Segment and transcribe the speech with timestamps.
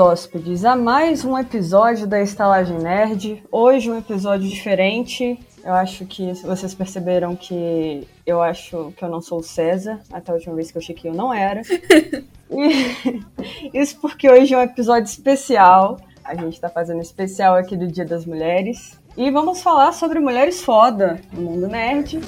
[0.00, 3.42] hóspedes, a mais um episódio da Estalagem Nerd.
[3.52, 5.38] Hoje um episódio diferente.
[5.62, 10.00] Eu acho que vocês perceberam que eu acho que eu não sou o César.
[10.10, 11.60] Até a última vez que eu chequei eu não era.
[13.74, 16.00] Isso porque hoje é um episódio especial.
[16.24, 18.98] A gente tá fazendo um especial aqui do Dia das Mulheres.
[19.18, 22.18] E vamos falar sobre mulheres foda no mundo nerd.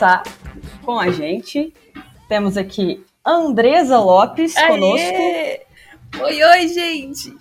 [0.00, 0.22] Conversar
[0.82, 1.74] com a gente,
[2.26, 4.96] temos aqui Andresa Lopes conosco.
[4.98, 5.60] Aê!
[6.22, 7.36] Oi, oi, gente!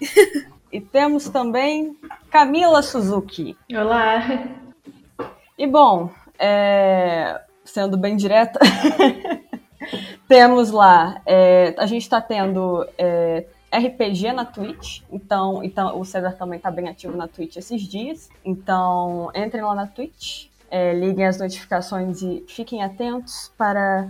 [0.72, 1.96] E temos também
[2.30, 3.58] Camila Suzuki.
[3.72, 4.22] Olá.
[5.58, 8.60] E bom, é, sendo bem direta,
[10.28, 16.34] temos lá, é, a gente está tendo é, RPG na Twitch, então, então o César
[16.34, 21.26] também está bem ativo na Twitch esses dias, então entrem lá na Twitch, é, liguem
[21.26, 24.08] as notificações e fiquem atentos para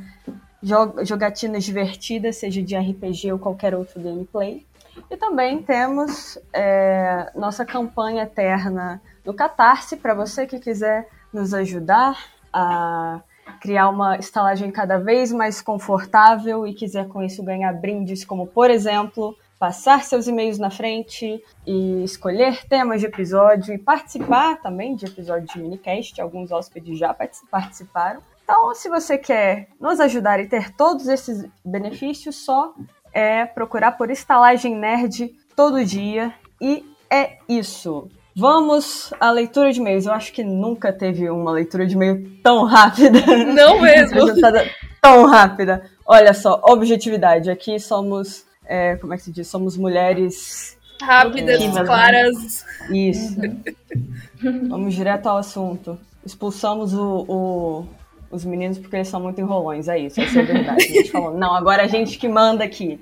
[0.61, 4.65] jo- jogatinas divertidas, seja de RPG ou qualquer outro gameplay.
[5.09, 12.17] E também temos é, nossa campanha eterna no Catarse, para você que quiser nos ajudar
[12.51, 13.21] a
[13.61, 18.69] criar uma estalagem cada vez mais confortável e quiser com isso ganhar brindes, como por
[18.69, 25.05] exemplo, passar seus e-mails na frente e escolher temas de episódio e participar também de
[25.05, 26.19] episódios de minicast.
[26.21, 28.21] Alguns hóspedes já partic- participaram.
[28.43, 32.73] Então, se você quer nos ajudar e ter todos esses benefícios, só
[33.13, 36.33] é procurar por Estalagem Nerd todo dia.
[36.61, 38.07] E é isso.
[38.35, 40.05] Vamos à leitura de e-mails.
[40.05, 43.19] Eu acho que nunca teve uma leitura de e-mail tão rápida.
[43.45, 44.19] Não mesmo!
[45.01, 45.83] tão rápida.
[46.05, 47.49] Olha só, objetividade.
[47.51, 49.47] Aqui somos, é, como é que se diz?
[49.47, 50.77] Somos mulheres.
[51.01, 52.65] Rápidas, Produtivas, claras.
[52.89, 53.35] Isso.
[54.69, 55.97] Vamos direto ao assunto.
[56.25, 57.85] Expulsamos o, o-
[58.31, 59.87] os meninos porque eles são muito enrolões.
[59.87, 60.83] É isso, essa é a verdade.
[60.83, 62.99] A gente falou, não, agora a gente que manda aqui.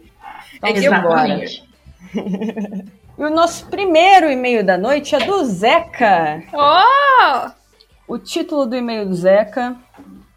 [0.55, 1.41] Então, É que embora.
[3.19, 6.43] E o nosso primeiro e-mail da noite é do Zeca.
[6.53, 7.49] Oh!
[8.07, 9.75] O título do e-mail do Zeca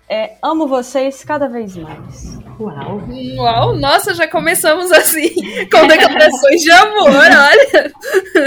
[0.08, 2.39] é Amo vocês cada vez mais.
[2.60, 3.00] Uau.
[3.38, 5.30] Uau, nossa, já começamos assim,
[5.72, 7.92] com declarações de amor, olha.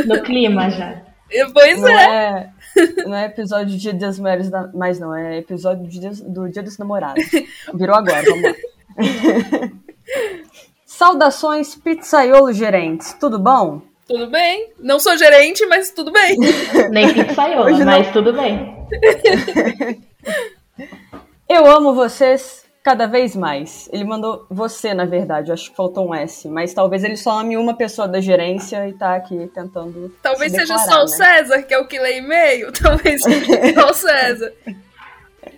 [0.06, 1.02] No clima já.
[1.52, 2.52] Pois Não é.
[2.76, 6.12] é, não é episódio de Dia das Mulheres, da- mas não, é episódio do Dia,
[6.28, 7.24] do Dia dos Namorados.
[7.74, 8.54] Virou agora, vamos lá.
[10.86, 13.82] Saudações, pizzaiolo gerentes, tudo bom?
[14.08, 14.70] Tudo bem.
[14.80, 16.38] Não sou gerente, mas tudo bem.
[16.92, 17.86] Nem não.
[17.86, 18.78] mas tudo bem.
[21.50, 23.90] Eu amo vocês cada vez mais.
[23.92, 27.40] Ele mandou você, na verdade, eu acho que faltou um S, mas talvez ele só
[27.40, 30.14] ame uma pessoa da gerência e tá aqui tentando.
[30.22, 31.26] Talvez se seja declarar, só o né?
[31.26, 32.72] César, que é o que lê e-mail.
[32.76, 34.54] Talvez seja só o César.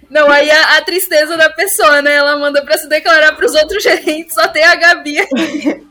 [0.07, 2.13] Não, aí a, a tristeza da pessoa, né?
[2.13, 5.87] Ela manda pra se declarar pros outros gerentes, só tem a Gabi aqui.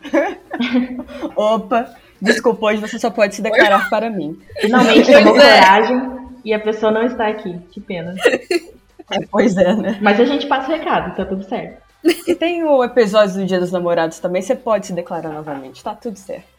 [1.35, 4.41] Opa, desculpa, hoje você só pode se declarar para mim.
[4.61, 5.61] Finalmente tomou é.
[5.61, 6.11] coragem
[6.45, 7.59] e a pessoa não está aqui.
[7.73, 8.15] Que pena.
[9.11, 9.99] É, pois é, né?
[10.01, 11.83] Mas a gente passa o recado, tá tudo certo.
[12.27, 15.95] E tem o episódio do Dia dos Namorados também, você pode se declarar novamente, tá
[15.95, 16.55] tudo certo.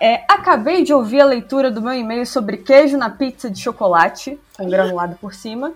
[0.00, 4.38] É, acabei de ouvir a leitura do meu e-mail sobre queijo na pizza de chocolate,
[4.56, 5.72] com granulado por cima,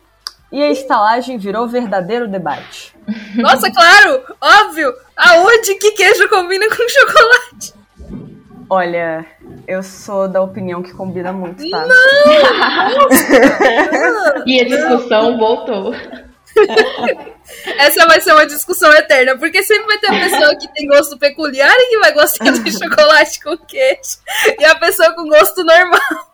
[0.51, 2.95] e a estalagem virou verdadeiro debate.
[3.35, 4.23] Nossa, claro!
[4.41, 4.93] Óbvio!
[5.17, 7.75] Aonde que queijo combina com chocolate?
[8.75, 9.27] Olha,
[9.69, 11.87] eu sou da opinião que combina muito, tá?
[14.47, 15.95] E a discussão voltou.
[17.77, 21.19] Essa vai ser uma discussão eterna, porque sempre vai ter a pessoa que tem gosto
[21.19, 24.17] peculiar e que vai gostar de chocolate com queijo,
[24.59, 26.32] e a pessoa com gosto normal.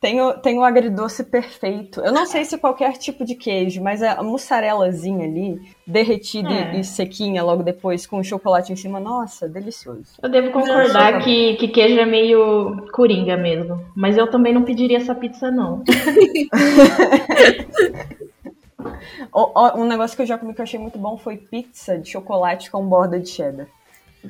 [0.00, 2.00] Tem o, tem o agridoce perfeito.
[2.00, 6.80] Eu não sei se qualquer tipo de queijo, mas a mussarelazinha ali, derretida É.
[6.80, 10.14] e sequinha logo depois, com o chocolate em cima, nossa, delicioso.
[10.22, 13.84] Eu devo concordar que, que queijo é meio coringa mesmo.
[13.94, 15.84] Mas eu também não pediria essa pizza, não.
[19.76, 22.70] Um negócio que eu já comi que eu achei muito bom foi pizza de chocolate
[22.70, 23.66] com borda de cheddar.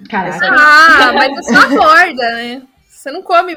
[0.08, 0.46] Caraca.
[0.50, 2.62] Ah, mas é só a borda, né?
[3.00, 3.56] Você não come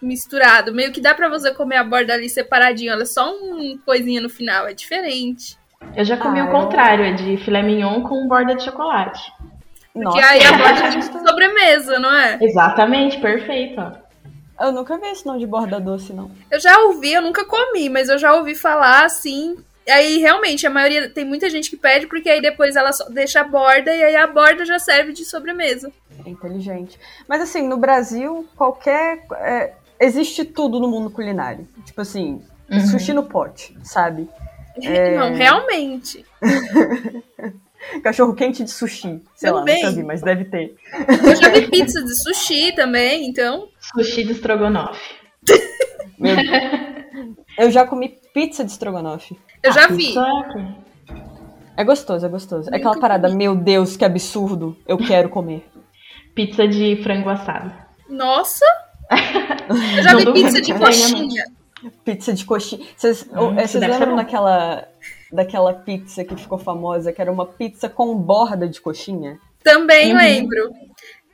[0.00, 0.72] misturado.
[0.72, 2.92] Meio que dá pra você comer a borda ali separadinho.
[2.92, 4.68] Olha, só uma coisinha no final.
[4.68, 5.58] É diferente.
[5.96, 9.20] Eu já comi Ah, o contrário, é de filé mignon com borda de chocolate.
[9.92, 12.38] Porque aí a borda é tipo sobremesa, não é?
[12.40, 13.80] Exatamente, perfeito.
[13.80, 14.66] ó.
[14.66, 16.30] Eu nunca vi esse não de borda doce, não.
[16.48, 19.56] Eu já ouvi, eu nunca comi, mas eu já ouvi falar assim.
[19.88, 23.40] Aí realmente a maioria tem muita gente que pede porque aí depois ela só deixa
[23.40, 25.90] a borda e aí a borda já serve de sobremesa.
[26.24, 26.98] É inteligente.
[27.28, 29.24] Mas assim, no Brasil, qualquer.
[29.36, 31.66] é, existe tudo no mundo culinário.
[31.84, 32.80] Tipo assim, Uhum.
[32.86, 34.28] sushi no pote, sabe?
[34.80, 35.16] É.
[35.16, 36.24] Não, realmente.
[38.02, 39.20] Cachorro quente de sushi.
[39.34, 39.82] Sei lá, Também.
[39.82, 40.76] nunca vi, mas deve ter.
[41.26, 43.68] Eu já vi pizza de sushi também, então.
[43.80, 45.00] Sushi de estrogonofe.
[46.18, 47.36] Meu Deus.
[47.58, 49.36] Eu já comi pizza de estrogonofe.
[49.62, 50.14] Eu já vi.
[50.16, 50.88] É-
[51.78, 52.68] É gostoso, é gostoso.
[52.72, 54.76] É aquela parada, meu Deus, que absurdo.
[54.86, 55.64] Eu quero comer.
[56.38, 57.72] Pizza de frango assado.
[58.08, 58.64] Nossa!
[59.96, 61.44] Eu já vi pizza de tenha, coxinha.
[62.04, 62.86] Pizza de coxinha.
[62.96, 64.86] Vocês Hum, vocês ser lembram daquela,
[65.32, 69.36] daquela pizza que ficou famosa, que era uma pizza com borda de coxinha?
[69.64, 70.16] Também Uhum.
[70.18, 70.70] lembro.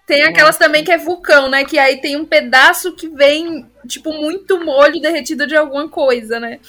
[0.07, 1.67] Tem aquelas também que é vulcão, né?
[1.67, 6.61] Que aí tem um pedaço que vem, tipo, muito molho derretido de alguma coisa, né?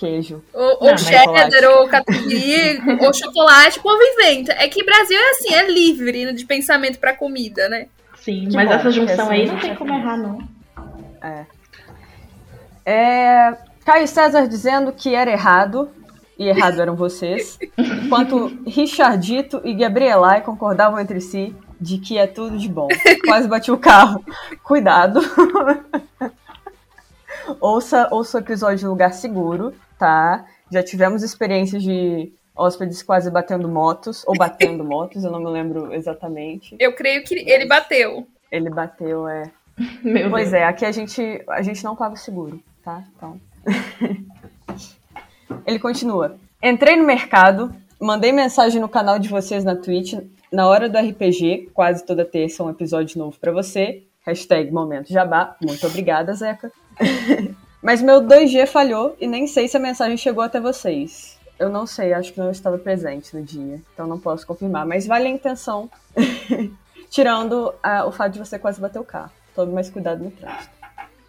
[0.00, 0.42] Queijo.
[0.54, 1.66] Ou, ou Não, mas cheddar, chocolate.
[1.66, 3.78] ou catupiry, ou chocolate.
[3.78, 4.52] O povo inventa.
[4.52, 7.86] É que Brasil é assim, é livre de pensamento pra comida, né?
[8.16, 10.38] Sim, Que mas bom, essa junção assim aí não tem como errar, não.
[12.84, 13.54] É,
[13.84, 15.90] Caio César dizendo que era errado,
[16.38, 22.56] e errado eram vocês, enquanto Richardito e Gabrielai concordavam entre si de que é tudo
[22.56, 22.88] de bom.
[23.26, 24.24] Quase bati o carro.
[24.62, 25.20] Cuidado.
[27.60, 30.46] ouça, ouça o episódio de Lugar Seguro, tá?
[30.72, 35.92] Já tivemos experiências de hóspedes quase batendo motos, ou batendo motos, eu não me lembro
[35.94, 36.74] exatamente.
[36.80, 38.26] Eu creio que ele bateu.
[38.50, 39.50] Ele bateu, é.
[40.02, 40.62] Meu Pois Deus.
[40.62, 43.04] é, aqui a gente, a gente não paga o seguro, tá?
[43.14, 43.40] Então.
[45.66, 46.36] Ele continua.
[46.62, 50.14] Entrei no mercado, mandei mensagem no canal de vocês na Twitch
[50.52, 54.04] na hora do RPG, quase toda terça um episódio novo pra você.
[54.24, 55.56] Hashtag Momento Jabá.
[55.60, 56.72] Muito obrigada, Zeca.
[57.82, 61.38] Mas meu 2G falhou e nem sei se a mensagem chegou até vocês.
[61.58, 64.86] Eu não sei, acho que não estava presente no dia, então não posso confirmar.
[64.86, 65.90] Mas vale a intenção,
[67.10, 69.30] tirando ah, o fato de você quase bater o carro.
[69.54, 70.70] Tome mais cuidado no trânsito.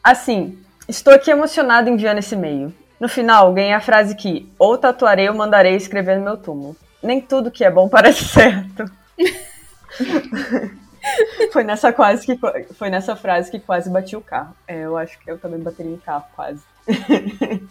[0.03, 0.57] Assim,
[0.87, 2.73] estou aqui emocionado enviando esse e-mail.
[2.99, 6.75] No final, ganhei a frase que ou tatuarei ou mandarei escrever no meu túmulo.
[7.01, 8.85] Nem tudo que é bom parece certo.
[11.51, 12.39] foi nessa quase que
[12.73, 14.55] foi nessa frase que quase bati o carro.
[14.67, 16.61] É, eu acho que eu também bateria em carro quase.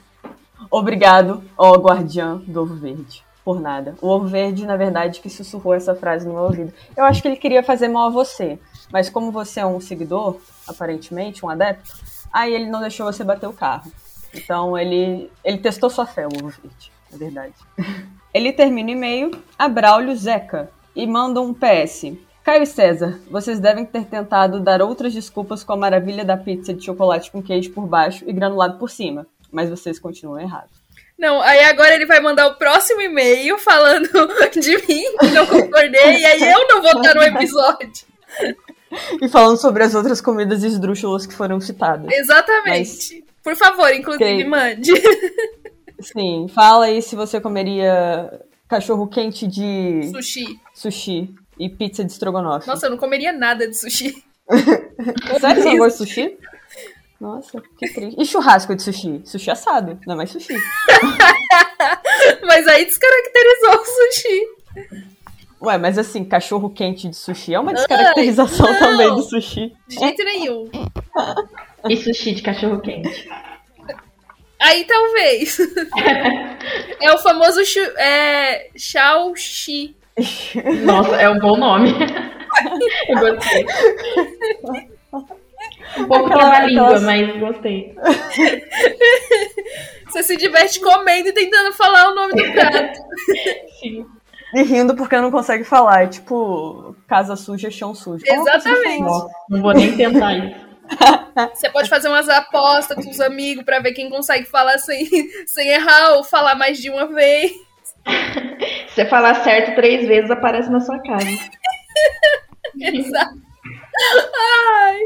[0.71, 3.25] Obrigado, ó guardiã do ovo verde.
[3.45, 3.95] Por nada.
[4.03, 6.73] O ovo verde, na verdade, que sussurrou essa frase no meu ouvido.
[6.95, 8.59] Eu acho que ele queria fazer mal a você.
[8.93, 10.37] Mas como você é um seguidor,
[10.69, 11.91] aparentemente, um adepto,
[12.31, 13.91] aí ele não deixou você bater o carro.
[14.35, 17.55] Então ele, ele testou sua fé, o ovo verde, na verdade.
[18.33, 22.13] Ele termina o e-mail a Braulio Zeca e manda um PS.
[22.45, 26.73] Caio e César, vocês devem ter tentado dar outras desculpas com a maravilha da pizza
[26.73, 30.81] de chocolate com queijo por baixo e granulado por cima, mas vocês continuam errados.
[31.19, 34.09] Não, aí agora ele vai mandar o próximo e-mail falando
[34.59, 38.07] de mim, que não concordei, e aí eu não vou estar no episódio.
[39.21, 42.11] E falando sobre as outras comidas esdrúxulas que foram citadas.
[42.11, 43.23] Exatamente.
[43.45, 44.45] Por favor, inclusive, Ok.
[44.47, 44.93] mande.
[46.01, 50.59] Sim, fala aí se você comeria cachorro quente de Sushi.
[50.75, 52.67] sushi e pizza de estrogonofe.
[52.67, 54.25] Nossa, eu não comeria nada de sushi.
[55.39, 56.39] Sério, você não gosta de sushi?
[57.21, 58.19] Nossa, que triste.
[58.19, 59.21] E churrasco de sushi?
[59.27, 60.55] Sushi assado, não é mais sushi.
[62.47, 64.49] Mas aí descaracterizou o sushi.
[65.63, 68.79] Ué, mas assim, cachorro quente de sushi é uma descaracterização não.
[68.79, 69.77] também do sushi.
[69.87, 70.71] De jeito nenhum.
[71.87, 73.29] E sushi de cachorro quente.
[74.59, 75.59] Aí talvez.
[77.03, 77.61] é o famoso
[77.99, 79.95] é, Xiaoxi.
[80.85, 81.93] Nossa, é um bom nome.
[83.09, 83.65] Eu gostei.
[85.99, 87.95] Um pouco Aquela- trava-língua, mas gostei.
[90.07, 92.99] Você se diverte comendo e tentando falar o nome do prato.
[93.81, 94.05] Sim.
[94.55, 96.03] E rindo porque não consegue falar.
[96.05, 98.25] É tipo, casa suja, chão sujo.
[98.27, 99.03] Exatamente.
[99.49, 100.71] não vou nem tentar isso.
[101.55, 105.07] Você pode fazer umas apostas com os amigos pra ver quem consegue falar sem,
[105.47, 107.53] sem errar ou falar mais de uma vez.
[108.89, 111.27] Se você falar certo três vezes, aparece na sua casa.
[112.81, 113.35] Exato.
[114.83, 114.99] Ai.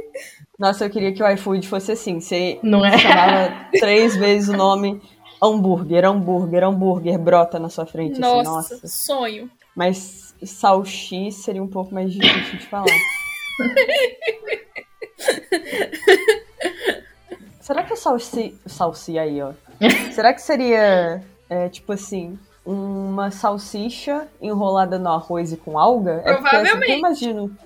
[0.59, 2.21] Nossa, eu queria que o iFood fosse assim.
[2.21, 2.97] Você Não é?
[2.99, 5.01] chamava três vezes o nome
[5.43, 8.19] hambúrguer, hambúrguer, hambúrguer, brota na sua frente.
[8.21, 8.87] Nossa, Assim, nossa.
[8.89, 9.51] sonho.
[9.77, 12.87] Mas salchi seria um pouco mais difícil de falar.
[17.61, 19.53] Será que o salsi, salsi aí, ó?
[20.13, 26.23] Será que seria, é, tipo assim, uma salsicha enrolada no arroz e com alga?
[26.25, 26.91] É porque assim, Provavelmente.
[26.93, 27.57] eu imagino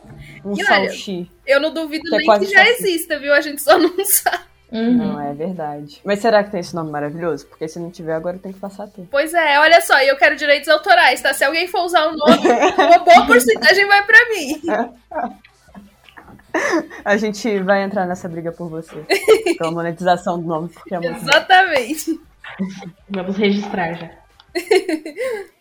[0.45, 1.27] um E olha.
[1.47, 2.89] Eu não duvido Que é nem quase que já salsicha.
[2.89, 3.33] exista, viu?
[3.33, 4.49] A gente só não sabe.
[4.71, 4.93] Uhum.
[4.99, 5.99] Não, é verdade.
[6.05, 7.47] Mas será que tem esse nome maravilhoso?
[7.47, 9.07] Porque se não tiver, agora tem que passar a ter.
[9.11, 11.33] Pois é, olha só, e eu quero direitos autorais, tá?
[11.33, 12.37] Se alguém for usar o nome,
[12.77, 14.61] uma boa porcentagem vai pra mim.
[17.05, 19.07] A gente vai entrar nessa briga por você.
[19.59, 21.29] Pela monetização do nome, porque é muito bom.
[21.29, 22.21] Exatamente.
[23.09, 24.11] Vamos registrar já.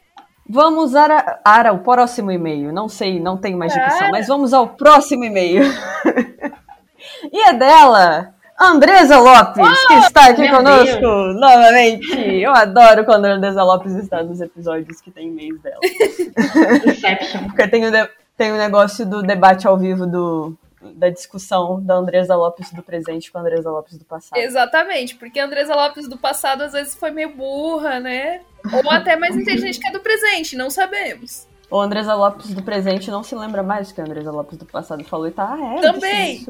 [0.49, 2.71] Vamos ara, ara o próximo e-mail.
[2.71, 4.09] Não sei, não tem mais Ara.
[4.09, 5.63] mas vamos ao próximo e-mail.
[7.31, 11.05] e é dela, Andresa Lopes, que está aqui conosco
[11.37, 12.15] novamente.
[12.41, 15.81] Eu adoro quando a Andresa Lopes está nos episódios que tem e-mails dela.
[17.45, 17.91] Porque tem o,
[18.37, 20.57] tem o negócio do debate ao vivo do,
[20.93, 24.39] da discussão da Andresa Lopes do presente com a Andresa Lopes do passado.
[24.39, 28.41] Exatamente, porque a Andresa Lopes do passado às vezes foi meio burra, né?
[28.73, 31.47] Ou até mais inteligente que a do presente, não sabemos.
[31.69, 34.65] O Andresa Lopes do presente não se lembra mais do que a Andresa Lopes do
[34.65, 36.45] passado falou e tá, ah, é, Também.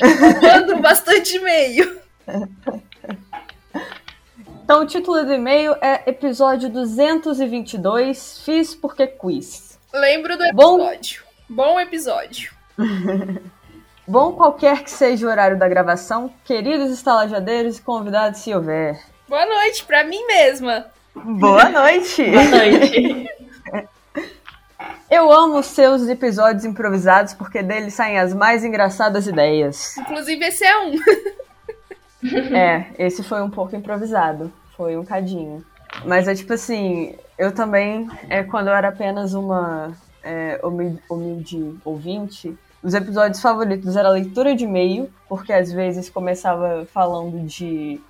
[0.00, 1.98] Roubando bastante e-mail.
[4.68, 9.78] Então, o título do e-mail é episódio 222, Fiz Porque Quiz.
[9.94, 10.78] Lembro do Bom.
[10.78, 11.22] episódio.
[11.48, 12.52] Bom episódio.
[14.08, 18.98] Bom, qualquer que seja o horário da gravação, queridos estalajadeiros e convidados se houver.
[19.28, 20.86] Boa noite pra mim mesma.
[21.14, 22.24] Boa noite!
[22.30, 23.28] Boa noite.
[25.10, 29.98] Eu amo os seus episódios improvisados porque deles saem as mais engraçadas ideias.
[29.98, 30.94] Inclusive, esse é um.
[32.52, 34.50] É, esse foi um pouco improvisado.
[34.76, 35.64] Foi um cadinho.
[36.04, 41.76] Mas é tipo assim, eu também, é, quando eu era apenas uma é, humilde, humilde
[41.84, 48.00] ouvinte, os episódios favoritos era a leitura de e-mail, porque às vezes começava falando de,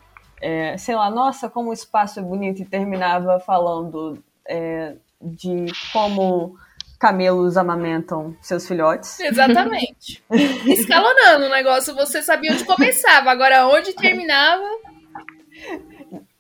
[0.41, 6.57] é, sei lá, nossa, como o espaço é bonito, e terminava falando é, de como
[6.99, 9.21] camelos amamentam seus filhotes.
[9.21, 10.23] Exatamente.
[10.67, 14.67] Escalonando o negócio, você sabia onde começava, agora onde terminava.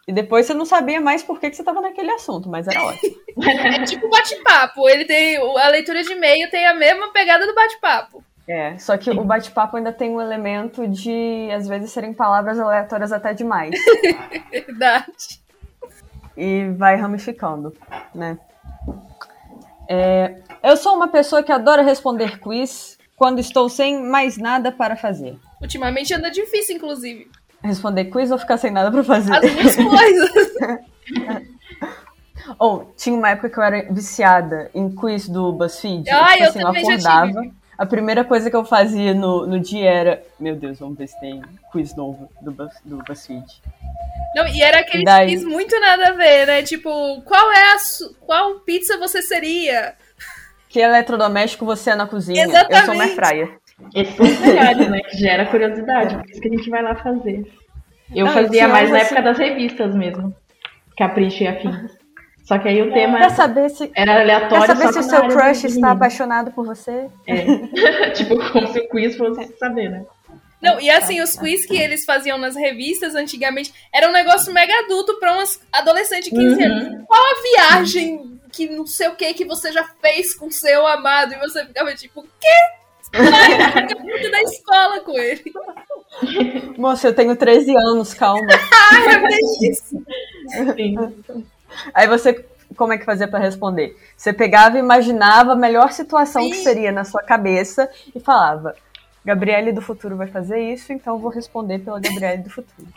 [0.08, 2.82] E depois você não sabia mais por que, que você estava naquele assunto, mas era
[2.82, 3.14] ótimo.
[3.38, 4.88] É tipo bate-papo.
[4.88, 5.36] Ele tem.
[5.36, 8.24] A leitura de e-mail tem a mesma pegada do bate-papo.
[8.48, 13.12] É, só que o bate-papo ainda tem um elemento de, às vezes, serem palavras aleatórias
[13.12, 13.78] até demais.
[14.50, 15.40] Verdade.
[16.34, 17.76] e vai ramificando,
[18.14, 18.38] né?
[19.86, 24.96] É, eu sou uma pessoa que adora responder quiz quando estou sem mais nada para
[24.96, 25.38] fazer.
[25.60, 27.30] Ultimamente anda difícil, inclusive.
[27.62, 29.32] Responder quiz ou ficar sem nada para fazer?
[29.34, 30.30] As duas coisas.
[32.58, 36.08] Ou tinha uma época que eu era viciada em quiz do BuzzFeed.
[36.10, 36.68] Ah, tipo eu assim, já
[37.22, 37.50] acordava.
[37.76, 41.18] A primeira coisa que eu fazia no, no dia era, meu Deus, vamos ver se
[41.20, 43.44] tem quiz novo do, Buzz, do BuzzFeed.
[44.34, 46.62] Não, e era aquele Daí- quiz muito nada a ver, né?
[46.62, 48.16] Tipo, qual é a su...
[48.20, 49.94] qual pizza você seria?
[50.68, 52.44] Que eletrodoméstico você é na cozinha?
[52.44, 52.84] Eu Exatamente.
[52.86, 53.58] sou uma airfryer.
[53.94, 55.00] Esses são os melhores, né?
[55.00, 56.16] Que gera curiosidade.
[56.16, 57.44] Por isso que a gente vai lá fazer.
[58.14, 60.34] Eu Não, fazia tinha mais na assim- época das revistas mesmo.
[60.96, 61.96] Capricho e afins.
[62.44, 64.64] Só que aí o tema Quer saber se, era aleatório.
[64.66, 67.06] quer saber só se o seu crush está apaixonado por você?
[67.26, 67.44] É.
[68.16, 70.04] tipo, como se o quiz fosse saber, né?
[70.60, 74.72] Não, e assim, os quiz que eles faziam nas revistas antigamente era um negócio mega
[74.80, 76.72] adulto pra umas adolescentes de 15 Uhum.
[76.72, 77.04] anos.
[77.06, 77.42] Qual a
[77.76, 81.34] viagem que não sei o que que você já fez com seu amado?
[81.34, 82.48] E você ficava tipo, o quê?
[83.12, 85.52] Muito da escola com ele.
[86.76, 88.46] Moça, eu tenho 13 anos, calma.
[88.90, 90.02] Ah, é isso.
[90.74, 91.44] Sim.
[91.92, 93.94] Aí você, como é que fazia pra responder?
[94.16, 96.62] Você pegava e imaginava a melhor situação que Sim.
[96.62, 98.74] seria na sua cabeça e falava:
[99.24, 102.88] Gabriele do futuro vai fazer isso, então eu vou responder pela Gabriele do futuro.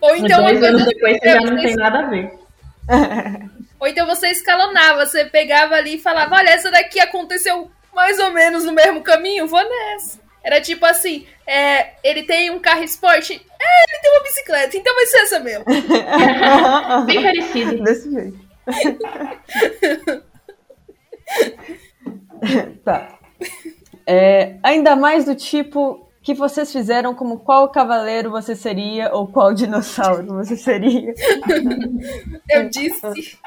[0.00, 2.38] Ou então, dois anos depois você já não tem nada a ver.
[3.78, 8.32] Ou então você escalonava, você pegava ali e falava, olha, essa daqui aconteceu mais ou
[8.32, 10.20] menos no mesmo caminho, vou nessa.
[10.42, 14.92] Era tipo assim, é, ele tem um carro esporte, é, ele tem uma bicicleta, então
[14.94, 15.64] vai ser essa mesmo.
[17.06, 17.84] Bem parecido.
[17.84, 18.52] Desse jeito.
[22.84, 23.18] tá.
[24.06, 29.52] É, ainda mais do tipo que vocês fizeram como qual cavaleiro você seria ou qual
[29.52, 31.12] dinossauro você seria.
[32.48, 33.38] Eu disse.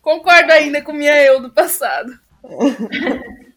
[0.00, 2.12] Concordo ainda com minha eu do passado.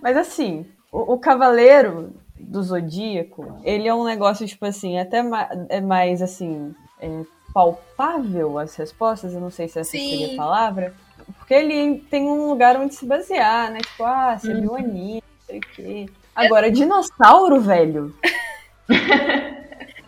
[0.00, 5.48] Mas assim, o, o cavaleiro do zodíaco, ele é um negócio, tipo assim, até ma-
[5.68, 7.08] é mais assim, é,
[7.54, 10.08] palpável as respostas, eu não sei se essa Sim.
[10.08, 10.94] seria a palavra.
[11.38, 13.78] Porque ele tem um lugar onde se basear, né?
[13.78, 16.06] Tipo, ah, você viu anime, não sei o quê.
[16.34, 18.12] Agora, dinossauro, velho.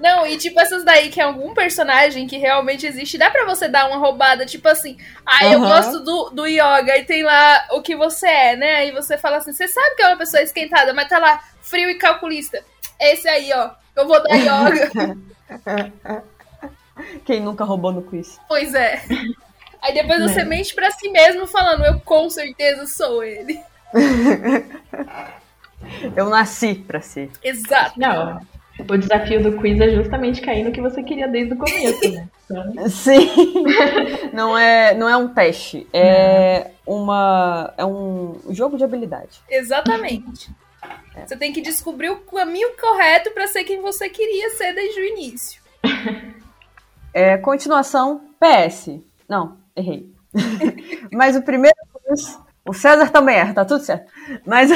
[0.04, 3.68] Não, e tipo essas daí que é algum personagem que realmente existe, dá pra você
[3.68, 5.66] dar uma roubada, tipo assim, ah, eu Aham.
[5.66, 8.74] gosto do, do yoga e tem lá o que você é, né?
[8.74, 11.88] Aí você fala assim, você sabe que é uma pessoa esquentada, mas tá lá, frio
[11.88, 12.62] e calculista.
[13.00, 14.90] Esse aí, ó, eu vou dar yoga.
[17.24, 18.38] Quem nunca roubou no quiz?
[18.46, 19.02] pois é.
[19.80, 23.58] Aí depois você mente pra si mesmo falando, eu com certeza sou ele.
[26.16, 27.30] Eu nasci pra ser.
[27.42, 28.00] Exato.
[28.00, 28.40] Não,
[28.78, 32.28] o desafio do quiz é justamente cair no que você queria desde o começo, né?
[32.44, 33.30] Então, Sim.
[34.32, 35.86] Não é, não é um teste.
[35.92, 37.72] É uma.
[37.78, 39.40] É um jogo de habilidade.
[39.48, 40.50] Exatamente.
[41.24, 45.04] Você tem que descobrir o caminho correto pra ser quem você queria ser desde o
[45.04, 45.62] início.
[47.16, 48.98] É, continuação, PS.
[49.28, 50.12] Não, errei.
[51.14, 51.76] Mas o primeiro
[52.08, 52.36] quiz.
[52.66, 54.10] O César também erra, tá tudo certo.
[54.44, 54.68] Mas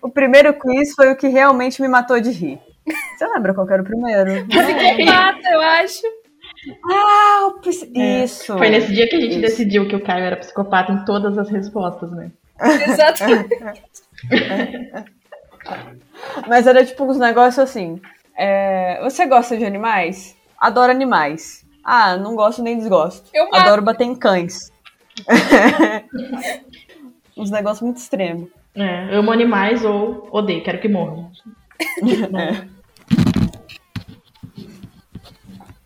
[0.00, 2.58] o primeiro quiz foi o que realmente me matou de rir.
[2.86, 4.44] Você lembra qual que era o primeiro?
[4.46, 6.02] Psicopata, eu acho.
[6.90, 7.52] Ah,
[7.94, 8.56] é, isso.
[8.56, 9.40] Foi nesse dia que a gente Isso.
[9.40, 12.30] decidiu que o Caio era psicopata em todas as respostas, né?
[12.60, 13.48] Exatamente.
[16.48, 18.00] Mas era tipo uns negócios assim.
[18.36, 20.36] é, você gosta de animais?
[20.58, 21.64] Adoro animais.
[21.82, 23.28] Ah, não gosto nem desgosto.
[23.34, 23.56] Eu mato.
[23.56, 24.72] Adoro bater em cães.
[27.36, 28.48] uns negócios muito extremos.
[28.74, 31.30] É, amo animais ou odeio, quero que morram.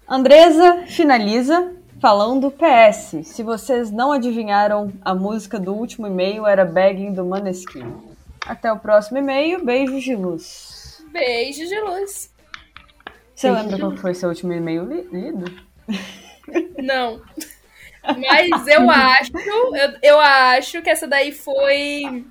[0.08, 3.26] Andresa finaliza falando PS.
[3.26, 7.92] Se vocês não adivinharam, a música do último e-mail era Begging do Maneskin.
[8.46, 9.64] Até o próximo e-mail.
[9.64, 11.02] Beijos de luz.
[11.12, 12.32] Beijo de luz.
[13.34, 15.44] Você Beijo lembra qual foi seu último e-mail li- lido?
[16.82, 17.20] Não.
[18.04, 22.24] Mas eu acho, eu, eu acho que essa daí foi.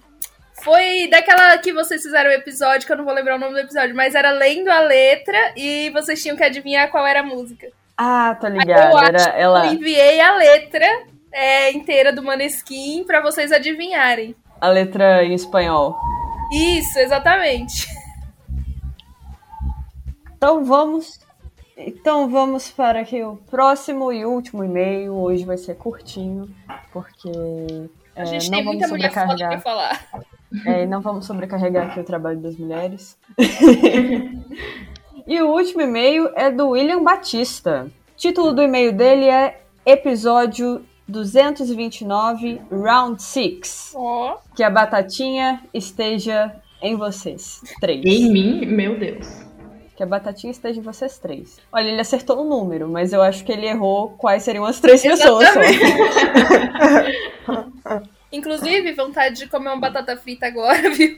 [0.67, 3.59] Foi daquela que vocês fizeram o episódio, que eu não vou lembrar o nome do
[3.59, 7.69] episódio, mas era lendo a letra e vocês tinham que adivinhar qual era a música.
[7.95, 9.07] Ah, tô eu ligada.
[9.07, 10.85] Era acho ela, Eu enviei a letra
[11.31, 14.35] é, inteira do Maneskin pra vocês adivinharem.
[14.59, 15.97] a letra em espanhol.
[16.51, 17.87] Isso, exatamente.
[20.35, 21.19] Então vamos.
[21.75, 25.15] Então vamos para aqui o próximo e último e-mail.
[25.15, 26.47] Hoje vai ser curtinho,
[26.93, 27.31] porque
[28.15, 30.07] A é, gente não tem vamos muita mulher foda pra falar.
[30.65, 33.17] É, e não vamos sobrecarregar aqui o trabalho das mulheres.
[35.27, 37.87] e o último e-mail é do William Batista.
[38.13, 43.93] O título do e-mail dele é Episódio 229, Round 6.
[43.95, 47.61] Ó, Que a batatinha esteja em vocês.
[47.79, 48.03] Três.
[48.05, 49.45] Em mim, meu Deus.
[49.95, 51.57] Que a batatinha esteja em vocês três.
[51.71, 55.01] Olha, ele acertou o número, mas eu acho que ele errou quais seriam as três
[55.01, 55.59] pessoas só.
[58.31, 61.17] Inclusive, vontade de comer uma batata frita agora, viu?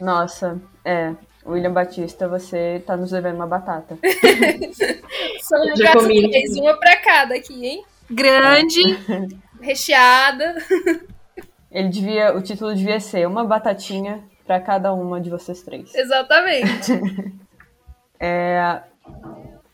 [0.00, 1.14] Nossa, é.
[1.46, 3.98] William Batista, você tá nos devendo uma batata.
[5.42, 6.30] São gatos comi.
[6.30, 7.84] três, uma pra cada aqui, hein?
[8.10, 8.80] Grande,
[9.60, 10.54] recheada.
[11.70, 15.94] Ele devia, o título devia ser uma batatinha pra cada uma de vocês três.
[15.94, 16.92] Exatamente.
[18.18, 18.80] É,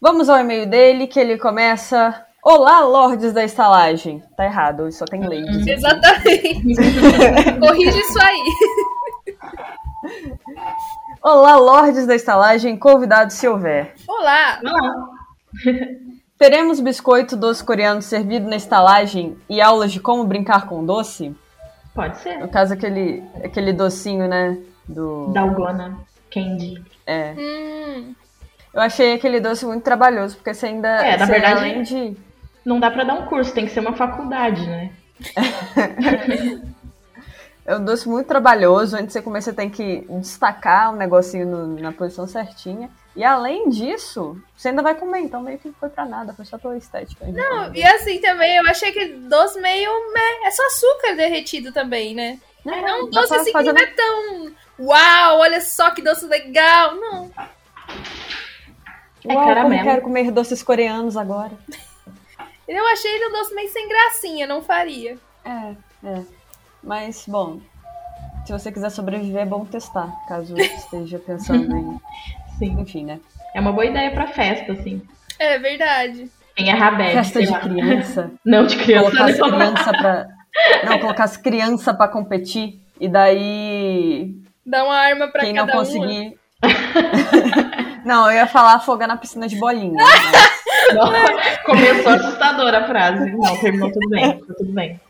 [0.00, 2.26] Vamos ao e-mail dele, que ele começa.
[2.42, 4.22] Olá, lordes da estalagem.
[4.36, 5.62] Tá errado, só tem ladies.
[5.62, 5.70] aqui.
[5.70, 6.64] Exatamente.
[7.60, 8.44] Corrige isso aí.
[11.22, 13.94] Olá, lordes da estalagem, convidados se houver.
[14.08, 14.58] Olá.
[16.38, 21.34] Teremos biscoito doce coreano servido na estalagem e aulas de como brincar com doce?
[21.94, 22.38] Pode ser.
[22.38, 24.56] No caso, aquele, aquele docinho, né?
[24.88, 25.26] Do.
[25.34, 25.98] Dalgona,
[26.32, 26.82] Candy.
[27.06, 27.34] É.
[27.36, 28.14] Hum,
[28.72, 30.88] Eu achei aquele doce muito trabalhoso, porque você ainda.
[30.88, 32.16] É, na verdade- Além de.
[32.64, 34.90] Não dá pra dar um curso, tem que ser uma faculdade, né?
[37.66, 41.46] É um doce muito trabalhoso, antes de você comer, você tem que destacar o negocinho
[41.46, 42.90] no- na posição certinha.
[43.14, 46.44] E além disso, você ainda vai comer, então meio que não foi pra nada, foi
[46.46, 47.26] só pela estética.
[47.26, 49.90] não, e assim também, eu achei que doce meio.
[50.12, 52.40] Meh, é só açúcar derretido também, né?
[52.64, 54.52] Não, É um doce assim que fazer não é tão.
[54.80, 56.96] Uau, olha só que doce legal.
[56.96, 57.30] Não.
[59.28, 59.68] É Uau, caramelo.
[59.82, 61.52] como quero comer doces coreanos agora.
[62.72, 65.18] Eu achei ele um doce meio sem gracinha, não faria.
[65.44, 65.74] É,
[66.08, 66.22] é.
[66.82, 67.58] Mas, bom,
[68.46, 72.00] se você quiser sobreviver, é bom testar, caso esteja pensando em.
[72.58, 72.80] Sim.
[72.80, 73.18] Enfim, né?
[73.54, 75.02] É uma boa ideia pra festa, assim.
[75.38, 76.30] É verdade.
[76.54, 77.58] Tem a Rabete, Festa de lá.
[77.60, 78.30] criança.
[78.44, 79.50] Não, de criança Colocar as não.
[79.50, 80.26] crianças pra.
[80.84, 82.80] Não, colocar as crianças pra competir.
[83.00, 84.34] E daí.
[84.66, 85.70] Dá uma arma pra quem não um.
[85.70, 86.38] conseguir.
[88.04, 89.94] não, eu ia falar afogar na piscina de bolinha.
[89.94, 90.59] mas-
[90.94, 91.12] Não,
[91.64, 93.30] Começou assustadora a frase.
[93.32, 95.00] Não, terminou tudo bem, tudo bem.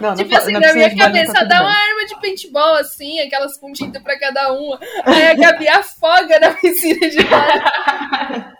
[0.00, 1.66] Não, Tipo não, assim, não na minha cabeça, tá dá bem.
[1.66, 4.78] uma arma de paintball, assim, aquelas pontinhas pra cada uma.
[5.04, 8.52] Aí a Gabi afoga na piscina de lá.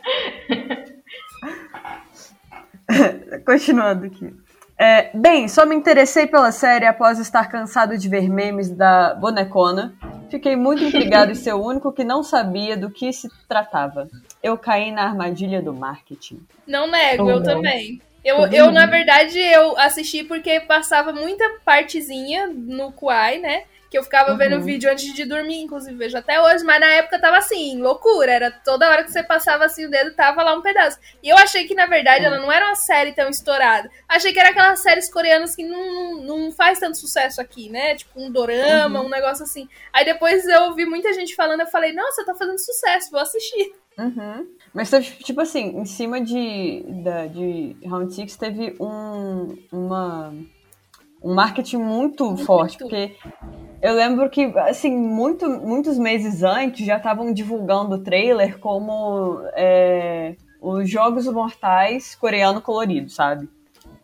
[3.47, 4.35] Continuando aqui.
[4.77, 9.95] É, bem, só me interessei pela série após estar cansado de ver memes da bonecona.
[10.31, 14.09] Fiquei muito intrigado em ser o único que não sabia do que se tratava.
[14.43, 16.47] Eu caí na armadilha do marketing.
[16.67, 17.45] Não nego, Oh, eu não.
[17.45, 18.01] também.
[18.25, 23.65] Eu, eu, na verdade, eu assisti porque passava muita partezinha no Kuai, né?
[23.91, 24.63] Que eu ficava vendo Uhum.
[24.63, 28.31] vídeo antes de dormir, inclusive vejo até hoje, mas na época tava assim, loucura.
[28.31, 30.99] Era toda hora que você passava assim o dedo, tava lá um pedaço.
[31.23, 33.91] E eu achei que, na verdade, ela não era uma série tão estourada.
[34.09, 37.97] Achei que era aquelas séries coreanas que não, não faz tanto sucesso aqui, né?
[37.97, 39.67] Tipo um dorama, um negócio assim.
[39.93, 43.73] Aí depois eu ouvi muita gente falando, eu falei, nossa, tá fazendo sucesso, vou assistir.
[43.99, 44.47] Uhum.
[44.73, 50.33] Mas teve, tipo assim, em cima de, da, de Round Six teve um, uma,
[51.23, 53.17] um marketing muito forte, porque
[53.83, 60.37] eu lembro que, assim, muito, muitos meses antes já estavam divulgando o trailer como é,
[60.61, 63.49] os Jogos Mortais coreano colorido, sabe?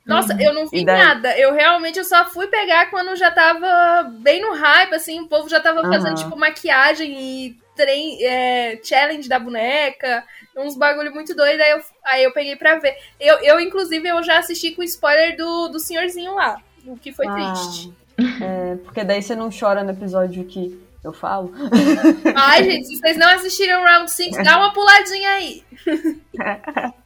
[0.07, 0.97] Nossa, eu não vi daí?
[0.99, 1.37] nada.
[1.39, 5.49] Eu realmente eu só fui pegar quando já tava bem no hype, assim, o povo
[5.49, 6.25] já tava fazendo, Aham.
[6.25, 10.25] tipo, maquiagem e trem, é, challenge da boneca,
[10.57, 12.97] uns bagulho muito doido, aí eu, aí eu peguei pra ver.
[13.21, 17.27] Eu, eu, inclusive, eu já assisti com spoiler do, do senhorzinho lá, o que foi
[17.27, 17.93] Ah, triste.
[18.41, 21.53] é, porque daí você não chora no episódio que eu falo.
[22.35, 25.63] Ai, gente, se vocês não assistiram Round 6, dá uma puladinha aí.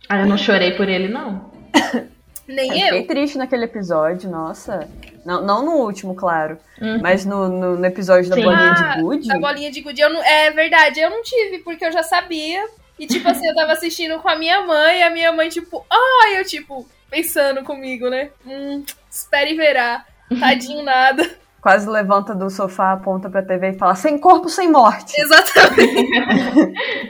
[0.09, 1.51] Ah, eu não chorei por ele, não.
[2.55, 3.07] Nem Eu fiquei eu.
[3.07, 4.89] triste naquele episódio, nossa.
[5.25, 6.59] Não, não no último, claro.
[6.81, 6.99] Uhum.
[7.01, 8.43] Mas no, no, no episódio da Sim.
[8.43, 9.33] bolinha Ah, de Good.
[9.33, 12.67] A bolinha de gude, eu não, é verdade, eu não tive, porque eu já sabia.
[12.99, 15.85] E, tipo assim, eu tava assistindo com a minha mãe, e a minha mãe, tipo,
[15.91, 18.31] ai, eu, tipo, pensando comigo, né?
[18.47, 20.05] Hum, espere e verá.
[20.39, 21.29] Tadinho nada.
[21.61, 25.13] Quase levanta do sofá, aponta pra TV e fala: sem corpo, sem morte.
[25.21, 26.11] Exatamente.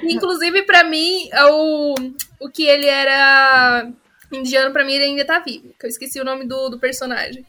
[0.03, 1.94] Inclusive, pra mim, o,
[2.40, 3.88] o que ele era
[4.33, 5.75] indiano, pra mim, ele ainda tá vivo.
[5.79, 7.45] Que eu esqueci o nome do, do personagem.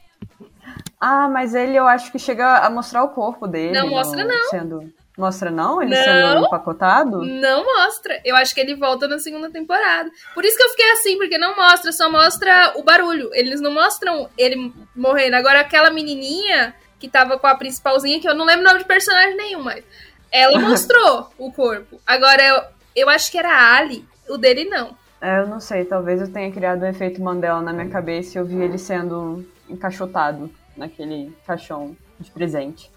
[0.99, 3.73] Ah, mas ele eu acho que chega a mostrar o corpo dele.
[3.73, 4.49] Não mostra, não.
[4.49, 4.93] Sendo...
[5.17, 5.81] Mostra não?
[5.81, 6.03] Ele Não.
[6.03, 7.25] sendo empacotado?
[7.25, 8.19] Não mostra.
[8.23, 10.09] Eu acho que ele volta na segunda temporada.
[10.33, 13.29] Por isso que eu fiquei assim, porque não mostra, só mostra o barulho.
[13.33, 15.35] Eles não mostram ele morrendo.
[15.35, 18.85] Agora, aquela menininha que tava com a principalzinha, que eu não lembro o nome de
[18.85, 19.83] personagem nenhum, mas
[20.31, 21.99] ela mostrou o corpo.
[22.07, 22.61] Agora, eu,
[22.95, 24.95] eu acho que era a Ali, o dele não.
[25.21, 28.41] É, eu não sei, talvez eu tenha criado um efeito Mandela na minha cabeça e
[28.41, 32.91] eu vi ele sendo encaixotado naquele caixão de presente.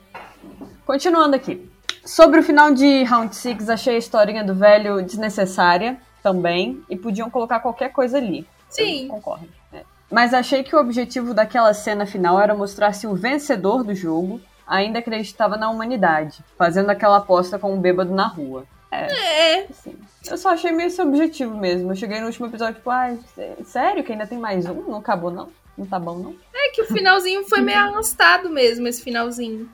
[0.86, 1.70] Continuando aqui.
[2.04, 7.28] Sobre o final de Round 6, achei a historinha do velho desnecessária também e podiam
[7.28, 8.46] colocar qualquer coisa ali.
[8.68, 9.08] Sim.
[9.08, 9.48] Concordo.
[9.72, 9.82] é.
[10.10, 14.40] Mas achei que o objetivo daquela cena final era mostrar se o vencedor do jogo
[14.66, 18.64] ainda acreditava na humanidade, fazendo aquela aposta com um bêbado na rua.
[18.90, 19.66] É.
[19.70, 19.96] Assim,
[20.30, 21.90] eu só achei meio esse objetivo mesmo.
[21.92, 24.82] Eu cheguei no último episódio, tipo, ai, sé- sério que ainda tem mais um?
[24.82, 25.48] Não acabou, não?
[25.76, 26.36] Não tá bom, não?
[26.54, 29.68] É que o finalzinho foi meio arrastado mesmo, esse finalzinho.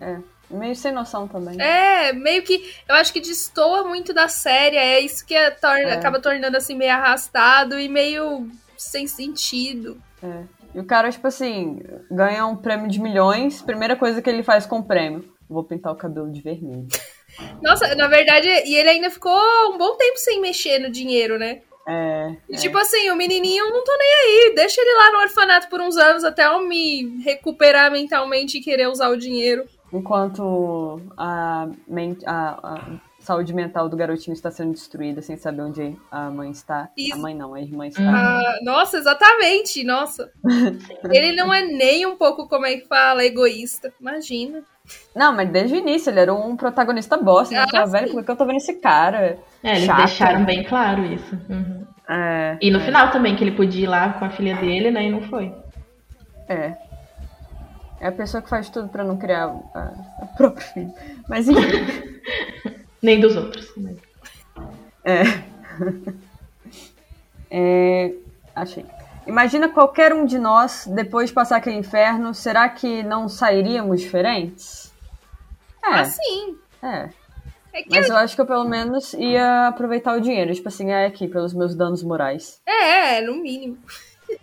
[0.00, 0.18] É.
[0.50, 1.60] Meio sem noção também.
[1.60, 2.74] É, meio que.
[2.88, 4.76] Eu acho que destoa muito da série.
[4.76, 5.92] É isso que é- torna- É.
[5.94, 9.98] acaba tornando assim meio arrastado e meio sem sentido.
[10.74, 14.64] E o cara, tipo assim, ganha um prêmio de milhões, primeira coisa que ele faz
[14.66, 15.24] com o prêmio.
[15.48, 16.86] Vou pintar o cabelo de vermelho.
[17.62, 19.36] Nossa, na verdade, e ele ainda ficou
[19.72, 21.62] um bom tempo sem mexer no dinheiro, né?
[21.90, 22.36] É.
[22.50, 24.14] E, Tipo assim, o menininho não tô nem
[24.48, 24.52] aí.
[24.54, 28.88] Deixa ele lá no orfanato por uns anos até eu me recuperar mentalmente e querer
[28.88, 29.64] usar o dinheiro.
[29.90, 31.66] Enquanto a,
[32.26, 36.90] a- a saúde mental do garotinho está sendo destruída sem saber onde a mãe está.
[36.96, 37.14] Isso.
[37.14, 38.02] A mãe não, a irmã está.
[38.02, 39.82] Ah, nossa, exatamente.
[39.84, 40.30] Nossa.
[41.10, 43.92] ele não é nem um pouco, como é que fala, egoísta.
[44.00, 44.62] Imagina.
[45.14, 47.54] Não, mas desde o início ele era um protagonista bosta.
[47.58, 49.38] Ah, Ah, tava, velho, por que eu tô vendo esse cara?
[49.62, 49.98] É, eles Chato.
[49.98, 51.38] deixaram bem claro isso.
[51.48, 51.84] Uhum.
[52.08, 55.04] É, E no final também, que ele podia ir lá com a filha dele, né?
[55.04, 55.52] E não foi.
[56.48, 56.74] é.
[58.00, 59.80] É a pessoa que faz tudo pra não criar a,
[60.22, 60.94] a própria filha.
[61.28, 62.20] Mas enfim.
[63.02, 63.76] Nem dos outros.
[63.76, 63.94] né?
[65.04, 65.22] É.
[67.50, 68.12] É,
[68.54, 68.84] Achei.
[69.28, 74.90] Imagina qualquer um de nós, depois de passar aquele inferno, será que não sairíamos diferentes?
[75.84, 76.56] É, Assim.
[76.82, 77.10] é.
[77.74, 80.54] É que Mas eu acho que eu pelo menos ia aproveitar o dinheiro.
[80.54, 82.58] Tipo assim, é aqui, pelos meus danos morais.
[82.66, 83.76] é, é, no mínimo.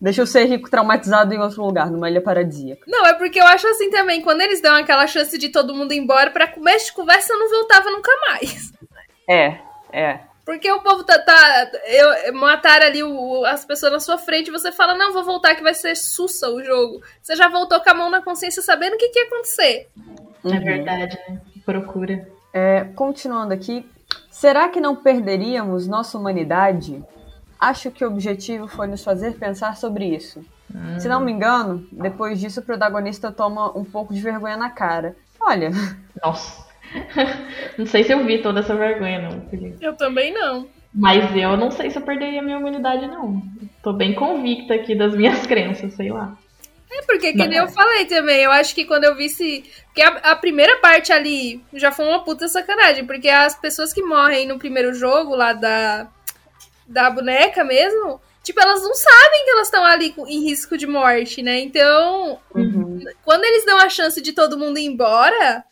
[0.00, 2.82] Deixa eu ser rico traumatizado em outro lugar, numa ilha paradisíaca.
[2.88, 5.92] Não, é porque eu acho assim também, quando eles dão aquela chance de todo mundo
[5.92, 8.72] ir embora, pra começo de conversa eu não voltava nunca mais.
[9.28, 9.58] É,
[9.92, 10.20] é.
[10.50, 11.16] Porque o povo tá.
[11.16, 15.22] tá eu, mataram ali o, as pessoas na sua frente e você fala, não, vou
[15.22, 17.00] voltar que vai ser sussa o jogo.
[17.22, 19.88] Você já voltou com a mão na consciência sabendo o que, que ia acontecer.
[20.44, 21.40] É verdade, né?
[21.64, 22.28] Procura.
[22.52, 23.88] É, continuando aqui,
[24.28, 27.00] será que não perderíamos nossa humanidade?
[27.56, 30.44] Acho que o objetivo foi nos fazer pensar sobre isso.
[30.98, 35.14] Se não me engano, depois disso o protagonista toma um pouco de vergonha na cara.
[35.40, 35.70] Olha,
[36.20, 36.69] Nossa.
[37.78, 39.84] não sei se eu vi toda essa vergonha, não, Felipe.
[39.84, 40.66] Eu também não.
[40.92, 43.42] Mas eu não sei se eu perderia minha humanidade, não.
[43.82, 46.36] Tô bem convicta aqui das minhas crenças, sei lá.
[46.92, 49.64] É porque, que nem eu falei também, eu acho que quando eu vi se.
[49.86, 54.02] Porque a, a primeira parte ali já foi uma puta sacanagem, porque as pessoas que
[54.02, 56.08] morrem no primeiro jogo lá da.
[56.88, 61.42] da boneca mesmo, tipo, elas não sabem que elas estão ali em risco de morte,
[61.42, 61.60] né?
[61.60, 62.40] Então,
[63.24, 65.64] quando eles dão a chance de todo mundo ir embora,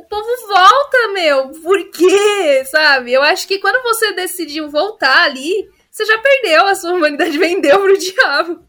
[0.00, 1.48] o povo volta, meu.
[1.62, 2.64] Por quê?
[2.64, 3.12] Sabe?
[3.12, 7.78] Eu acho que quando você decidiu voltar ali, você já perdeu, a sua humanidade vendeu
[7.80, 8.60] pro diabo.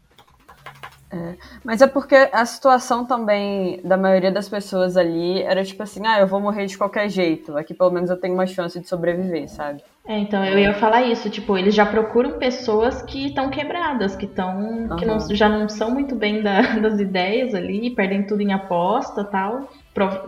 [1.62, 6.20] mas é porque a situação também da maioria das pessoas ali era tipo assim, ah,
[6.20, 7.54] eu vou morrer de qualquer jeito.
[7.56, 9.82] Aqui pelo menos eu tenho uma chance de sobreviver, sabe?
[10.06, 14.24] É, então eu ia falar isso, tipo, eles já procuram pessoas que estão quebradas, que
[14.24, 14.88] estão.
[14.98, 19.22] que não- já não são muito bem da- das ideias ali, perdem tudo em aposta
[19.22, 19.68] tal.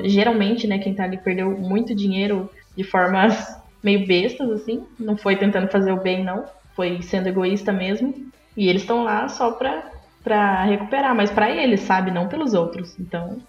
[0.01, 4.85] Geralmente, né, quem tá ali perdeu muito dinheiro de formas meio bestas, assim.
[4.99, 6.45] Não foi tentando fazer o bem, não.
[6.75, 8.15] Foi sendo egoísta mesmo.
[8.57, 9.91] E eles estão lá só pra,
[10.23, 12.11] pra recuperar, mas pra eles, sabe?
[12.11, 12.99] Não pelos outros.
[12.99, 13.41] Então.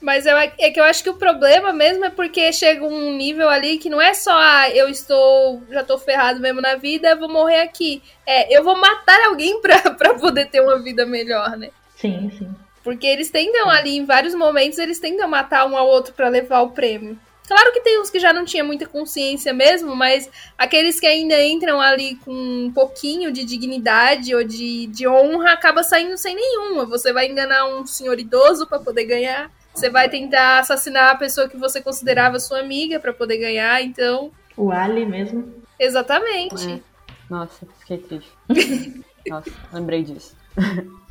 [0.00, 3.48] Mas eu, é que eu acho que o problema mesmo é porque chega um nível
[3.48, 7.18] ali que não é só, ah, eu estou, já tô ferrado mesmo na vida, eu
[7.18, 8.02] vou morrer aqui.
[8.26, 11.70] É, eu vou matar alguém pra, pra poder ter uma vida melhor, né?
[11.96, 12.52] Sim, sim.
[12.82, 16.28] Porque eles tendem ali, em vários momentos, eles tendem a matar um ao outro pra
[16.28, 17.18] levar o prêmio.
[17.46, 21.40] Claro que tem uns que já não tinha muita consciência mesmo, mas aqueles que ainda
[21.44, 26.86] entram ali com um pouquinho de dignidade ou de, de honra acaba saindo sem nenhuma.
[26.86, 29.50] Você vai enganar um senhor idoso pra poder ganhar.
[29.74, 33.82] Você vai tentar assassinar a pessoa que você considerava sua amiga pra poder ganhar.
[33.82, 35.52] Então, O Ali mesmo.
[35.78, 36.70] exatamente.
[36.70, 36.80] É.
[37.28, 38.32] Nossa, fiquei triste.
[39.28, 40.36] Nossa, lembrei disso.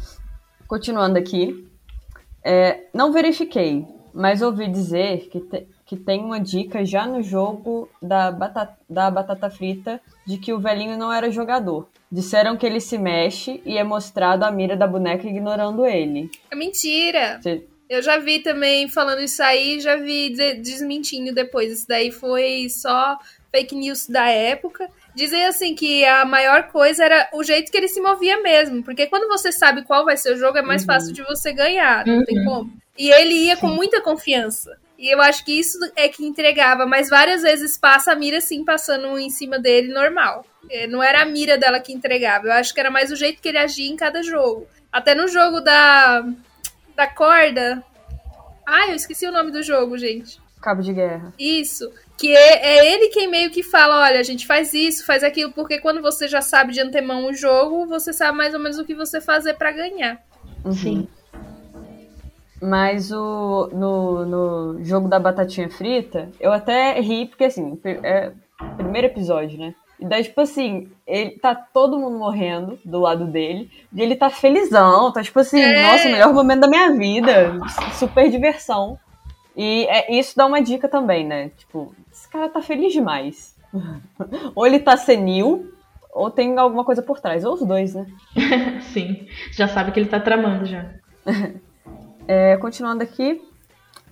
[0.75, 1.67] Continuando aqui.
[2.41, 7.89] É, não verifiquei, mas ouvi dizer que, te- que tem uma dica já no jogo
[8.01, 11.89] da batata, da batata frita de que o velhinho não era jogador.
[12.09, 16.31] Disseram que ele se mexe e é mostrado a mira da boneca ignorando ele.
[16.49, 17.41] É mentira.
[17.43, 21.69] Você- Eu já vi também falando isso aí, já vi de- desmentindo depois.
[21.69, 23.17] Isso daí foi só
[23.53, 24.89] fake news da época.
[25.13, 28.83] Dizem assim que a maior coisa era o jeito que ele se movia mesmo.
[28.83, 32.05] Porque quando você sabe qual vai ser o jogo, é mais fácil de você ganhar.
[32.05, 32.71] Não tem como.
[32.97, 34.77] E ele ia com muita confiança.
[34.97, 38.63] E eu acho que isso é que entregava, mas várias vezes passa a mira assim,
[38.63, 40.45] passando em cima dele normal.
[40.69, 42.47] É, Não era a mira dela que entregava.
[42.47, 44.67] Eu acho que era mais o jeito que ele agia em cada jogo.
[44.91, 46.23] Até no jogo da,
[46.95, 47.83] da corda.
[48.65, 50.39] Ai, eu esqueci o nome do jogo, gente.
[50.61, 51.33] Cabo de guerra.
[51.39, 51.91] Isso.
[52.21, 55.51] Que é, é ele quem meio que fala: olha, a gente faz isso, faz aquilo,
[55.53, 58.85] porque quando você já sabe de antemão o jogo, você sabe mais ou menos o
[58.85, 60.21] que você fazer pra ganhar.
[60.71, 61.07] Sim.
[62.61, 68.31] Mas o, no, no jogo da batatinha frita, eu até ri, porque assim, é
[68.61, 69.73] o primeiro episódio, né?
[69.99, 74.29] E daí, tipo assim, ele tá todo mundo morrendo do lado dele, e ele tá
[74.29, 75.91] felizão, tá tipo assim, É.
[75.91, 77.57] nossa, melhor momento da minha vida,
[77.97, 78.99] super diversão.
[79.55, 81.49] E é, isso dá uma dica também, né?
[81.57, 83.55] Tipo, esse cara tá feliz demais.
[84.55, 85.71] ou ele tá senil,
[86.11, 88.05] ou tem alguma coisa por trás, ou os dois, né?
[88.93, 89.27] Sim.
[89.51, 90.85] Já sabe que ele tá tramando já.
[92.27, 93.41] É, continuando aqui,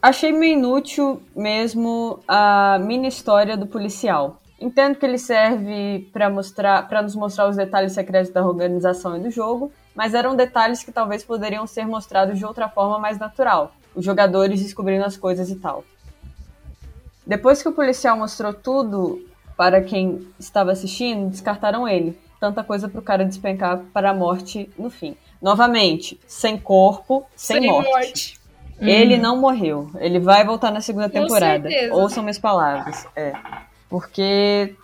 [0.02, 4.42] achei meio inútil mesmo a mini história do policial.
[4.60, 9.22] Entendo que ele serve para mostrar, para nos mostrar os detalhes secretos da organização e
[9.22, 13.72] do jogo, mas eram detalhes que talvez poderiam ser mostrados de outra forma mais natural,
[13.96, 15.84] os jogadores descobrindo as coisas e tal.
[17.26, 19.24] Depois que o policial mostrou tudo
[19.56, 22.18] para quem estava assistindo, descartaram ele.
[22.40, 25.16] Tanta coisa pro cara despencar para a morte no fim.
[25.42, 28.40] Novamente, sem corpo, sem, morte.
[28.80, 29.92] Ele não morreu.
[30.00, 31.70] Ele vai voltar na segunda Com temporada.
[31.70, 31.94] certeza.
[31.94, 33.06] Ouçam minhas palavras.
[33.16, 33.34] É.
[33.90, 34.76] Porque.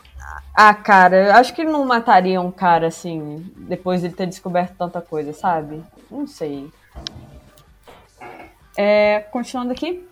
[0.53, 4.75] Ah, cara, eu acho que não mataria um cara assim, depois de ele ter descoberto
[4.77, 5.83] tanta coisa, sabe?
[6.09, 6.69] Não sei.
[8.77, 10.05] É, continuando aqui.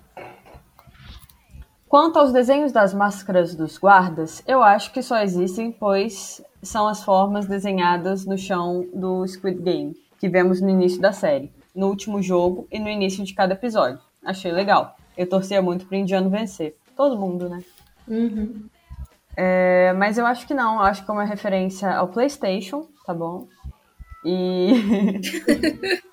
[1.87, 7.03] Quanto aos desenhos das máscaras dos guardas, eu acho que só existem, pois são as
[7.03, 12.21] formas desenhadas no chão do Squid Game, que vemos no início da série, no último
[12.21, 13.99] jogo e no início de cada episódio.
[14.25, 14.95] Achei legal.
[15.15, 16.75] Eu torcia muito pro indiano vencer.
[16.95, 17.63] Todo mundo, né?
[18.07, 18.67] Uhum.
[19.35, 23.13] É, mas eu acho que não, eu acho que é uma referência ao PlayStation, tá
[23.13, 23.47] bom?
[24.25, 25.19] E.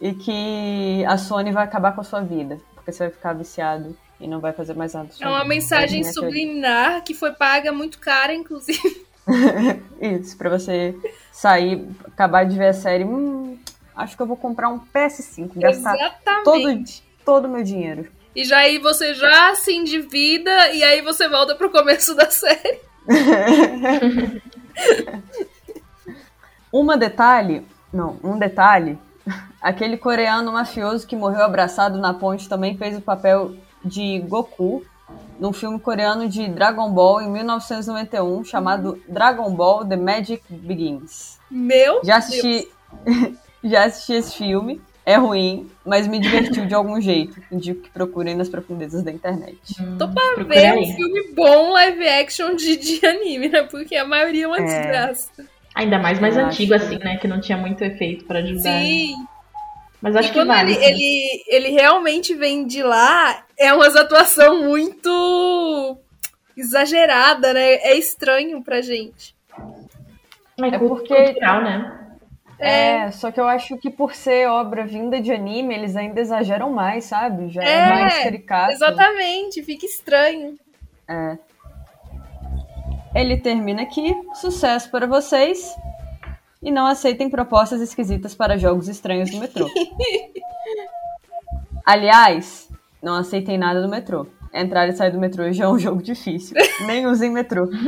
[0.00, 3.96] e que a Sony vai acabar com a sua vida, porque você vai ficar viciado
[4.20, 5.08] e não vai fazer mais nada.
[5.20, 9.06] É uma mensagem é subliminar que foi paga muito cara, inclusive.
[10.00, 10.94] Isso, pra você
[11.32, 13.04] sair, acabar de ver a série.
[13.04, 13.58] Hum,
[13.94, 17.02] acho que eu vou comprar um PS5, gastar Exatamente.
[17.24, 18.06] todo o meu dinheiro.
[18.34, 22.80] E já aí você já se endivida e aí você volta pro começo da série.
[26.70, 28.98] Uma detalhe, não, um detalhe.
[29.66, 34.84] Aquele coreano mafioso que morreu abraçado na ponte também fez o papel de Goku
[35.40, 41.38] num filme coreano de Dragon Ball em 1991 chamado Dragon Ball The Magic Begins.
[41.50, 42.24] Meu Já Deus.
[42.30, 42.68] assisti,
[43.64, 44.80] já assisti esse filme.
[45.04, 47.40] É ruim, mas me divertiu de algum jeito.
[47.50, 49.58] Indico que procurem nas profundezas da internet.
[49.98, 50.78] Tô pra ver aí.
[50.80, 53.62] um filme bom live action de, de anime, né?
[53.64, 54.64] Porque a maioria é uma É.
[54.64, 55.30] desgraça.
[55.74, 56.84] Ainda mais mais Eu antigo, acho.
[56.86, 57.16] assim, né?
[57.18, 58.62] Que não tinha muito efeito pra ajudar.
[58.62, 59.14] Sim.
[60.00, 60.72] Mas acho e que quando vale.
[60.74, 65.98] ele, ele, ele realmente vem de lá, é umas atuação muito
[66.56, 67.74] exagerada, né?
[67.76, 69.34] É estranho pra gente.
[70.60, 72.02] É, É porque- cultural, né?
[72.58, 76.70] É, só que eu acho que por ser obra vinda de anime, eles ainda exageram
[76.70, 77.50] mais, sabe?
[77.50, 78.72] Já é, É, mais caricato.
[78.72, 80.58] Exatamente, fica estranho.
[81.06, 81.36] É.
[83.14, 84.14] Ele termina aqui.
[84.34, 85.74] Sucesso para vocês.
[86.66, 89.70] E não aceitem propostas esquisitas para jogos estranhos no metrô.
[91.86, 92.68] Aliás,
[93.00, 94.26] não aceitem nada do metrô.
[94.52, 96.56] Entrar e sair do metrô já é um jogo difícil.
[96.84, 97.70] Nem usem metrô.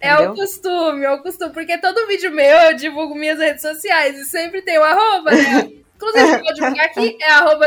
[0.00, 0.32] É Entendeu?
[0.32, 1.52] o costume, é o costume.
[1.52, 5.72] Porque todo vídeo meu eu divulgo minhas redes sociais e sempre tem o arroba, né?
[5.94, 7.66] Inclusive, eu vou divulgar aqui, é arroba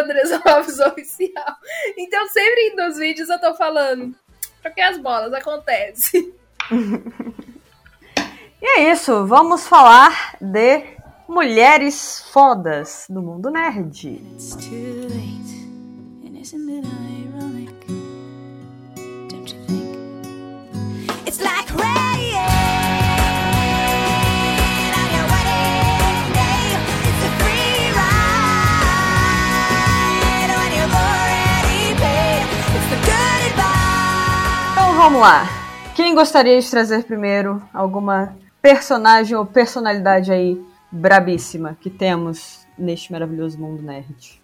[0.88, 1.56] Oficial.
[1.96, 4.16] Então, sempre nos vídeos eu tô falando.
[4.64, 6.34] Porque as bolas, acontece.
[8.66, 10.86] E é isso, vamos falar de
[11.34, 14.22] mulheres fodas do mundo nerd.
[34.72, 35.48] Então vamos lá.
[35.96, 43.60] Quem gostaria de trazer primeiro alguma personagem ou personalidade aí brabíssima que temos neste maravilhoso
[43.60, 44.42] mundo nerd?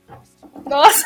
[0.65, 1.05] Nossa!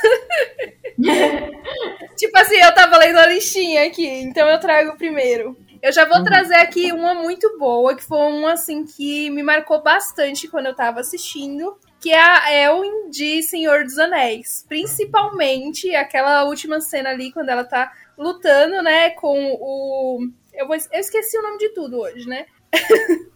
[2.16, 5.58] tipo assim, eu tava lendo a listinha aqui, então eu trago o primeiro.
[5.82, 9.84] Eu já vou trazer aqui uma muito boa, que foi uma assim que me marcou
[9.84, 14.66] bastante quando eu tava assistindo, que é a Elwin de Senhor dos Anéis.
[14.70, 20.20] Principalmente aquela última cena ali, quando ela tá lutando, né, com o.
[20.54, 20.76] Eu, vou...
[20.76, 22.46] eu esqueci o nome de tudo hoje, né?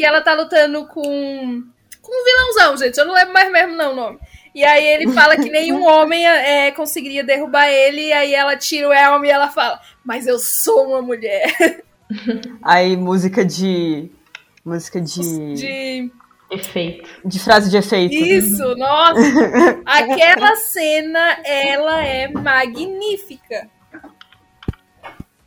[0.00, 1.62] que ela tá lutando com.
[2.00, 2.96] Com um vilãozão, gente.
[2.96, 4.18] Eu não lembro mais mesmo, não, o nome.
[4.54, 8.88] E aí ele fala que nenhum homem é, conseguiria derrubar ele, e aí ela tira
[8.88, 11.52] o elmo e ela fala, mas eu sou uma mulher.
[12.60, 14.10] Aí música de.
[14.64, 15.20] Música de.
[15.20, 16.12] De, De...
[16.50, 17.08] Efeito.
[17.38, 18.12] frase de efeito.
[18.12, 19.20] Isso, nossa!
[19.86, 23.70] Aquela cena, ela é magnífica.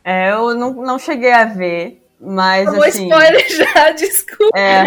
[0.02, 3.04] É, eu não, não cheguei a ver, mas Tomou assim.
[3.08, 4.58] spoiler já, desculpa.
[4.58, 4.84] É,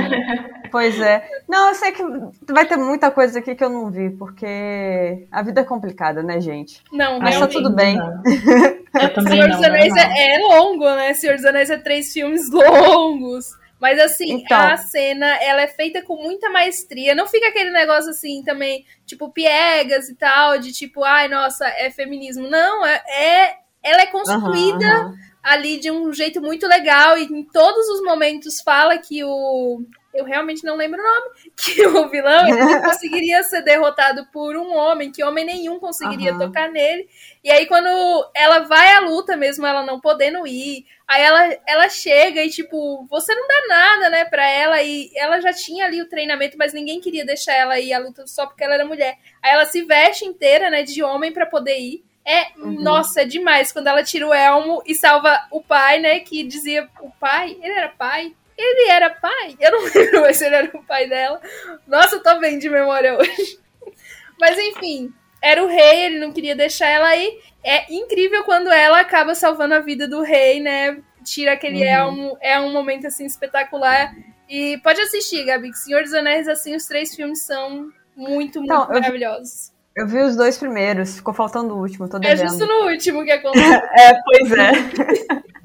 [0.71, 1.27] pois é.
[1.47, 2.03] Não, eu sei que
[2.51, 6.39] vai ter muita coisa aqui que eu não vi, porque a vida é complicada, né,
[6.41, 6.81] gente?
[6.91, 7.97] Não, Mas tá tudo bem.
[7.97, 9.57] Eu também Senhor não.
[9.57, 10.11] dos Anéis normal.
[10.17, 11.13] é, é longo, né?
[11.13, 13.45] Senhor dos Anéis é três filmes longos.
[13.79, 14.57] Mas assim, Então.
[14.59, 17.13] a cena, ela é feita com muita maestria.
[17.13, 21.91] Não fica aquele negócio assim também, tipo, piegas e tal, de tipo, ai, nossa, é
[21.91, 22.49] feminismo.
[22.49, 25.13] Não, é, é- ela é construída.
[25.47, 29.81] Ali de um jeito muito legal e em todos os momentos fala que o
[30.13, 32.43] eu realmente não lembro o nome, que o vilão
[32.83, 36.47] conseguiria ser derrotado por um homem, que homem nenhum conseguiria Aham.
[36.47, 37.07] tocar nele.
[37.43, 37.87] E aí, quando
[38.35, 43.05] ela vai à luta, mesmo ela não podendo ir, aí ela, ela chega e, tipo,
[43.07, 46.73] você não dá nada, né, pra ela, e ela já tinha ali o treinamento, mas
[46.73, 49.17] ninguém queria deixar ela ir à luta só porque ela era mulher.
[49.41, 52.06] Aí ela se veste inteira, né, de homem pra poder ir.
[52.27, 52.81] É, Uhum.
[52.83, 56.19] nossa, é demais quando ela tira o elmo e salva o pai, né?
[56.19, 58.35] Que dizia o pai, ele era pai?
[58.57, 59.55] Ele era pai?
[59.59, 61.39] Eu não lembro mais se ele era o pai dela.
[61.87, 63.59] Nossa, eu tô bem de memória hoje.
[64.39, 67.39] Mas enfim, era o rei, ele não queria deixar ela ir.
[67.63, 71.01] É incrível quando ela acaba salvando a vida do rei, né?
[71.23, 71.83] Tira aquele Uhum.
[71.89, 74.13] elmo, é um momento assim espetacular.
[74.49, 78.63] E pode assistir, Gabi, que Senhor dos Anéis, assim, os três filmes são muito, muito
[78.63, 79.71] Então, eu vi- maravilhosos.
[79.97, 82.49] Eu vi os dois primeiros, ficou faltando o último, tô É devendo.
[82.49, 83.83] justo no último que acontece.
[83.97, 84.71] É, pois é.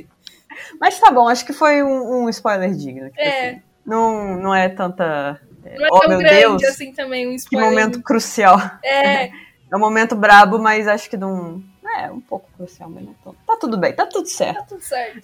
[0.80, 3.10] Mas tá bom, acho que foi um, um spoiler digno.
[3.16, 3.48] É.
[3.50, 3.62] assim.
[3.84, 5.38] Não, não é tanta.
[5.64, 7.68] é, Não é oh, tão meu grande Deus, assim também, um que spoiler.
[7.70, 8.58] momento crucial.
[8.82, 9.30] É,
[9.70, 11.62] É um momento brabo, mas acho que não.
[11.98, 14.56] É, um pouco crucial, mas não é tão- Tá tudo bem, tá tudo certo.
[14.58, 15.20] tá tudo certo.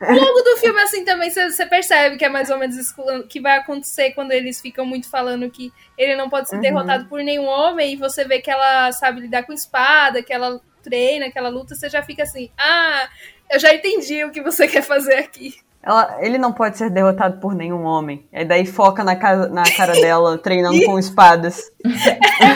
[0.00, 2.94] Ao longo do filme, assim, também você percebe que é mais ou menos isso
[3.28, 6.62] que vai acontecer quando eles ficam muito falando que ele não pode ser Uhum.
[6.62, 10.60] derrotado por nenhum homem, e você vê que ela sabe lidar com espada, que ela
[10.82, 13.08] treina, que ela luta, você já fica assim, ah,
[13.52, 15.54] eu já entendi o que você quer fazer aqui.
[15.82, 18.26] Ela, ele não pode ser derrotado por nenhum homem.
[18.32, 21.72] E daí foca na, ca- na cara dela, treinando com espadas.
[21.84, 22.50] É,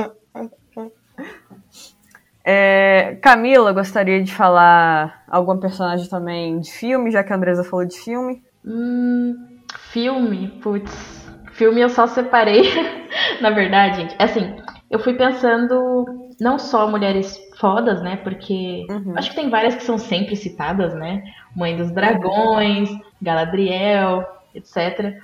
[3.22, 7.98] Camila, gostaria de falar algum personagem também de filme, já que a Andresa falou de
[7.98, 8.42] filme.
[8.64, 9.34] Hum,
[9.92, 11.20] filme, putz.
[11.52, 12.62] Filme eu só separei.
[13.40, 14.56] Na verdade, gente, assim,
[14.90, 16.06] eu fui pensando
[16.40, 18.16] não só mulheres fodas, né?
[18.16, 19.14] Porque Uhum.
[19.16, 21.22] acho que tem várias que são sempre citadas, né?
[21.54, 22.88] Mãe dos Dragões,
[23.20, 24.24] Galadriel,
[24.54, 25.14] etc.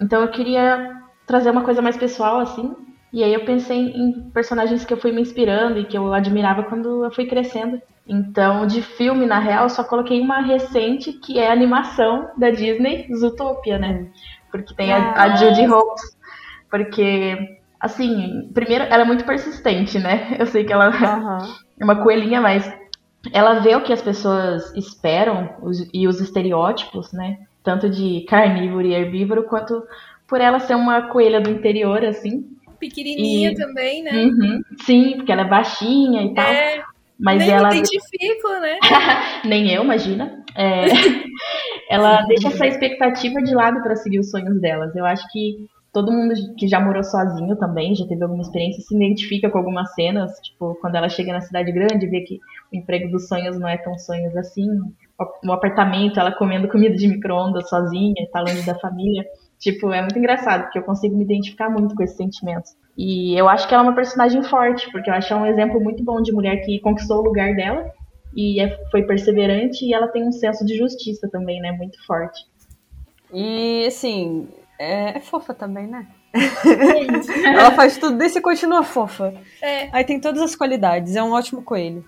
[0.00, 0.96] Então eu queria
[1.26, 2.74] trazer uma coisa mais pessoal, assim.
[3.12, 6.64] E aí eu pensei em personagens que eu fui me inspirando e que eu admirava
[6.64, 7.80] quando eu fui crescendo.
[8.06, 12.50] Então, de filme, na real, eu só coloquei uma recente, que é a animação da
[12.50, 14.10] Disney, Zootopia, né?
[14.50, 16.00] Porque tem a, a Judy Holmes.
[16.70, 17.36] Porque,
[17.80, 20.36] assim, primeiro, ela é muito persistente, né?
[20.38, 21.38] Eu sei que ela Aham.
[21.80, 22.70] é uma coelhinha, mas
[23.32, 27.36] ela vê o que as pessoas esperam os- e os estereótipos, né?
[27.62, 29.82] Tanto de carnívoro e herbívoro, quanto
[30.26, 32.44] por ela ser uma coelha do interior, assim.
[32.78, 34.12] Pequenininha E- também, né?
[34.12, 34.62] Uhum.
[34.84, 36.46] Sim, porque ela é baixinha e tal.
[36.46, 36.82] É,
[37.18, 37.68] Mas nem ela.
[37.68, 38.78] me identifico, né?
[39.44, 40.44] Nem eu, imagina.
[40.56, 40.84] É,
[41.90, 44.94] ela deixa essa expectativa de lado para seguir os sonhos delas.
[44.94, 48.94] Eu acho que todo mundo que já morou sozinho também, já teve alguma experiência, se
[48.94, 50.32] identifica com algumas cenas.
[50.40, 52.38] Tipo, quando ela chega na cidade grande, vê que
[52.72, 54.68] o emprego dos sonhos não é tão sonhos assim.
[55.42, 59.24] No apartamento, ela comendo comida de micro-ondas sozinha, tá longe da família.
[59.58, 62.76] Tipo, é muito engraçado, porque eu consigo me identificar muito com esses sentimentos.
[62.96, 65.80] E eu acho que ela é uma personagem forte, porque eu acho ela um exemplo
[65.80, 67.90] muito bom de mulher que conquistou o lugar dela
[68.36, 71.72] e é- foi perseverante e ela tem um senso de justiça também, né?
[71.72, 72.40] Muito forte.
[73.32, 74.48] E assim,
[74.78, 76.06] é, é fofa também, né?
[77.44, 79.34] Ela faz tudo isso e continua fofa.
[79.62, 79.88] É.
[79.92, 82.04] Aí tem todas as qualidades, é um ótimo coelho.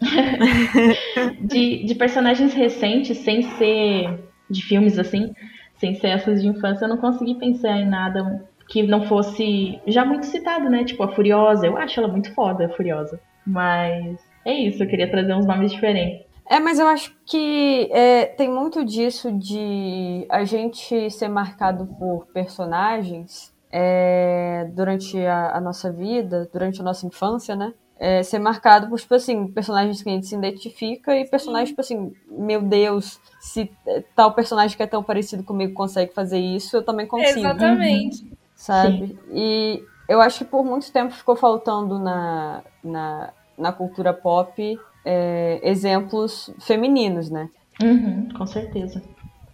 [1.40, 4.18] De, de personagens recentes, sem ser
[4.48, 5.32] de filmes assim,
[5.78, 10.04] sem ser essas de infância, eu não consegui pensar em nada que não fosse já
[10.04, 10.84] muito citado, né?
[10.84, 13.18] Tipo a Furiosa, eu acho ela muito foda, a Furiosa.
[13.46, 16.26] Mas é isso, eu queria trazer uns nomes diferentes.
[16.50, 22.26] É, mas eu acho que é, tem muito disso de a gente ser marcado por
[22.32, 27.74] personagens é, durante a, a nossa vida, durante a nossa infância, né?
[28.00, 31.80] É, ser marcado por, tipo assim, personagens que a gente se identifica e personagens, tipo
[31.80, 33.70] assim, meu Deus, se
[34.14, 37.40] tal personagem que é tão parecido comigo consegue fazer isso, eu também consigo.
[37.40, 38.24] Exatamente.
[38.54, 39.18] sabe?
[39.32, 45.60] E eu acho que por muito tempo ficou faltando na, na, na cultura pop é,
[45.62, 47.50] exemplos femininos, né?
[47.82, 49.02] Uhum, com certeza.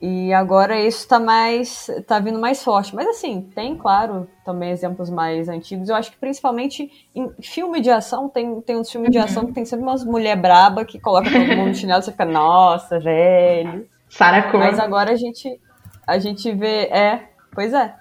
[0.07, 1.91] E agora isso tá mais.
[2.07, 2.95] tá vindo mais forte.
[2.95, 5.89] Mas assim, tem, claro, também exemplos mais antigos.
[5.89, 9.55] Eu acho que principalmente em filme de ação, tem, tem uns filmes de ação que
[9.55, 13.01] tem sempre umas mulher braba que coloca todo mundo no chinelo e você fica, nossa,
[13.01, 13.89] velho.
[14.11, 14.67] Sarah Connor.
[14.67, 15.59] Mas agora a gente,
[16.07, 16.83] a gente vê.
[16.89, 17.95] É, pois é.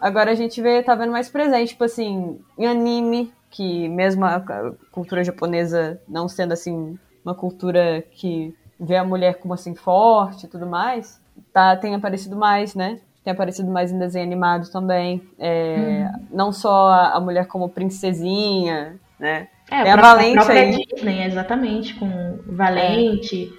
[0.00, 4.38] Agora a gente vê, tá vendo mais presente, tipo assim, em anime, que mesmo a
[4.38, 10.46] a cultura japonesa não sendo assim uma cultura que vê a mulher como assim forte
[10.46, 11.20] e tudo mais,
[11.52, 12.98] tá, tem aparecido mais, né?
[13.24, 15.22] Tem aparecido mais em desenho animado também.
[15.38, 19.48] É, Não só a, a mulher como princesinha, né?
[19.70, 20.86] É, Tem a pró- Valente própria aí.
[20.94, 23.52] Disney, exatamente, com Valente.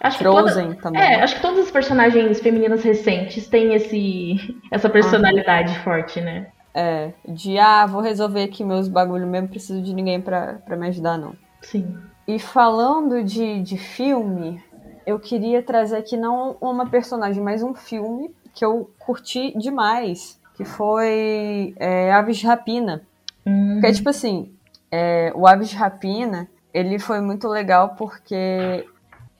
[0.00, 1.02] Acho que Frozen toda- também.
[1.02, 4.36] É, acho que todas as personagens femininas recentes têm esse,
[4.70, 6.48] essa personalidade forte, né?
[6.74, 10.88] É, de ah, vou resolver aqui meus bagulho mesmo, preciso de ninguém pra, pra me
[10.88, 11.34] ajudar, não.
[11.62, 11.96] Sim.
[12.28, 14.62] E falando de, de filme,
[15.06, 20.64] eu queria trazer aqui não uma personagem, mas um filme que eu curti demais, que
[20.64, 23.02] foi é, Aves de Rapina.
[23.46, 24.52] Hum, Porque, tipo assim,
[24.90, 28.84] é, o Aves de Rapina, ele foi muito legal porque,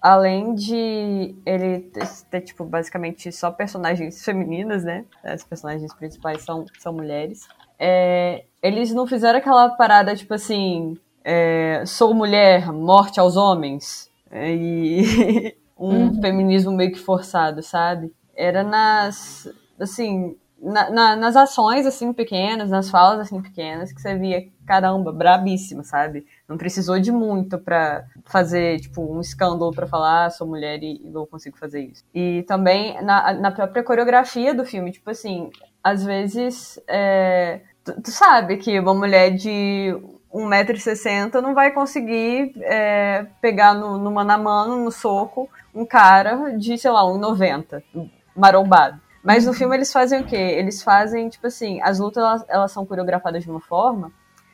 [0.00, 5.04] além de ele ter, ter, tipo, basicamente só personagens femininas, né?
[5.24, 7.48] As personagens principais são, são mulheres.
[7.78, 14.10] é, eles não fizeram aquela parada, tipo assim, é, sou mulher, morte aos homens.
[14.30, 16.20] É, E um Uhum.
[16.20, 18.12] feminismo meio que forçado, sabe?
[18.34, 19.48] Era nas,
[19.78, 25.12] assim, na- na- nas ações, assim, pequenas, nas falas, assim, pequenas, que você via, caramba,
[25.12, 26.26] brabíssima, sabe?
[26.48, 31.00] Não precisou de muito pra fazer, tipo, um escândalo pra falar, ah, sou mulher e,
[31.04, 32.02] e não consigo fazer isso.
[32.14, 35.50] E também na, na própria coreografia do filme, tipo assim,
[35.84, 39.94] às vezes, é, tu, tu sabe que uma mulher de
[40.36, 46.56] 1,60m não vai conseguir é, pegar no, no mano a mano, no soco, um cara
[46.58, 47.82] de, sei lá, 1,90,
[48.36, 49.00] marombado.
[49.22, 50.36] Mas no filme eles fazem o quê?
[50.36, 54.12] Eles fazem, tipo assim, as lutas elas, elas são coreografadas de uma forma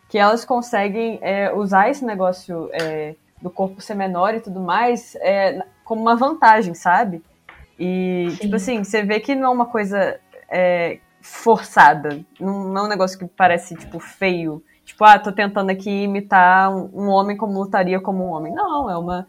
[0.09, 5.15] que elas conseguem é, usar esse negócio é, do corpo ser menor e tudo mais
[5.17, 7.23] é, como uma vantagem, sabe?
[7.79, 8.37] E, Sim.
[8.37, 10.21] tipo assim, você vê que não é uma coisa
[10.51, 12.21] é, forçada.
[12.39, 14.63] Não, não é um negócio que parece, tipo, feio.
[14.93, 18.53] Tipo, ah, tô tentando aqui imitar um, homem como lutaria como um homem.
[18.53, 19.27] Não, é uma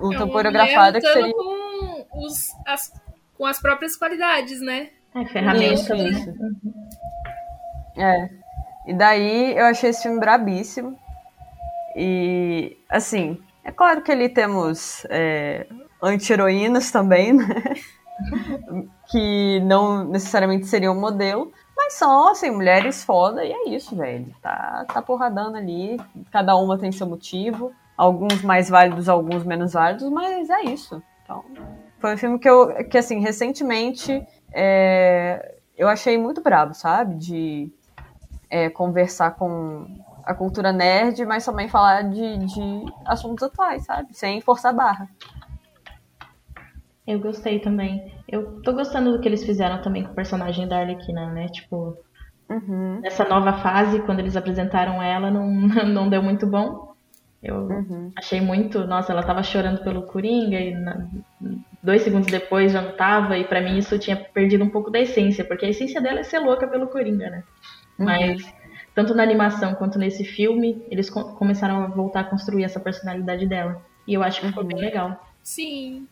[0.00, 1.34] luta É uma coreografada que seria.
[1.34, 2.90] com, os, as,
[3.36, 4.88] com as próprias qualidades, né?
[5.14, 6.08] É, ferramenta, Isso, né?
[6.08, 6.32] isso.
[7.98, 8.30] É.
[8.86, 10.98] E daí eu achei esse filme brabíssimo.
[11.94, 15.66] E, assim, é claro que ali temos é,
[16.02, 17.44] anti-heroínas também, né?
[19.10, 21.52] que não necessariamente seriam modelo,
[21.92, 24.34] são, assim, mulheres foda e é isso, velho.
[24.40, 30.08] Tá, tá porradando ali, cada uma tem seu motivo, alguns mais válidos, alguns menos válidos,
[30.10, 31.02] mas é isso.
[31.22, 31.44] Então,
[31.98, 37.14] foi um filme que eu, que assim, recentemente é, eu achei muito brabo, sabe?
[37.16, 37.72] De
[38.50, 39.86] é, conversar com
[40.24, 44.14] a cultura nerd, mas também falar de, de assuntos atuais, sabe?
[44.14, 45.08] Sem forçar barra.
[47.06, 48.12] Eu gostei também.
[48.28, 51.48] Eu tô gostando do que eles fizeram também com o personagem da Arlequina, né?
[51.48, 51.96] Tipo,
[52.48, 55.46] Uhum, nessa nova fase, quando eles apresentaram ela, não,
[55.86, 56.94] não deu muito bom.
[57.42, 58.12] Eu uhum.
[58.16, 58.86] achei muito.
[58.86, 61.08] Nossa, ela tava chorando pelo Coringa e na-
[61.82, 63.38] dois segundos depois já não tava.
[63.38, 66.24] E pra mim isso tinha perdido um pouco da essência, porque a essência dela é
[66.24, 67.44] ser louca pelo Coringa, né?
[67.98, 68.42] Mas
[68.94, 73.46] tanto na animação quanto nesse filme, eles co- começaram a voltar a construir essa personalidade
[73.46, 73.82] dela.
[74.06, 75.18] E eu acho que ficou bem legal.
[75.42, 76.08] Sim.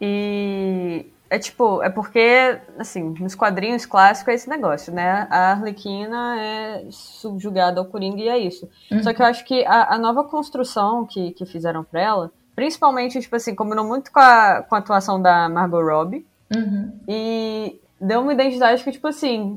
[0.00, 5.26] E é tipo, é porque, assim, nos quadrinhos clássicos é esse negócio, né?
[5.30, 8.68] A Arlequina é subjugada ao Coringa e é isso.
[8.90, 9.02] Uhum.
[9.02, 13.20] Só que eu acho que a, a nova construção que, que fizeram pra ela, principalmente,
[13.20, 16.92] tipo assim, combinou muito com a, com a atuação da Margot Robbie Uhum.
[17.08, 19.56] e deu uma identidade que, tipo assim,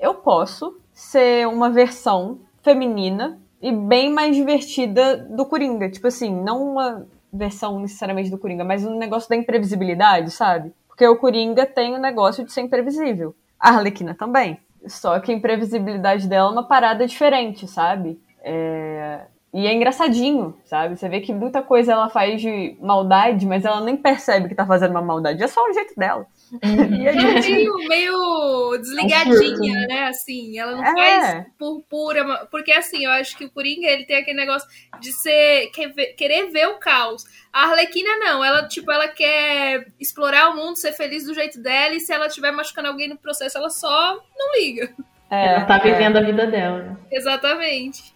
[0.00, 5.88] eu posso ser uma versão feminina e bem mais divertida do Coringa.
[5.90, 10.72] Tipo assim, não uma versão necessariamente do Coringa, mas um negócio da imprevisibilidade, sabe?
[10.86, 13.34] Porque o Coringa tem o negócio de ser imprevisível.
[13.58, 14.58] A Arlequina também.
[14.86, 18.20] Só que a imprevisibilidade dela é uma parada diferente, sabe?
[18.42, 19.22] É...
[19.56, 20.96] E é engraçadinho, sabe?
[20.96, 24.66] Você vê que muita coisa ela faz de maldade, mas ela nem percebe que tá
[24.66, 25.40] fazendo uma maldade.
[25.44, 26.26] É só o jeito dela.
[27.00, 27.74] E é É divertido.
[27.88, 30.04] meio, meio É desligadinha, né?
[30.08, 30.92] Assim, ela não É.
[31.32, 32.46] faz por pura.
[32.50, 34.68] Porque assim, eu acho que o Coringa ele tem aquele negócio
[35.00, 35.70] de ser.
[35.72, 37.24] quer ver- querer ver o caos.
[37.52, 41.94] A Arlequina não, ela, tipo, ela quer explorar o mundo, ser feliz do jeito dela,
[41.94, 44.92] e se ela estiver machucando alguém no processo, ela só não liga.
[45.30, 45.80] É, ela tá é.
[45.80, 46.78] vivendo a vida dela.
[46.82, 46.96] né?
[47.12, 48.12] Exatamente.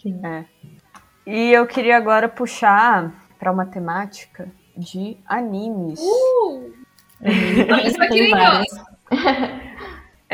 [0.00, 0.20] Sim.
[1.26, 6.00] E eu queria agora puxar pra uma temática de animes.
[6.00, 6.72] Uh!
[8.10, 8.62] Tem.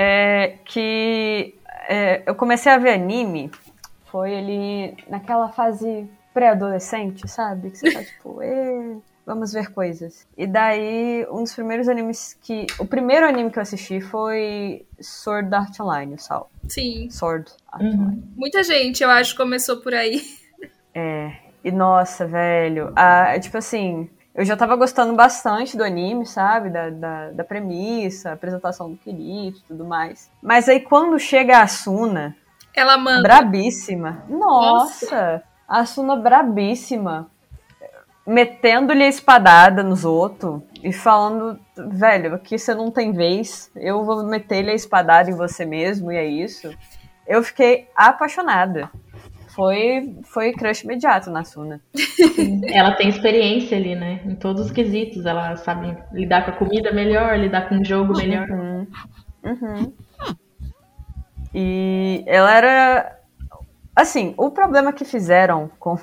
[0.01, 1.59] É, que
[1.89, 3.51] é, eu comecei a ver anime,
[4.05, 7.71] foi ali naquela fase pré-adolescente, sabe?
[7.73, 8.97] Que você tá tipo, "Ê,
[9.29, 10.27] vamos ver coisas.
[10.37, 12.67] E daí, um dos primeiros animes que.
[12.79, 16.51] O primeiro anime que eu assisti foi Sword Art Online, o Sal.
[16.69, 17.09] Sim.
[17.11, 17.93] Sword Art Uhum.
[18.01, 18.23] Online.
[18.35, 20.21] Muita gente, eu acho, começou por aí.
[20.95, 26.27] É, e nossa, velho, a, é tipo assim, eu já tava gostando bastante do anime,
[26.27, 26.71] sabe?
[26.71, 30.29] Da, da, da premissa, apresentação do Kirito e tudo mais.
[30.43, 32.35] Mas aí quando chega a Asuna,
[32.75, 33.23] Ela manda.
[33.23, 37.31] brabíssima, nossa, a Asuna brabíssima.
[38.29, 44.23] Metendo-lhe a espadada nos outros e falando, velho, aqui você não tem vez, eu vou
[44.23, 46.71] meter-lhe a espadada em você mesmo, e é isso.
[47.27, 48.91] Eu fiquei apaixonada.
[49.49, 51.81] Foi, foi crush imediato na Suna.
[52.73, 54.21] Ela tem experiência ali, né?
[54.25, 55.27] Em todos os quesitos.
[55.27, 58.49] Ela sabe lidar com a comida melhor, lidar com o jogo melhor.
[58.49, 58.87] Uhum.
[59.43, 59.93] Uhum.
[61.53, 63.18] E ela era.
[64.01, 65.97] Assim, o problema que fizeram com,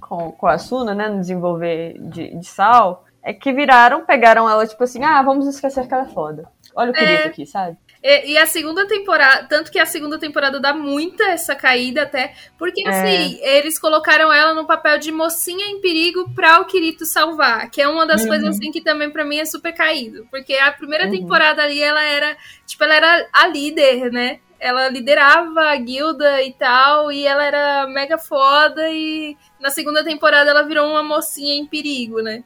[0.00, 4.66] com, com a Suna, né, no desenvolver de, de sal, é que viraram, pegaram ela,
[4.66, 6.48] tipo assim, ah, vamos esquecer que ela é foda.
[6.74, 7.26] Olha o querido É.
[7.28, 7.76] aqui, sabe?
[8.02, 12.34] E, e a segunda temporada, tanto que a segunda temporada dá muita essa caída até,
[12.58, 12.88] porque É.
[12.90, 17.80] assim, eles colocaram ela no papel de mocinha em perigo pra o Kirito salvar, que
[17.80, 18.28] é uma das Uhum.
[18.28, 21.12] coisas assim que também pra mim é super caído, porque a primeira Uhum.
[21.12, 22.36] temporada ali ela era,
[22.66, 24.40] tipo, ela era a líder, né?
[24.66, 30.50] Ela liderava a guilda e tal, e ela era mega foda, e na segunda temporada
[30.50, 32.42] ela virou uma mocinha em perigo, né?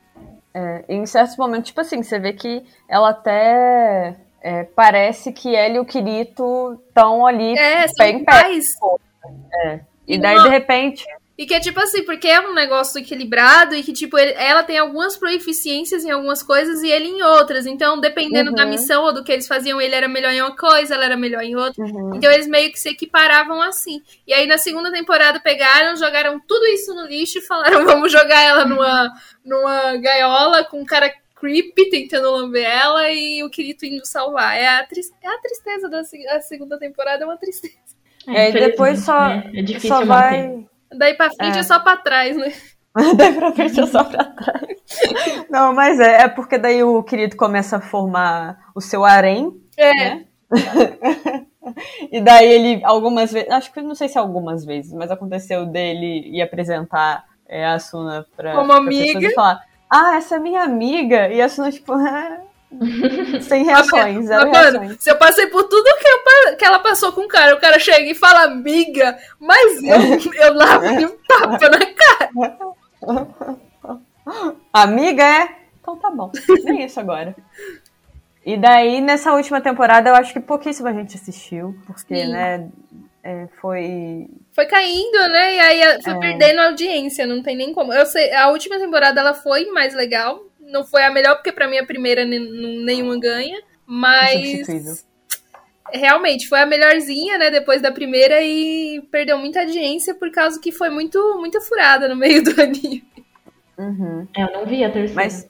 [0.53, 5.77] É, em certos momentos, tipo assim, você vê que ela até é, parece que ela
[5.77, 8.33] e o Kirito estão ali É, pé são em pé.
[8.33, 8.75] pais.
[10.07, 11.05] E daí, de repente,
[11.41, 14.63] E que é tipo assim, porque é um negócio equilibrado e que, tipo, ele- ela
[14.63, 17.65] tem algumas proeficiências em algumas coisas e ele em outras.
[17.65, 18.57] Então, dependendo Uhum.
[18.57, 21.17] da missão ou do que eles faziam, ele era melhor em uma coisa, ela era
[21.17, 21.83] melhor em outra.
[21.83, 22.15] Uhum.
[22.15, 24.03] Então, eles meio que se equiparavam assim.
[24.27, 28.43] E aí, na segunda temporada, pegaram, jogaram tudo isso no lixo e falaram: vamos jogar
[28.43, 29.11] ela numa,
[29.43, 34.59] numa gaiola com um cara creepy tentando lamber ela e o Kirito indo salvar.
[34.59, 37.79] É a, tris- é a tristeza da se- a segunda temporada, é uma tristeza.
[38.29, 39.51] É, e depois só, né?
[39.55, 40.69] É difícil só manter.
[40.97, 41.63] Daí pra frente é, É.
[41.63, 42.53] só pra trás, né?
[43.17, 44.77] daí pra frente é só pra trás.
[45.51, 49.93] Não, mas é, é porque daí o querido começa a formar o seu harém, É.
[49.95, 50.25] né?
[52.11, 56.23] e daí ele, algumas vezes, acho que não sei se algumas vezes, mas aconteceu dele
[56.37, 59.05] ir apresentar é, a Suna pra, Como pra amiga.
[59.07, 61.29] pessoas e falar: Ah, essa é minha amiga.
[61.29, 62.39] E a Suna, tipo, "Ah",
[63.43, 65.03] sem reações, zero Mas, mano, reações.
[65.03, 67.79] se eu passei por tudo que, eu que ela passou com o cara, o cara
[67.79, 73.61] chega e fala amiga, mas eu, eu lavo um tapa na cara.
[74.73, 75.57] Amiga é?
[75.81, 76.31] Então tá bom.
[76.65, 77.35] Nem isso agora.
[78.45, 82.33] E daí, nessa última temporada, eu acho que pouquíssima gente assistiu, porque, Sim.
[82.33, 82.69] né,
[83.23, 84.29] é, foi.
[84.53, 85.55] Foi caindo, né?
[85.57, 86.19] E aí foi É.
[86.19, 87.93] perdendo a audiência, não tem nem como.
[87.93, 90.43] Eu sei, a última temporada ela foi mais legal.
[90.71, 93.61] Não foi a melhor, porque pra mim a primeira nenhuma ganha.
[93.87, 95.05] Mas.
[95.93, 97.51] Realmente, foi a melhorzinha, né?
[97.51, 102.15] Depois da primeira e perdeu muita audiência por causa que foi muito, muito furada no
[102.15, 103.05] meio do anime.
[103.77, 104.29] Uhum.
[104.37, 105.15] É, Eu não vi a terceira.
[105.15, 105.49] Mas.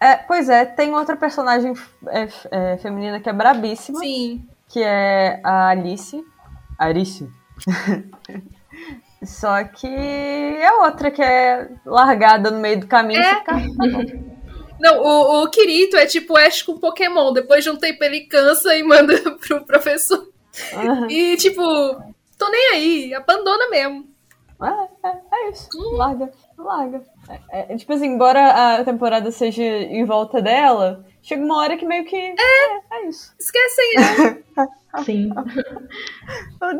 [0.00, 1.74] É, pois é, tem outra personagem
[2.08, 4.46] é, é, feminina que é brabíssima, Sim.
[4.68, 6.24] que é a Alice.
[6.78, 7.28] Alice.
[9.24, 13.20] Só que é outra que é largada no meio do caminho.
[13.20, 13.34] É.
[13.36, 14.36] fica, "Ah, tá bom."
[14.78, 17.32] Não, o, o Kirito é tipo Ash com Pokémon.
[17.32, 20.28] Depois de um tempo ele cansa e manda pro professor.
[20.74, 21.10] Aham.
[21.10, 21.62] E tipo,
[22.38, 24.06] tô nem aí, abandona mesmo.
[24.62, 25.68] É, é, é isso.
[25.92, 27.02] Larga, larga.
[27.50, 31.84] É, é, tipo assim, embora a temporada seja em volta dela, chega uma hora que
[31.84, 32.16] meio que.
[32.16, 33.34] É, é, isso.
[33.38, 34.38] Esquecem ela.
[35.04, 35.30] Sim.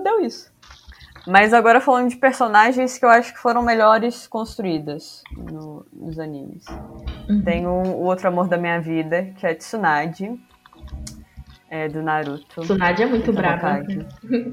[0.03, 0.51] Deu isso.
[1.27, 6.65] Mas agora falando de personagens que eu acho que foram melhores construídas no- nos animes.
[7.45, 10.31] Tem o, o outro amor da minha vida, que é a Tsunade,
[11.69, 12.61] é, do Naruto.
[12.61, 13.83] Tsunade é muito brava.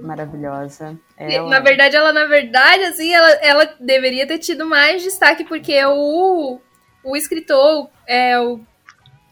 [0.01, 0.97] Maravilhosa.
[1.19, 5.43] E, Ela- Na verdade, ela, na verdade, assim, ela, ela deveria ter tido mais destaque,
[5.43, 6.59] porque o,
[7.03, 8.59] o escritor, é, o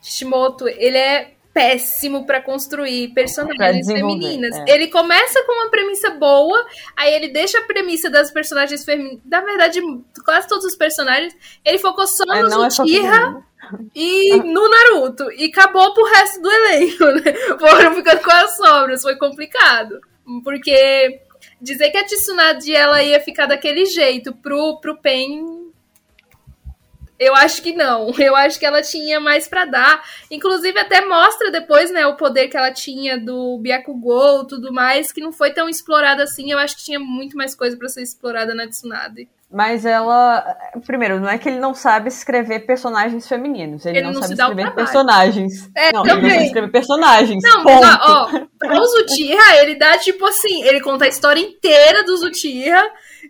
[0.01, 4.55] Kishimoto, ele é péssimo pra construir personagens femininas.
[4.55, 4.65] é.
[4.67, 9.21] Ele começa com uma premissa boa, aí ele deixa a premissa das personagens femininas.
[9.25, 9.81] Na verdade,
[10.23, 13.43] quase todos os personagens, ele focou só É, no é Uchiha
[13.95, 15.31] e no Naruto.
[15.33, 17.33] E acabou pro resto do elenco, né?
[17.59, 19.99] Foram ficando com as sobras, foi complicado.
[20.43, 21.21] Porque
[21.59, 25.60] dizer que a Tsunade ela ia ficar daquele jeito pro, pro Pen.
[27.21, 28.11] Eu acho que não.
[28.17, 30.03] Eu acho que ela tinha mais pra dar.
[30.31, 35.11] Inclusive, até mostra depois, né, o poder que ela tinha do Byakugou e tudo mais,
[35.11, 36.51] que não foi tão explorado assim.
[36.51, 39.29] Eu acho que tinha muito mais coisa pra ser explorada na Tsunade.
[39.53, 40.45] Mas ela.
[40.85, 43.85] Primeiro, não é que ele não sabe escrever personagens femininos.
[43.85, 45.69] Ele, Ele não, não sabe se dá o escrever personagens.
[45.75, 46.31] É, não, ele não também.
[46.31, 47.43] sabe escrever personagens.
[47.43, 47.81] Não, ponto.
[47.81, 52.23] mas ó, ó, pra Uchiha, ele dá, tipo assim, ele conta a história inteira dos
[52.23, 52.81] Uchiha,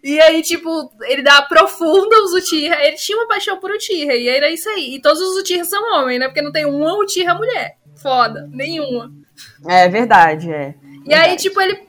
[0.04, 4.30] e aí, tipo, ele dá aprofunda os Uchiha, ele tinha uma paixão por Uchiha, e
[4.30, 4.96] era isso aí.
[4.96, 6.28] E todos os Uchiha são homens, né?
[6.28, 7.78] Porque não tem uma Uchiha mulher.
[8.02, 9.12] Foda, nenhuma.
[9.68, 10.76] É verdade, é.
[11.08, 11.80] E aí, tipo, ele,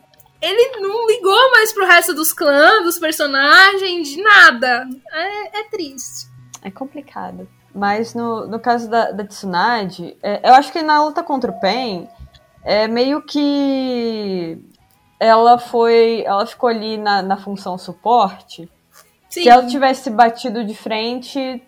[0.43, 4.88] ele não ligou mais pro resto dos clãs, dos personagens, de nada.
[5.12, 6.28] É, é triste.
[6.61, 7.49] É complicado.
[7.72, 11.61] Mas no, no caso da, da Tsunade, é, eu acho que na luta contra o
[11.61, 12.09] Pen,
[12.64, 14.59] é meio que
[15.18, 16.22] ela foi.
[16.26, 18.68] Ela ficou ali na, na função suporte.
[19.30, 19.43] Sim.
[19.43, 21.62] Se ela tivesse batido de frente,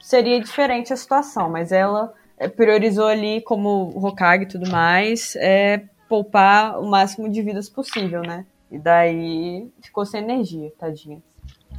[0.00, 5.82] seria diferente a situação, mas ela é, priorizou ali como Hokage e tudo mais, é
[6.08, 8.44] poupar o máximo de vidas possível, né?
[8.70, 11.18] E daí ficou sem energia, tadinha.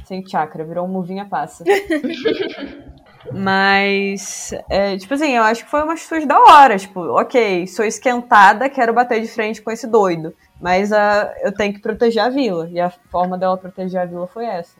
[0.04, 1.62] Sem chakra, virou um movinha passa.
[3.32, 6.78] Mas, é, tipo assim, eu acho que foi uma atitude da hora.
[6.78, 10.34] Tipo, ok, sou esquentada, quero bater de frente com esse doido.
[10.60, 12.68] Mas ah, eu tenho que proteger a vila.
[12.70, 14.76] E a forma dela proteger a vila foi essa.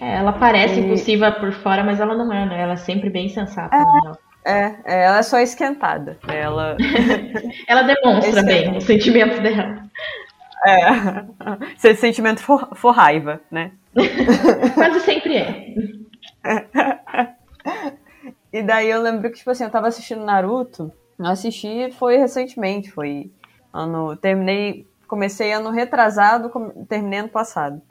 [0.00, 2.60] É, ela parece E- impulsiva por fora, mas ela não é, né?
[2.62, 3.76] Ela é sempre bem sensata.
[3.76, 4.12] né?
[4.44, 6.18] É, é, ela é só esquentada.
[6.26, 6.76] Ela.
[7.68, 9.84] Ela demonstra bem os sentimentos dela.
[10.66, 11.74] É.
[11.76, 13.72] Se esse sentimento for, for raiva, né?
[14.74, 15.74] Quase sempre é.
[18.52, 20.92] E daí eu lembro que, tipo assim, eu tava assistindo Naruto.
[21.18, 23.30] Eu assisti foi recentemente, foi
[23.72, 24.16] ano.
[24.16, 24.86] Terminei.
[25.06, 26.50] Comecei ano retrasado,
[26.88, 27.82] terminei ano passado.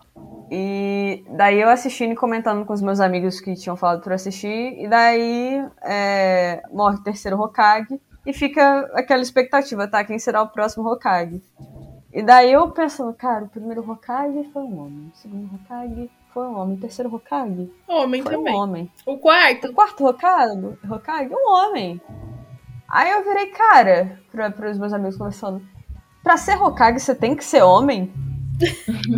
[0.50, 4.78] E daí eu assistindo e comentando com os meus amigos que tinham falado pra assistir.
[4.80, 8.00] E daí é, morre o terceiro Hokage.
[8.26, 10.04] E fica aquela expectativa, tá?
[10.04, 11.42] Quem será o próximo Hokage?
[12.14, 15.12] E daí eu pensando, cara, o primeiro Hokage foi um homem.
[15.14, 16.76] O segundo Hokage foi um homem.
[16.76, 18.54] O terceiro Hokage Homem foi um também.
[18.54, 18.92] homem.
[19.06, 19.68] O quarto.
[19.70, 22.02] O quarto Hokage, Hokage, um homem.
[22.90, 25.62] Aí eu virei cara para os meus amigos conversando.
[26.22, 28.12] Pra ser Hokage, você tem que ser homem?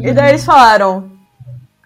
[0.01, 1.11] E daí eles falaram: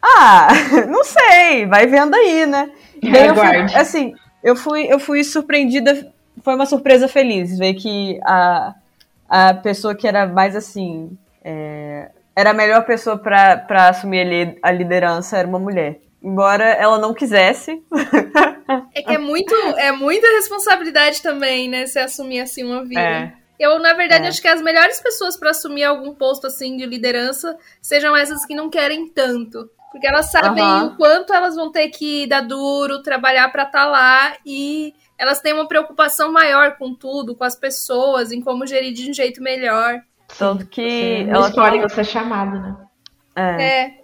[0.02, 0.48] Ah,
[0.88, 2.70] não sei, vai vendo aí, né?
[3.02, 6.12] E daí eu fui, assim, eu fui, eu fui surpreendida,
[6.44, 8.74] foi uma surpresa feliz ver que a,
[9.30, 11.18] a pessoa que era mais assim.
[11.44, 16.00] é, era a melhor pessoa pra pra assumir a liderança era uma mulher.
[16.22, 17.82] Embora ela não quisesse,
[18.94, 21.86] É que é muito, é muita responsabilidade também, né?
[21.86, 23.00] Você assumir assim uma vida.
[23.00, 23.34] É.
[23.60, 24.30] Eu, na verdade, É.
[24.30, 28.54] acho que as melhores pessoas pra assumir algum posto assim de liderança sejam essas que
[28.56, 29.70] não querem tanto.
[29.92, 30.86] Porque elas sabem Aham.
[30.88, 35.54] o quanto elas vão ter que dar duro, trabalhar pra estar lá e elas têm
[35.54, 40.02] uma preocupação maior com tudo, com as pessoas, em como gerir de um jeito melhor.
[40.38, 42.76] Tanto que Não ela escolhe tava- você chamado, né?
[43.36, 43.98] é, É.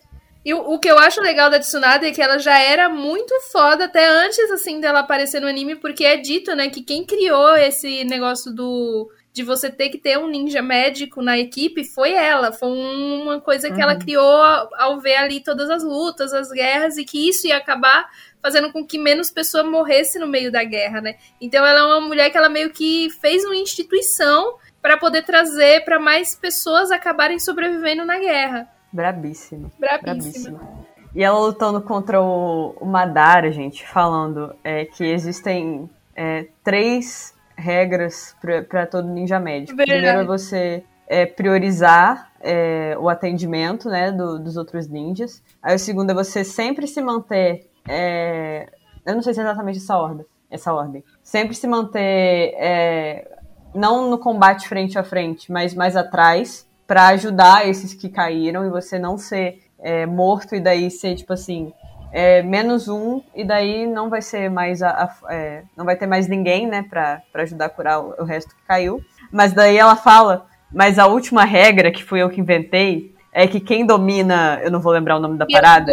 [0.45, 3.33] E o, o que eu acho legal da Tsunade é que ela já era muito
[3.51, 7.55] foda até antes, assim, dela aparecer no anime, porque é dito, né, que quem criou
[7.55, 12.51] esse negócio do de você ter que ter um ninja médico na equipe foi ela.
[12.51, 16.51] Foi um- uma coisa que ela criou ao, ao ver ali todas as lutas, as
[16.51, 18.07] guerras, e que isso ia acabar
[18.41, 21.15] fazendo com que menos pessoa morresse no meio da guerra, né?
[21.41, 25.83] Então ela é uma mulher que ela meio que fez uma instituição para poder trazer
[25.83, 28.67] para mais pessoas acabarem sobrevivendo na guerra.
[28.91, 29.71] brabíssima.
[29.79, 30.59] Brabíssima.
[30.59, 30.85] Brabíssima.
[31.15, 38.35] E ela lutando contra o, o Madara, gente, falando é, que existem é, três regras
[38.69, 39.75] para todo ninja médico.
[39.77, 39.99] Verdade.
[40.01, 45.41] Primeiro é você é, priorizar é, o atendimento né, do- dos outros ninjas.
[45.61, 47.69] Aí o segundo é você sempre se manter.
[47.87, 48.67] é,
[49.05, 50.25] eu não sei se é exatamente essa ordem.
[50.49, 51.03] Essa ordem.
[51.21, 52.53] Sempre se manter.
[52.57, 53.27] é,
[53.73, 58.69] não no combate frente a frente, mas mais atrás, para ajudar esses que caíram e
[58.69, 61.73] você não ser é, morto e daí ser tipo assim
[62.13, 66.05] é, menos um e daí não vai ser mais a, a- é, não vai ter
[66.07, 69.01] mais ninguém né para ajudar a curar o, o resto que caiu.
[69.31, 73.59] Mas daí ela fala mas a última regra que fui eu que inventei é que
[73.59, 75.91] quem domina eu não vou lembrar o nome da parada.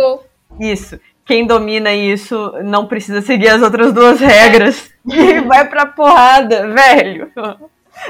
[0.59, 1.01] isso.
[1.25, 4.91] Quem domina isso não precisa seguir as outras duas regras.
[5.07, 7.31] E vai pra porrada velho.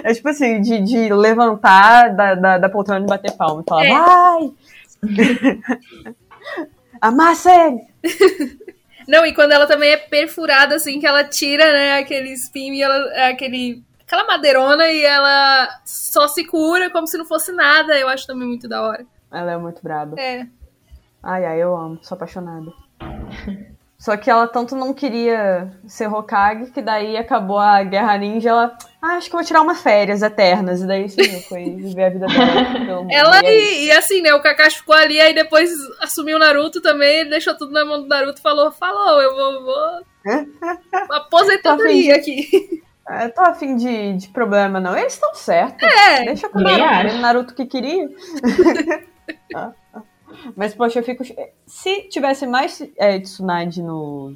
[0.02, 3.62] É tipo assim, de, de levantar da, da, da poltrona e bater palma.
[3.62, 3.94] E falar, É.
[3.94, 4.50] vai!
[7.00, 7.80] Amassa ele!
[9.08, 12.82] Não, e quando ela também é perfurada, assim, que ela tira, né, aquele spin e
[12.82, 17.98] ela, aquele, aquela madeirona e ela só se cura como se não fosse nada.
[17.98, 19.04] Eu acho também muito da hora.
[19.32, 20.20] Ela é muito braba.
[20.20, 20.46] É.
[21.22, 22.72] Ai, ai, eu amo, sou apaixonada.
[24.00, 28.78] Só que ela tanto não queria ser Hokage, que daí acabou a Guerra Ninja, ela...
[29.00, 30.80] Ah, acho que eu vou tirar uma férias eternas.
[30.80, 33.06] E daí, sim, foi viver a vida dela.
[33.10, 35.70] Ela E e, assim, né, o Kakashi ficou ali, aí depois
[36.00, 39.36] assumiu o Naruto também, ele deixou tudo na mão do Naruto e falou, falou, eu
[39.36, 39.64] vou...
[39.64, 40.02] vou...
[41.16, 42.82] Aposentadoria aqui.
[43.06, 44.96] É, tô afim de, de problema, não.
[44.96, 45.86] Eles estão certos.
[45.86, 46.24] É.
[46.24, 47.16] Deixa com o Naruto.
[47.16, 48.08] Naruto que queria.
[50.56, 51.22] Mas, poxa, eu fico.
[51.66, 54.34] Se tivesse mais é, Tsunade no,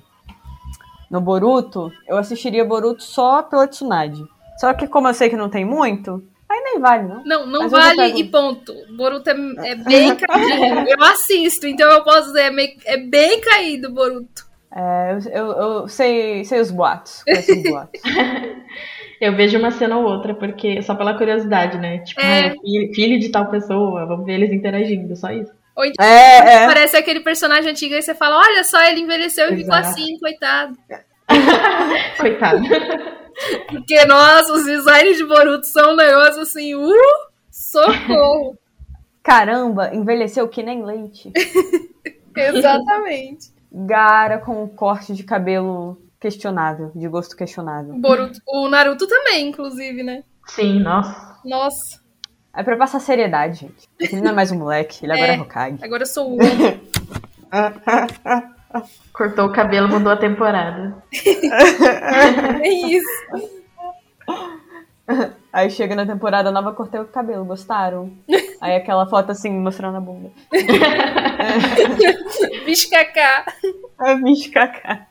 [1.11, 4.22] no Boruto, eu assistiria Boruto só pela Tsunade.
[4.59, 7.24] Só que, como eu sei que não tem muito, aí nem vale, não.
[7.24, 8.72] Não, não vale e ponto.
[8.97, 9.34] Boruto é,
[9.70, 10.88] é bem caído.
[10.88, 14.45] Eu assisto, então eu posso dizer, é, meio- é bem caído Boruto.
[14.76, 17.22] É, eu, eu, eu sei, sei os boatos.
[17.24, 18.01] conheço os boatos.
[19.20, 21.99] Eu vejo uma cena ou outra, porque só pela curiosidade, né?
[21.99, 22.49] Tipo, É.
[22.49, 25.53] ah, filho, filho de tal pessoa, vamos ver eles interagindo, só isso.
[25.77, 26.66] Ou então É, é.
[26.66, 30.77] parece aquele personagem antigo e você fala, olha só, ele envelheceu e ficou assim, coitado.
[32.18, 32.62] Coitado.
[33.68, 36.93] Porque, nossa, os designs de Boruto são um negócio assim, uh,
[37.51, 38.57] socorro.
[39.22, 41.33] Caramba, envelheceu que nem leite.
[42.37, 43.53] Exatamente.
[43.72, 47.95] Gara com um corte de cabelo questionável, de gosto questionável.
[47.99, 50.22] Boruto, o Naruto também, inclusive, né?
[50.47, 51.41] Sim, nossa.
[51.45, 52.01] Nossa,
[52.57, 53.88] É pra passar seriedade, gente.
[53.98, 55.40] Ele não é mais um moleque, ele agora é, É.
[55.40, 55.78] Hokage.
[55.84, 56.38] agora eu sou o.
[59.12, 61.02] Cortou o cabelo, mudou a temporada.
[62.62, 63.07] É isso.
[65.52, 68.11] Aí chega na temporada nova, cortei o cabelo, gostaram?
[68.61, 70.30] Aí aquela foto assim, mostrando a bunda.
[72.64, 73.44] Bicho cacá.
[74.00, 75.07] É bicho cacá.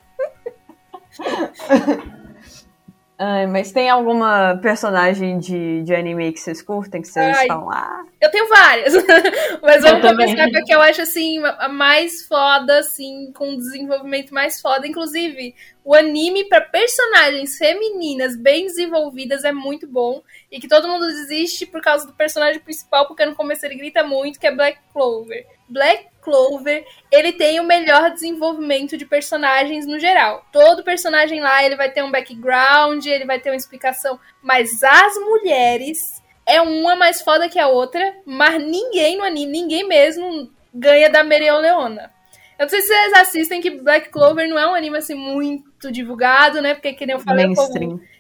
[3.26, 7.48] Ai, mas tem alguma personagem de, de anime que vocês curtem, que vocês Ai.
[7.48, 8.94] falam, ah, Eu tenho várias.
[9.64, 13.58] Mas vamos começar com a que eu acho assim, a mais foda, assim, com um
[13.58, 14.86] desenvolvimento mais foda.
[14.86, 15.56] Inclusive,
[15.86, 20.22] o anime pra personagens femininas bem desenvolvidas é muito bom.
[20.52, 24.04] E que todo mundo desiste por causa do personagem principal, porque no começo ele grita
[24.04, 25.46] muito, que é Black Clover.
[25.70, 30.46] Black Clover, ele tem o melhor desenvolvimento de personagens no geral.
[30.52, 34.20] Todo personagem lá, ele vai ter um background, ele vai ter uma explicação.
[34.42, 39.88] Mas as mulheres é uma mais foda que a outra, mas ninguém no anime, ninguém
[39.88, 42.12] mesmo ganha da Mereon Leona.
[42.58, 45.92] Eu não sei se vocês assistem que Black Clover não é um anime assim muito
[45.92, 46.74] divulgado, né?
[46.74, 47.46] Porque que nem eu falei,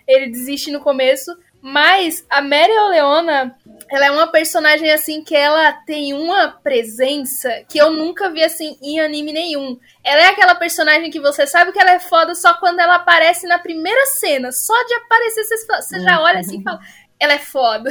[0.08, 1.32] ele desiste no começo.
[1.66, 3.56] Mas a Mary Leona,
[3.90, 8.78] ela é uma personagem assim que ela tem uma presença que eu nunca vi assim
[8.82, 9.80] em anime nenhum.
[10.04, 13.48] Ela é aquela personagem que você sabe que ela é foda só quando ela aparece
[13.48, 14.52] na primeira cena.
[14.52, 16.82] Só de aparecer, você, você já olha assim e fala.
[17.24, 17.90] Ela é foda.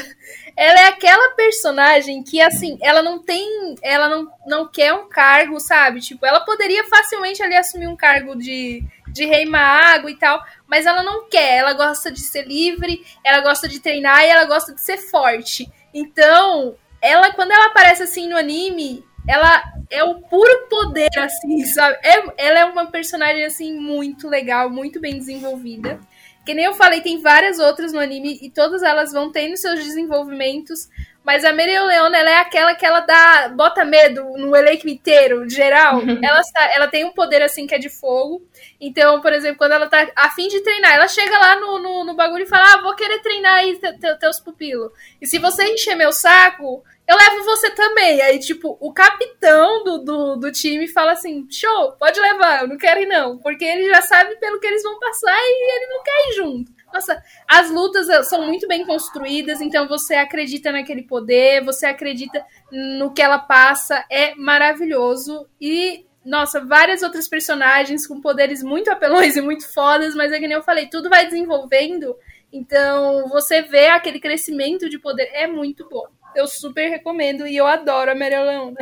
[0.55, 3.75] Ela é aquela personagem que, assim, ela não tem.
[3.81, 6.01] Ela não, não quer um cargo, sabe?
[6.01, 10.85] Tipo, ela poderia facilmente ali assumir um cargo de, de rei água e tal, mas
[10.85, 11.57] ela não quer.
[11.57, 15.67] Ela gosta de ser livre, ela gosta de treinar e ela gosta de ser forte.
[15.95, 21.97] Então, ela, quando ela aparece assim no anime, ela é o puro poder, assim, sabe?
[22.03, 25.99] É- ela é uma personagem, assim, muito legal, muito bem desenvolvida.
[26.45, 29.83] Que nem eu falei, tem várias outras no anime e todas elas vão tendo seus
[29.83, 30.89] desenvolvimentos.
[31.25, 35.49] Mas a Meryl Leona, ela é aquela que ela dá, bota medo no elenco inteiro,
[35.49, 36.01] geral.
[36.21, 36.43] ela,
[36.75, 38.43] ela tem um poder assim que é de fogo.
[38.81, 42.05] Então, por exemplo, quando ela tá a fim de treinar, ela chega lá no, no,
[42.05, 44.91] no bagulho e fala: Ah, vou querer treinar aí te- te- teus pupilos.
[45.21, 48.21] E se você encher meu saco, eu levo você também.
[48.23, 52.79] Aí, tipo, o capitão do, do, do time fala assim: show, pode levar, eu não
[52.79, 53.39] quero ir não.
[53.39, 56.73] Porque ele já sabe pelo que eles vão passar e ele não quer ir junto.
[56.93, 62.45] Nossa, as lutas eh, são muito bem construídas, então você acredita naquele poder, você acredita
[62.71, 65.49] no que ela passa, é maravilhoso.
[65.59, 70.47] E, nossa, várias outras personagens com poderes muito apelões e muito fodas, mas é que
[70.47, 72.15] nem eu falei, tudo vai desenvolvendo,
[72.53, 76.07] então você vê aquele crescimento de poder, é muito bom.
[76.35, 78.77] Eu super recomendo e eu adoro a Maria Leona.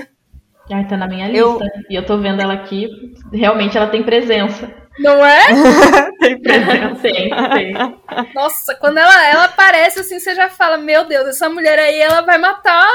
[0.73, 1.67] Ai, tá na minha Eu- lista.
[1.91, 2.89] E eu tô vendo ela aqui.
[3.33, 4.73] Realmente ela tem presença.
[4.99, 5.41] Não é?
[6.21, 6.95] Tem presença.
[7.01, 7.73] tem, tem.
[8.35, 12.21] Nossa, quando ela, ela aparece assim, você já fala: Meu Deus, essa mulher aí ela
[12.21, 12.87] vai matar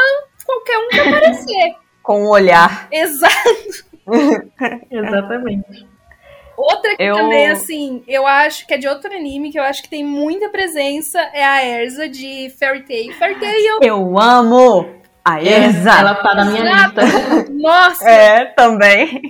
[0.45, 1.75] qualquer um que aparecer.
[2.03, 2.87] Com o olhar.
[2.91, 3.85] Exato.
[4.91, 5.87] Exatamente.
[6.57, 9.83] Outra que Eu- também, assim, eu acho que é de outro anime, que eu acho
[9.83, 13.13] que tem muita presença, é a Erza de Fairy Tail.
[13.13, 14.89] Fairy Tail, Eu amo
[15.25, 15.89] a Erza.
[15.89, 17.01] Ela tá na minha Exato.
[17.01, 17.51] lista.
[17.57, 19.21] nossa, É, também.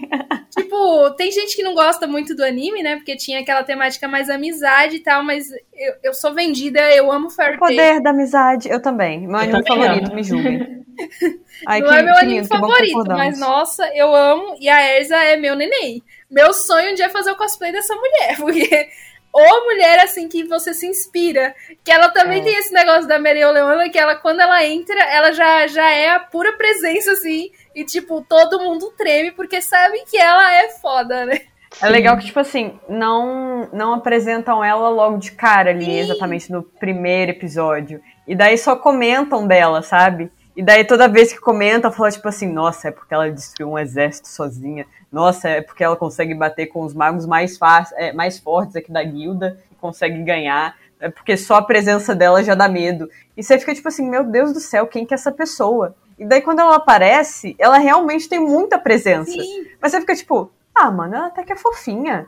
[0.55, 2.97] tipo, tem gente que não gosta muito do anime, né?
[2.97, 7.29] Porque tinha aquela temática mais amizade e tal, mas eu, eu sou vendida, eu amo
[7.29, 8.67] Fairy O poder da amizade.
[8.69, 9.25] Eu também.
[9.25, 10.15] Meu anime também favorito, amo.
[10.15, 10.85] me julguem.
[11.67, 14.57] Ai, não que, é meu anime lindo, favorito, mas nossa, eu amo.
[14.59, 16.01] E a Erza é meu neném.
[16.29, 18.89] Meu sonho um dia é fazer o cosplay dessa mulher, porque.
[19.37, 21.53] Ou mulher assim que você se inspira.
[21.83, 22.43] Que ela também É.
[22.45, 26.11] tem esse negócio da Maria Leona, que ela, quando ela entra, ela já, já é
[26.11, 27.51] a pura presença, assim.
[27.75, 31.41] E, tipo, todo mundo treme, porque sabe que ela é foda, né?
[31.81, 35.99] É legal que, tipo assim, não, não apresentam ela logo de cara ali, Sim.
[35.99, 38.01] exatamente no primeiro episódio.
[38.25, 40.31] E daí só comentam dela, sabe?
[40.55, 43.77] E daí toda vez que comentam, fala tipo assim, nossa, é porque ela destruiu um
[43.77, 44.87] exército sozinha.
[45.15, 47.57] Nossa, é porque ela consegue bater com os magos mais,
[47.93, 50.75] é, mais fortes aqui da guilda e consegue ganhar.
[50.99, 53.09] É porque só a presença dela já dá medo.
[53.37, 55.95] E você fica tipo assim, meu Deus do céu, quem que é essa pessoa?
[56.19, 59.31] E daí quando ela aparece, ela realmente tem muita presença.
[59.31, 59.65] Sim.
[59.81, 62.27] Mas você fica tipo, ah, mano, ela até que é fofinha.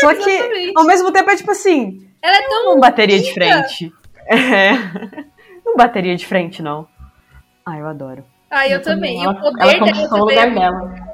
[0.00, 0.72] Só que, exatamente.
[0.76, 2.64] ao mesmo tempo, é tipo assim, Ela é tão.
[2.64, 3.92] não bateria de frente.
[4.28, 4.72] É.
[5.64, 6.88] Não bateria de frente, não.
[7.64, 8.24] Ah, eu adoro.
[8.50, 9.22] Ah, eu, também.
[9.22, 11.05] E o poder ela dela também é lugar dela.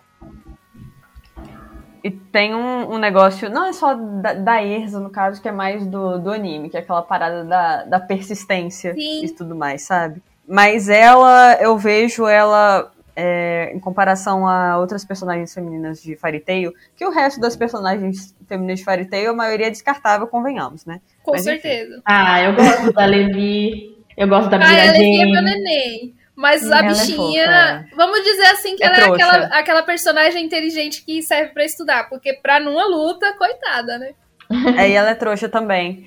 [2.03, 5.53] E tem um, um negócio, não é só da, da Erza, no caso, que é
[5.53, 9.25] mais do, do anime, que é aquela parada da, da persistência Sim.
[9.25, 10.21] e tudo mais, sabe?
[10.47, 16.73] Mas ela, eu vejo ela, é, em comparação a outras personagens femininas de Fairy Tail,
[16.97, 21.01] que o resto das personagens femininas de Fairy Tail, a maioria é descartável, convenhamos, né?
[21.23, 21.61] Com Mas, enfim.
[21.61, 22.03] certeza.
[22.05, 23.97] Ah, eu gosto da Levi.
[24.17, 26.15] Eu gosto da Ah, Mira ela é meu neném.
[26.35, 27.47] Mas Hum, a ela é bichinha.
[27.85, 29.25] fofa, Vamos dizer assim que É ela é trouxa.
[29.27, 32.09] aquela, aquela personagem inteligente que serve pra estudar.
[32.09, 34.13] Porque pra numa luta, coitada, né?
[34.79, 36.07] É, e ela é trouxa também.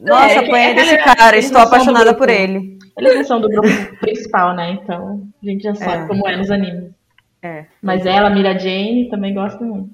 [0.00, 2.78] Nossa, É, apanhei é, desse é, cara, estou apaixonada por ele.
[2.96, 3.68] Eles não são do grupo
[4.00, 4.70] principal, né?
[4.72, 6.06] Então a gente já sabe É.
[6.06, 6.90] como é nos animes.
[7.42, 7.66] É.
[7.82, 9.90] Mas ela, Mira Jane, também gosto muito.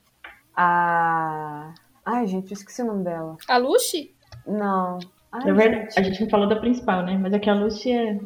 [0.57, 1.73] A.
[2.07, 3.37] Ai, gente, eu esqueci o nome dela.
[3.49, 4.13] A Lucy?
[4.47, 4.99] Não.
[5.33, 5.99] Ai, Na verdade, gente.
[6.01, 7.19] a gente não falou da principal, né?
[7.21, 8.19] Mas é que a Lucy é.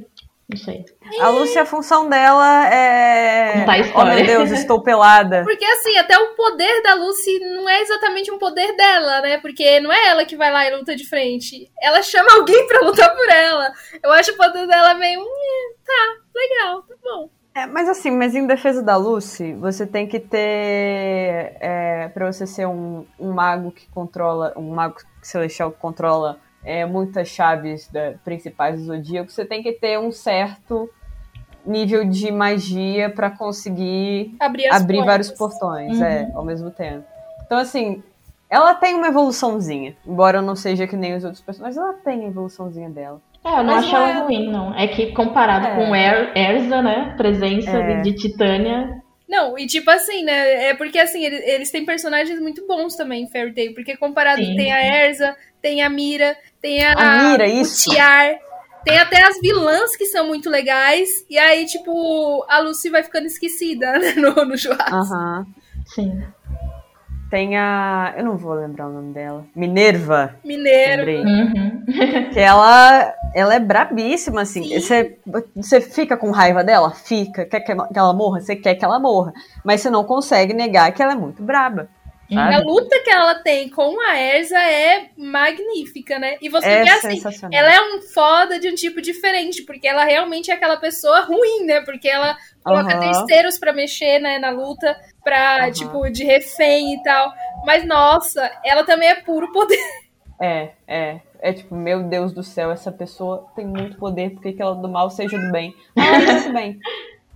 [0.50, 0.84] Não sei.
[1.20, 3.60] A Lúcia, a função dela é.
[3.60, 4.14] Contar a Oh, história.
[4.14, 5.42] meu Deus, estou pelada.
[5.44, 9.36] Porque assim, até o poder da Lucy não é exatamente um poder dela, né?
[9.38, 11.70] Porque não é ela que vai lá e luta de frente.
[11.82, 13.70] Ela chama alguém pra lutar por ela.
[14.02, 15.20] Eu acho o poder dela meio.
[15.20, 17.28] "Hum, Tá, legal, tá bom.
[17.54, 21.56] É, mas assim, mas em defesa da Lucy, você tem que ter.
[21.60, 24.52] É, pra você ser um, um mago que controla.
[24.56, 29.72] Um mago celestial que controla é, muitas chaves da- principais do zodíaco, você tem que
[29.72, 30.88] ter um certo
[31.66, 36.04] nível de magia pra conseguir Abrir abrir vários portões, Uhum.
[36.04, 37.04] é, ao mesmo tempo.
[37.44, 38.02] Então, assim,
[38.48, 39.94] ela tem uma evoluçãozinha.
[40.06, 43.20] Embora eu não seja que nem os outros personagens, ela tem a evoluçãozinha dela.
[43.44, 44.74] É, eu não Mas acho não ela é- ruim, não.
[44.74, 45.74] É que comparado É.
[45.76, 47.14] com er Erza, né?
[47.16, 48.00] Presença É.
[48.00, 49.02] de, de Titânia.
[49.28, 50.68] Não, e tipo assim, né?
[50.70, 53.74] É porque assim, eles, eles têm personagens muito bons também em Fairy Tail.
[53.74, 54.56] Porque comparado, Sim.
[54.56, 57.90] tem a Erza, tem a Mira, tem a, A Mira, o isso.
[57.90, 58.36] Tiar.
[58.84, 61.08] Tem até as vilãs que são muito legais.
[61.28, 64.94] E aí, tipo, a Lucy vai ficando esquecida né, no, no churrasco.
[64.94, 65.46] Aham.
[65.94, 66.22] Sim.
[67.30, 68.14] Tem a.
[68.16, 69.44] Eu não vou lembrar o nome dela.
[69.54, 70.34] Minerva.
[70.44, 71.24] Lembrei.
[71.24, 71.78] Uhum.
[72.32, 74.62] Que ela, ela é brabíssima, assim.
[74.64, 74.80] Sim.
[74.80, 75.18] Você,
[75.56, 76.90] você fica com raiva dela?
[76.90, 77.44] Fica.
[77.44, 78.40] Quer que que ela morra?
[78.40, 79.32] Você quer que ela morra.
[79.64, 81.88] Mas você não consegue negar que ela é muito braba.
[82.32, 82.54] Sabe?
[82.54, 86.36] A luta que ela tem com a Erza é magnífica, né?
[86.42, 87.20] E você É vê assim,
[87.52, 91.64] ela é um foda de um tipo diferente, porque ela realmente é aquela pessoa ruim,
[91.64, 91.80] né?
[91.80, 93.00] Porque ela coloca Aham.
[93.00, 95.72] terceiros pra mexer né, na luta, pra, Aham.
[95.72, 97.32] tipo, de refém e tal.
[97.64, 99.78] Mas, nossa, ela também é puro poder.
[100.40, 101.20] É, é.
[101.40, 104.88] É tipo, meu Deus do céu, essa pessoa tem muito poder, por que ela do
[104.88, 105.72] mal seja do bem?
[105.96, 106.78] Ah, isso bem.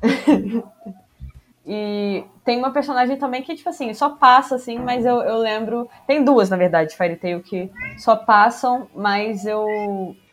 [1.67, 5.89] e tem uma personagem também que, tipo assim, só passa, assim, mas eu, eu lembro.
[6.07, 9.67] Tem duas, na verdade, de Fairy Tail que só passam, mas eu,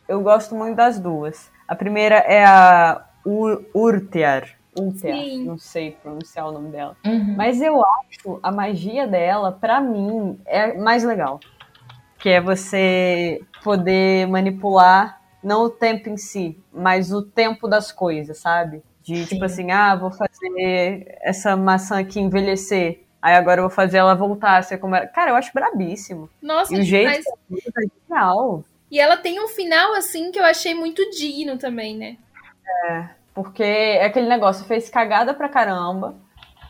[0.07, 1.51] eu gosto muito das duas.
[1.67, 4.57] A primeira é a Ur Urtear.
[4.77, 6.95] Urtear, não sei pronunciar o nome dela.
[7.05, 7.35] Uhum.
[7.35, 11.39] Mas eu acho a magia dela, pra mim, é mais legal.
[12.17, 18.39] Que é você poder manipular não o tempo em si, mas o tempo das coisas,
[18.39, 18.83] sabe?
[19.09, 19.25] De Sim.
[19.25, 23.01] tipo assim, ah, vou fazer essa maçã aqui envelhecer.
[23.19, 25.07] Aí agora eu vou fazer ela voltar a ser como era.
[25.07, 26.29] Cara, eu acho brabíssimo.
[26.39, 28.63] Nossa, E o jeito ela é genial.
[28.91, 32.17] E ela tem um final, assim, que eu achei muito digno também, né?
[33.33, 36.15] Porque é aquele negócio, fez cagada pra caramba.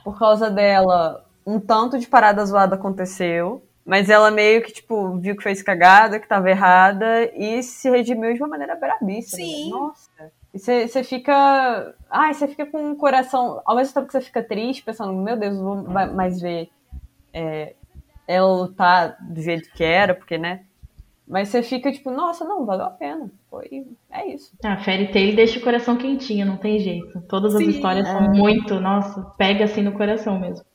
[0.02, 3.62] Por causa dela, um tanto de parada zoada aconteceu.
[3.86, 7.30] Mas ela meio que, tipo, viu que fez cagada, que tava errada.
[7.36, 9.44] E se redimiu de uma maneira brabíssima.
[9.44, 9.70] Sim.
[9.72, 10.39] Nossa.
[10.54, 11.94] E você fica...
[12.10, 13.62] Ai, você fica com o coração...
[13.66, 16.70] Ao mesmo tempo que você fica triste, pensando, meu Deus, não vou ma- mais ver
[17.34, 17.76] é,
[18.28, 20.16] ela lutar do jeito que era.
[20.16, 20.62] Porque, né?
[21.28, 23.30] Mas você fica, tipo, nossa, não, valeu a pena.
[23.52, 23.86] Foi...
[24.10, 24.52] É isso.
[24.64, 27.22] A Fairy Tail deixa o coração quentinho, não tem jeito.
[27.30, 28.12] Todas as Sim, histórias é.
[28.12, 30.66] são muito, nossa, pega assim no coração mesmo.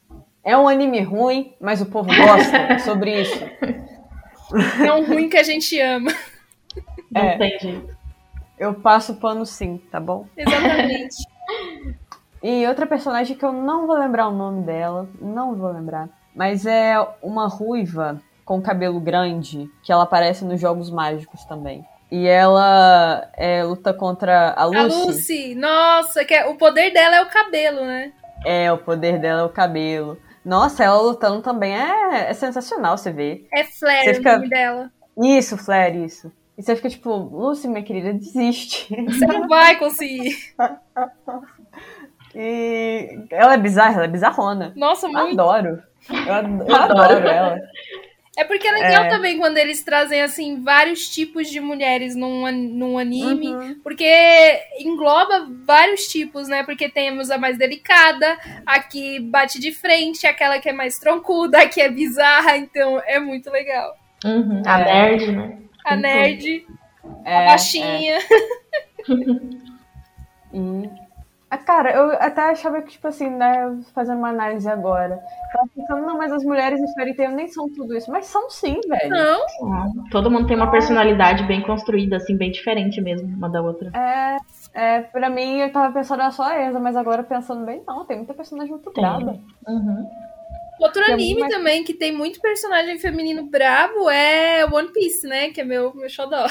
[0.45, 3.45] É um anime ruim, mas o povo gosta sobre isso.
[4.85, 6.13] É um ruim que a gente ama.
[7.11, 7.39] Não É.
[7.39, 7.94] tem jeito.
[8.59, 10.27] Eu passo pano sim, tá bom?
[10.37, 11.17] Exatamente.
[12.47, 16.67] E outra personagem que eu não vou lembrar o nome dela, não vou lembrar, mas
[16.67, 21.83] é uma ruiva com cabelo grande, que ela aparece nos Jogos Mágicos também.
[22.11, 24.79] E ela é, luta contra a Lucy.
[24.79, 28.13] A Lucy, nossa, que é- o poder dela é o cabelo, né?
[28.45, 30.19] É, o poder dela é o cabelo.
[30.45, 33.47] Nossa, ela lutando também é, é sensacional, você vê.
[33.55, 34.91] É Flare fica- o nome dela.
[35.17, 36.31] Isso, Flare, isso.
[36.57, 38.87] E você fica tipo, Lucy, minha querida, desiste.
[39.09, 40.37] Você não vai conseguir.
[42.35, 44.73] E ela é bizarra, ela é bizarrona.
[44.77, 45.41] Nossa, muito.
[45.41, 45.83] Adoro.
[46.11, 47.59] Eu adoro, eu adoro ela.
[48.37, 49.09] É porque é legal É.
[49.09, 53.55] também quando eles trazem, assim, vários tipos de mulheres num, num anime.
[53.55, 53.81] Uhum.
[53.83, 54.05] Porque
[54.81, 56.65] engloba vários tipos, né?
[56.65, 58.37] Porque temos a mais delicada,
[58.67, 62.57] a que bate de frente, aquela que é mais troncuda, a que é bizarra.
[62.57, 63.95] Então é muito legal.
[64.25, 64.63] Uhum.
[64.67, 64.85] A É.
[64.85, 65.59] nerd, né?
[65.85, 66.67] A Tem nerd,
[67.25, 68.19] É, a baixinha.
[70.57, 70.89] E...
[71.51, 75.21] Ah, cara, eu até achava que, tipo assim, né, fazendo uma análise agora.
[75.53, 78.11] Tava pensando, não, mas as mulheres em Fairy Tail nem são tudo isso.
[78.11, 79.11] Mas são sim, velho.
[79.11, 79.41] Não,
[79.73, 83.91] Ah, Todo mundo tem uma personalidade bem construída, assim, bem diferente mesmo, uma da outra.
[83.97, 84.37] É,
[84.75, 88.17] é, pra mim, eu tava pensando só a Erza, mas agora pensando bem, não, tem
[88.17, 89.03] muita personagem muito Tem.
[89.03, 89.39] braba.
[89.69, 90.11] Uhum.
[90.81, 95.51] Outro é anime mais- também que tem muito personagem feminino brabo é One Piece, né?
[95.51, 96.47] Que é meu, meu xodó.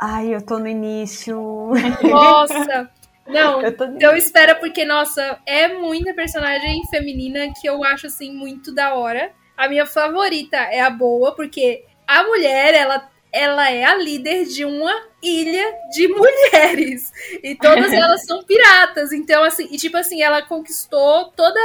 [0.00, 1.70] Ai, eu tô no início.
[2.02, 2.90] Nossa!
[3.26, 3.84] Não, Eu tô...
[3.86, 9.32] então espera, porque, nossa, é muita personagem feminina que eu acho, assim, muito da hora.
[9.56, 14.64] A minha favorita é a Boa, porque a mulher, ela, ela é a líder de
[14.64, 17.10] uma ilha de mulheres.
[17.42, 19.12] E todas elas são piratas.
[19.12, 21.60] Então, assim, e tipo assim, ela conquistou toda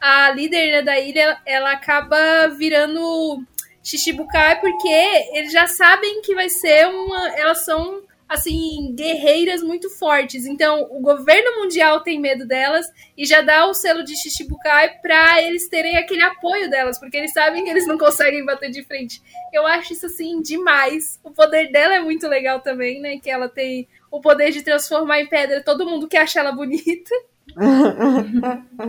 [0.00, 3.42] a líder né, da ilha, ela, acaba virando
[3.82, 4.88] Shichibukai, porque
[5.32, 7.30] eles já sabem que vai ser uma.
[7.36, 10.46] Elas são assim, guerreiras muito fortes.
[10.46, 12.86] Então, o governo mundial tem medo delas
[13.16, 17.32] e já dá o selo de Shichibukai pra eles terem aquele apoio delas, porque eles
[17.32, 19.22] sabem que eles não conseguem bater de frente.
[19.52, 21.20] Eu acho isso, assim, demais.
[21.22, 23.18] O poder dela é muito legal também, né?
[23.18, 27.14] Que ela tem o poder de transformar em pedra todo mundo que acha ela bonita.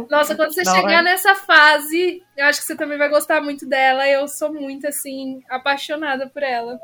[0.09, 1.03] Nossa, quando você Não, chegar é.
[1.03, 4.07] nessa fase, eu acho que você também vai gostar muito dela.
[4.07, 6.79] Eu sou muito, assim, apaixonada por ela.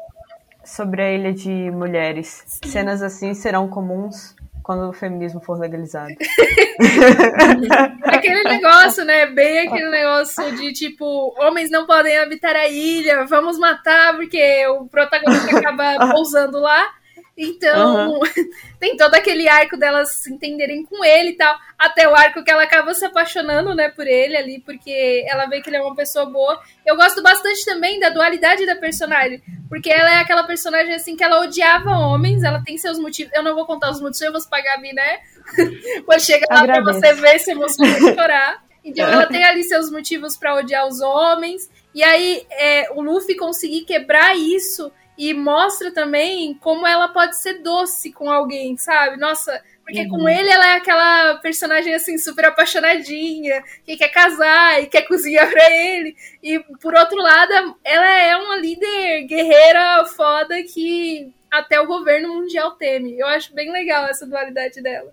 [0.64, 2.44] Sobre a ilha de mulheres.
[2.64, 6.14] Cenas assim serão comuns quando o feminismo for legalizado.
[8.06, 9.26] Aquele negócio, né?
[9.28, 14.86] Bem aquele negócio de tipo, homens não podem habitar a ilha, vamos matar, porque o
[14.86, 16.88] protagonista acaba pousando lá.
[17.36, 18.20] Então,
[18.80, 21.58] tem todo aquele arco delas se entenderem com ele e tal.
[21.78, 25.62] Até o arco que ela acaba se apaixonando, né, por ele ali, porque ela vê
[25.62, 26.62] que ele é uma pessoa boa.
[26.86, 29.42] Eu gosto bastante também da dualidade da personagem.
[29.68, 33.34] Porque ela é aquela personagem assim que ela odiava homens, ela tem seus motivos.
[33.34, 35.20] Eu não vou contar os motivos pra Gabi, né?
[36.06, 37.00] Quando chega lá pra Agradeço.
[37.00, 38.64] você ver se emociona e chorar.
[38.86, 41.70] Então ela tem ali seus motivos pra odiar os homens.
[41.96, 47.62] E aí é, o Luffy conseguir quebrar isso e mostra também como ela pode ser
[47.62, 49.18] doce com alguém, sabe?
[49.18, 54.88] Nossa, porque com ele ela é aquela personagem assim super apaixonadinha, que quer casar e
[54.88, 56.16] quer cozinhar pra ele.
[56.42, 62.72] E por outro lado, ela é uma líder guerreira foda que até o governo mundial
[62.72, 63.20] teme.
[63.20, 65.12] Eu acho bem legal essa dualidade dela.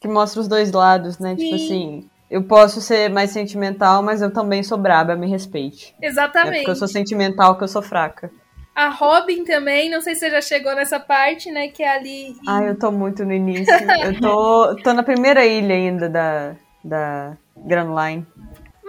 [0.00, 1.34] Que mostra os dois lados, né?
[1.34, 1.64] Tipo Sim.
[1.64, 5.94] assim, eu posso ser mais sentimental, mas eu também sou braba, me respeite.
[6.02, 6.58] É Exatamente.
[6.58, 8.30] porque eu sou sentimental que eu sou fraca.
[8.78, 11.66] A Robin também, não sei se você já chegou nessa parte, né?
[11.66, 12.36] Que é ali.
[12.46, 13.74] Ai, eu tô muito no início.
[14.04, 16.54] Eu tô, tô na primeira ilha ainda da,
[16.84, 18.24] da Grand Line.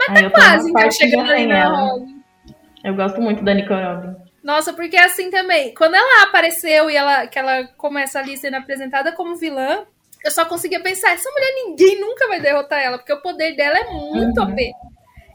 [0.10, 1.76] Aí eu tô Quase, na então, chegando ali na ela.
[1.76, 2.22] Robin.
[2.84, 4.16] Eu gosto muito da Nico Robin.
[4.44, 5.74] Nossa, porque é assim também.
[5.74, 9.86] Quando ela apareceu e ela, que ela começa ali sendo apresentada como vilã,
[10.24, 13.80] eu só conseguia pensar, essa mulher ninguém nunca vai derrotar ela, porque o poder dela
[13.80, 14.52] é muito Uhum.
[14.52, 14.72] OP.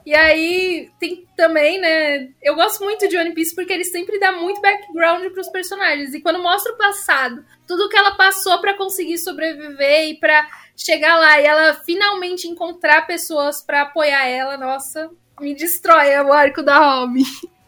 [0.07, 2.29] E aí tem também, né?
[2.43, 6.13] Eu gosto muito de One Piece porque ele sempre dá muito background pros personagens.
[6.13, 11.17] E quando mostra o passado, tudo que ela passou pra conseguir sobreviver e pra chegar
[11.17, 15.11] lá e ela finalmente encontrar pessoas pra apoiar ela, nossa,
[15.41, 17.25] me destrói o arco da Robin.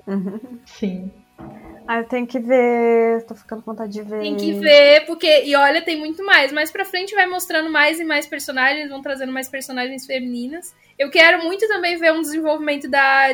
[0.67, 1.11] Sim.
[1.89, 3.25] Ah, eu tenho que ver.
[3.27, 4.21] Tô ficando com vontade de ver.
[4.21, 5.45] Tem que ver, porque.
[5.45, 6.53] E olha, tem muito mais.
[6.53, 10.75] Mais pra frente vai mostrando mais e mais personagens, vão trazendo mais personagens femininas.
[10.99, 13.29] Eu quero muito também ver um desenvolvimento da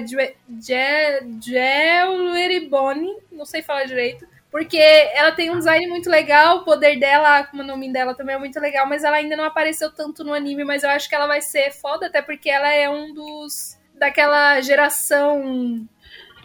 [1.41, 4.27] Jewelry Bonnie, não sei falar direito.
[4.51, 8.35] Porque ela tem um design muito legal, o poder dela, como o nome dela também
[8.35, 11.15] é muito legal, mas ela ainda não apareceu tanto no anime, mas eu acho que
[11.15, 13.79] ela vai ser foda, até porque ela é um dos.
[13.95, 15.89] daquela geração.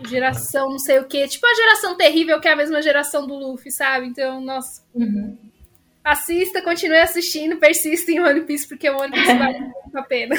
[0.05, 1.27] Geração não sei o que.
[1.27, 4.07] Tipo a geração terrível, que é a mesma geração do Luffy, sabe?
[4.07, 4.83] Então, nossa.
[4.93, 5.37] Uhum.
[6.03, 10.35] Assista, continue assistindo, persista em One Piece, porque o One Piece vale muito a pena.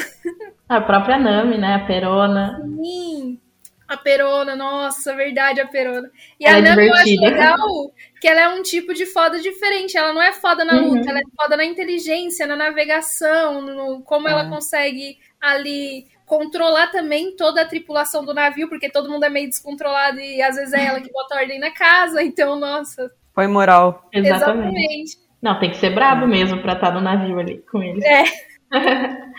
[0.67, 1.75] A própria Nami, né?
[1.75, 2.59] A Perona.
[2.81, 3.39] Sim.
[3.87, 6.09] A Perona, nossa, verdade, a Perona.
[6.39, 7.91] E Ela a é Nami eu acho legal
[8.21, 9.97] que ela é um tipo de foda diferente.
[9.97, 10.95] Ela não é foda na Uhum.
[10.95, 14.49] luta, ela é foda na inteligência, na navegação, no como ela Ah.
[14.49, 20.19] consegue ali controlar também toda a tripulação do navio, porque todo mundo é meio descontrolado
[20.19, 24.05] e às vezes é ela que bota ordem na casa, então, nossa, Põe moral.
[24.11, 25.17] Exatamente.
[25.41, 28.03] Não, tem que ser brabo mesmo pra estar no navio ali com eles.
[28.03, 28.23] É.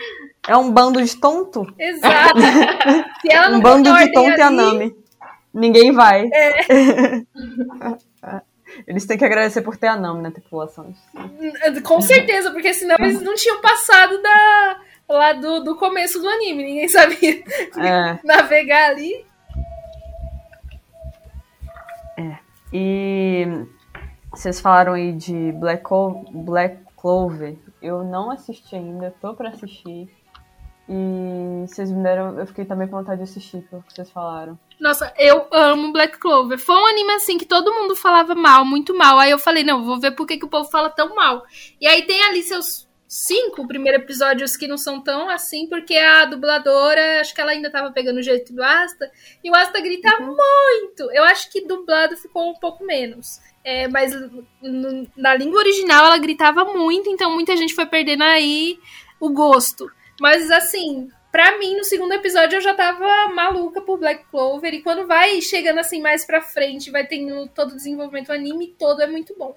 [0.47, 1.71] É um bando de tonto?
[1.77, 2.33] Exato.
[3.21, 4.95] Se ela não Um bando de tonto e a ali, Nami.
[5.53, 6.27] Ninguém vai.
[6.33, 7.21] É.
[8.87, 10.95] Eles têm que agradecer por ter a Nami na tripulação.
[11.83, 14.79] Com certeza, porque senão eles não tinham passado da,
[15.11, 16.63] lá do, do começo do anime.
[16.63, 17.43] Ninguém sabia
[17.77, 18.19] É.
[18.23, 19.25] navegar ali.
[22.73, 23.45] E
[24.31, 27.57] vocês falaram aí de Black, Co- Black Clover.
[27.81, 30.07] Eu não assisti ainda, tô pra assistir.
[30.87, 32.37] E vocês me deram.
[32.39, 34.57] Eu fiquei também com vontade de assistir, pelo que vocês falaram.
[34.79, 36.57] Nossa, eu amo Black Clover.
[36.57, 39.17] Foi um anime assim que todo mundo falava mal, muito mal.
[39.19, 41.43] Aí eu falei, não, vou ver por que, que o povo fala tão mal.
[41.79, 46.23] E aí tem ali seus cinco primeiros episódios que não são tão assim, porque a
[46.23, 49.11] dubladora, acho que ela ainda tava pegando o jeito do Asta,
[49.43, 51.11] e o Asta grita muito.
[51.11, 53.41] Eu acho que dublado ficou um pouco menos.
[53.65, 54.13] É, mas
[54.63, 58.79] n- na língua original ela gritava muito, então muita gente foi perdendo aí
[59.19, 59.91] o gosto.
[60.19, 64.73] Mas assim, pra mim, no segundo episódio eu já tava maluca por Black Clover.
[64.73, 68.73] E quando vai chegando assim mais pra frente, vai tendo todo o desenvolvimento, o anime
[68.79, 69.53] todo é muito bom.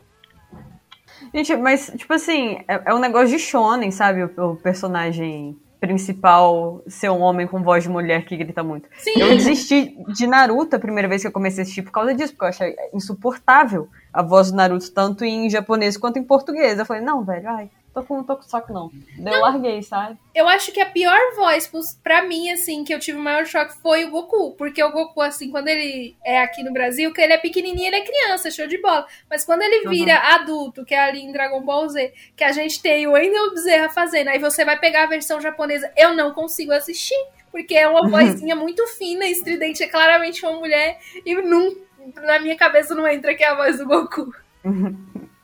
[1.33, 4.25] Gente, mas, tipo assim, é, é um negócio de shonen, sabe?
[4.25, 8.89] O, o personagem principal ser um homem com voz de mulher que grita muito.
[8.97, 12.15] Sim, Eu desisti de Naruto a primeira vez que eu comecei a assistir por causa
[12.15, 16.79] disso, porque eu achei insuportável a voz do Naruto, tanto em japonês quanto em português.
[16.79, 18.91] Eu falei, não, velho, ai, tô com, tô com saco não.
[19.17, 20.19] Daí eu larguei, sabe?
[20.35, 21.71] eu acho que a pior voz
[22.03, 24.53] pra mim, assim, que eu tive o maior choque foi o Goku.
[24.57, 27.97] Porque o Goku, assim, quando ele é aqui no Brasil, que ele é pequenininho, ele
[27.97, 29.07] é criança, show de bola.
[29.31, 32.83] Mas quando ele vira adulto, que é ali em Dragon Ball Z, que a gente
[32.83, 36.73] tem o Wendell Bezerra fazendo, aí você vai pegar a versão japonesa, eu não consigo
[36.73, 37.15] assistir.
[37.53, 41.77] Porque é uma vozinha muito fina estridente, é claramente uma mulher, e não,
[42.17, 44.35] na minha cabeça não entra que é a voz do Goku.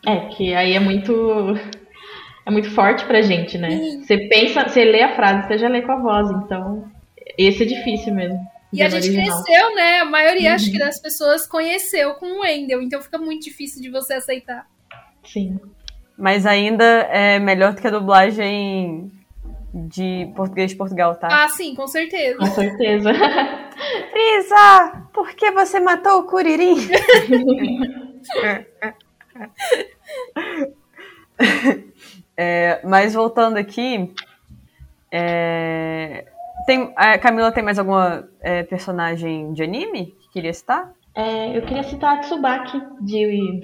[0.05, 1.55] É, que aí é muito.
[2.51, 3.71] É muito forte pra gente, né?
[3.71, 4.03] Sim.
[4.03, 6.85] Você pensa, você lê a frase, você já lê com a voz, então.
[7.39, 8.41] Esse é difícil mesmo.
[8.73, 9.45] E a gente original.
[9.45, 10.01] cresceu, né?
[10.01, 10.85] A maioria, acho que Uhum.
[10.85, 14.67] das pessoas conheceu com o Wendell, então fica muito difícil de você aceitar.
[15.25, 15.61] Sim.
[16.19, 19.13] Mas ainda é melhor do que a dublagem
[19.73, 21.29] de português de Portugal, tá?
[21.31, 22.37] Ah, sim, com certeza.
[22.37, 23.13] Com certeza.
[24.11, 26.75] Frisa, por que você matou o Curirim?
[32.43, 34.15] É, mas voltando aqui,
[35.13, 36.25] é,
[36.65, 40.91] tem, a Camila tem mais alguma é, personagem de anime que queria citar?
[41.15, 43.61] É, eu queria citar a Tsubaki de.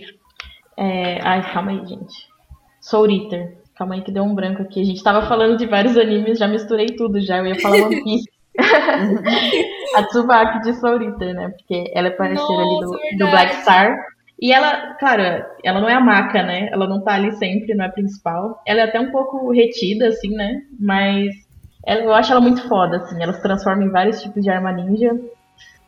[0.76, 2.28] É, ai, calma aí, gente.
[2.78, 3.56] Soul Eater.
[3.76, 4.82] Calma aí que deu um branco aqui.
[4.82, 7.38] A gente tava falando de vários animes, já misturei tudo já.
[7.38, 8.28] Eu ia falar One Piece.
[9.96, 11.48] a Tsubaki de Soul Eater, né?
[11.48, 13.16] Porque ela é parceira ali Nossa, do, verdade.
[13.16, 13.96] do Black Star.
[14.40, 15.22] E ela, claro,
[15.64, 16.68] ela não é a maca, né?
[16.70, 18.60] Ela não tá ali sempre, não é a principal.
[18.66, 20.60] Ela é até um pouco retida, assim, né?
[20.78, 21.34] Mas
[21.86, 23.22] ela- eu acho ela muito foda, assim.
[23.22, 25.10] Ela se transforma em vários tipos de arma ninja.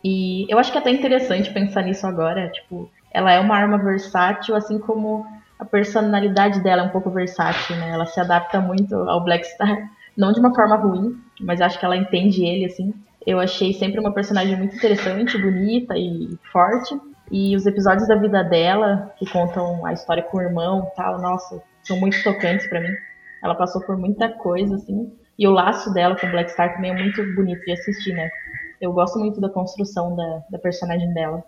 [0.04, 2.50] E eu acho que é até interessante pensar nisso agora.
[2.50, 5.24] Tipo, ela é uma arma versátil, assim como
[5.58, 7.90] a personalidade dela é um pouco versátil, né?
[7.92, 9.76] Ela se adapta muito ao Black Star.
[10.16, 12.92] Não de uma forma ruim, mas acho que ela entende ele, assim.
[13.26, 16.94] Eu achei sempre uma personagem muito interessante, bonita e forte.
[17.30, 21.20] E os episódios da vida dela, que contam a história com o irmão e tal,
[21.20, 22.94] nossa, são muito tocantes pra mim.
[23.42, 25.12] Ela passou por muita coisa, assim.
[25.38, 28.28] E o laço dela com o Black Star também é muito bonito de assistir, né?
[28.80, 31.44] Eu gosto muito da construção da, da personagem dela.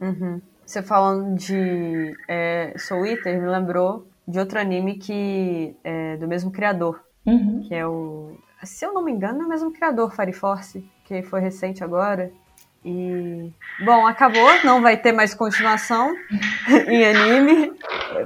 [0.00, 0.40] Uhum.
[0.64, 6.50] Você falando de é, Soul Eater, me lembrou de outro anime que é do mesmo
[6.50, 7.62] criador, Uhum.
[7.66, 8.36] que é o.
[8.62, 12.30] Se eu não me engano, é o mesmo criador, Fire Force, que foi recente agora.
[12.84, 13.52] E.
[13.84, 16.14] Bom, acabou, não vai ter mais continuação
[16.88, 17.72] em anime.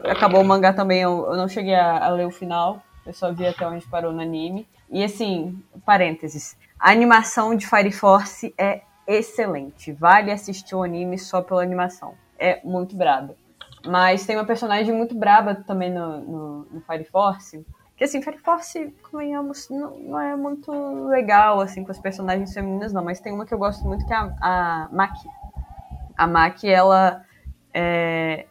[0.04, 3.32] Acabou o mangá também, eu, eu não cheguei a, a ler o final, eu só
[3.32, 4.68] vi até onde parou no anime.
[4.90, 9.92] E assim, parênteses: a animação de Fire Force é excelente.
[9.92, 12.14] Vale assistir o anime só pela animação.
[12.38, 13.34] É muito braba.
[13.86, 17.64] Mas tem uma personagem muito braba também no, no, no Fire Force.
[18.02, 20.72] Que assim, Fire Force, convenhamos, não, não é muito
[21.06, 23.04] legal assim com as personagens femininas, não.
[23.04, 25.28] Mas tem uma que eu gosto muito que é a, a Maki.
[26.16, 27.24] A Maki, ela
[27.72, 28.46] é,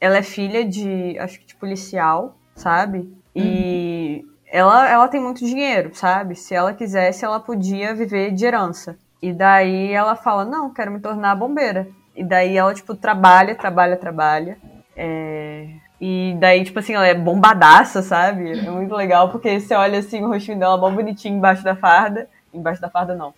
[0.00, 3.14] ela é filha de, acho que de policial, sabe?
[3.36, 6.34] E ela, ela tem muito dinheiro, sabe?
[6.34, 8.96] Se ela quisesse, ela podia viver de herança.
[9.20, 11.86] E daí ela fala, não, quero me tornar bombeira.
[12.16, 14.56] E daí ela, tipo, trabalha, trabalha, trabalha.
[14.96, 15.68] É,
[16.00, 18.58] E daí, tipo assim, ela é bombadaça, sabe?
[18.58, 22.28] É muito legal, porque você olha assim, o rostinho dela mó bonitinho embaixo da farda.
[22.52, 23.32] Embaixo da farda, não.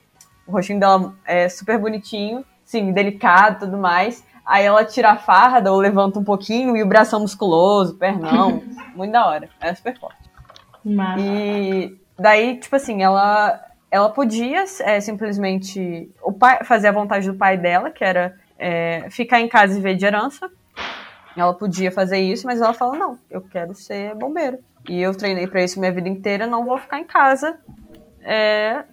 [0.46, 4.24] O rostinho dela é super bonitinho, sim, delicado e tudo mais.
[4.44, 8.62] Aí ela tira a farda ou levanta um pouquinho e o bração musculoso, pernão.
[8.94, 9.48] muito da hora.
[9.60, 10.18] É super forte.
[10.84, 13.60] Mas E daí, tipo assim, ela,
[13.90, 19.08] ela podia é, simplesmente o pai, fazer a vontade do pai dela, que era é,
[19.10, 20.48] ficar em casa e ver de herança.
[21.36, 24.58] Ela podia fazer isso, mas ela falou: não, eu quero ser bombeiro.
[24.88, 27.58] E eu treinei pra isso minha vida inteira, não vou ficar em casa.
[28.22, 28.84] É,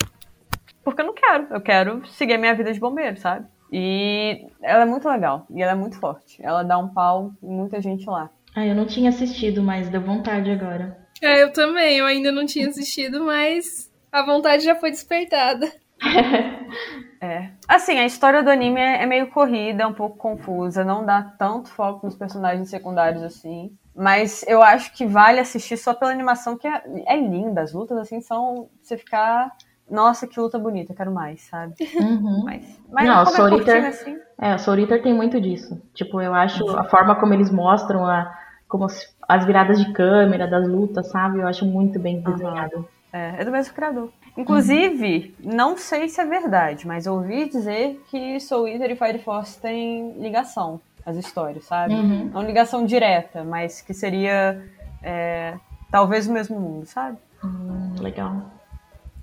[0.84, 1.48] porque eu não quero.
[1.52, 3.48] Eu quero seguir a minha vida de bombeiro, sabe?
[3.72, 5.48] E ela é muito legal.
[5.50, 6.40] E ela é muito forte.
[6.44, 8.30] Ela dá um pau em muita gente lá.
[8.56, 10.98] Ah, eu não tinha assistido, mas deu vontade agora.
[11.22, 11.98] É, eu também.
[11.98, 15.72] Eu ainda não tinha assistido, mas a vontade já foi despertada.
[17.24, 17.52] É.
[17.70, 21.22] Assim, a história do anime é é meio corrida, é um pouco confusa, não dá
[21.24, 23.72] tanto foco nos personagens secundários assim.
[23.96, 27.62] Mas eu acho que vale assistir só pela animação, que é, é linda.
[27.62, 28.68] As lutas, assim, são.
[28.82, 29.52] Você ficar.
[29.90, 31.76] Nossa, que luta bonita, quero mais, sabe?
[31.96, 32.42] Uhum.
[32.44, 34.18] Mas, mas Não, como Soul é Eater- curtinho, assim.
[34.42, 35.82] É, o Soul Eater tem muito disso.
[35.94, 38.34] Tipo, eu acho a forma como eles mostram a,
[38.68, 41.40] como as, as viradas de câmera das lutas, sabe?
[41.40, 42.88] Eu acho muito bem desenhado.
[43.14, 44.12] É, é do mesmo criador.
[44.38, 49.20] Inclusive, não sei se é verdade, mas eu ouvi dizer que Soul Eater e Fire
[49.20, 51.94] Force têm ligação, as histórias, sabe?
[51.94, 52.32] Uhum.
[52.34, 54.62] Não ligação direta, mas que seria
[55.04, 55.54] é,
[55.92, 57.18] talvez o mesmo mundo, sabe?
[57.44, 58.52] Hum, legal.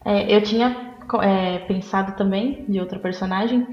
[0.04, 3.66] É, eu tinha é, pensado também de outra personagem,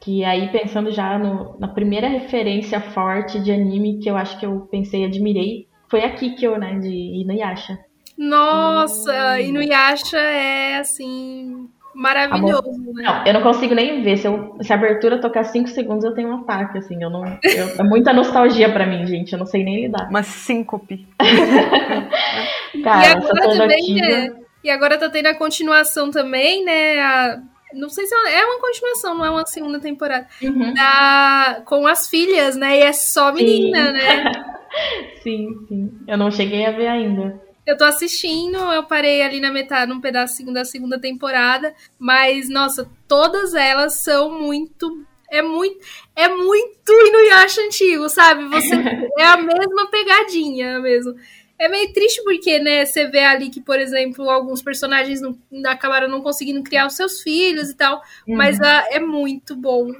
[0.00, 4.46] que aí pensando já no- na primeira referência forte de anime que eu acho que
[4.46, 6.88] eu pensei e admirei, foi a Kikyo, né, de
[7.22, 7.76] Inuyasha.
[8.16, 11.68] Nossa, Inuyasha é assim.
[11.94, 13.02] Maravilhoso, né?
[13.04, 14.18] Não, eu não consigo nem ver.
[14.18, 17.02] Se, eu- se a abertura tocar 5 segundos, eu tenho um ataque, assim.
[17.02, 19.32] Eu não, eu- é muita nostalgia pra mim, gente.
[19.32, 20.06] Eu não sei nem lidar.
[20.10, 21.06] Uma síncope.
[22.84, 24.08] Cara, e essa agora também, alternativa.
[24.08, 24.34] né?
[24.62, 27.00] E agora tá tendo a continuação também, né?
[27.00, 27.38] A-
[27.72, 30.26] não sei se é uma, é uma continuação, não é uma segunda temporada.
[30.42, 30.74] Uhum.
[30.74, 32.78] Da, com as filhas, né?
[32.78, 34.32] E é só menina, né?
[35.22, 35.90] Sim, sim.
[36.06, 37.40] Eu não cheguei a ver ainda.
[37.66, 42.88] Eu tô assistindo, eu parei ali na metade, num pedacinho da segunda temporada, mas nossa,
[43.08, 45.84] todas elas são muito é muito
[46.14, 48.44] é muito Inuyasha antigo, sabe?
[48.46, 48.74] Você
[49.18, 51.16] é a mesma pegadinha mesmo.
[51.58, 55.36] É meio triste porque, né, você vê ali que, por exemplo, alguns personagens não,
[55.66, 59.90] acabaram não conseguindo criar os seus filhos e tal, mas ah, é muito bom.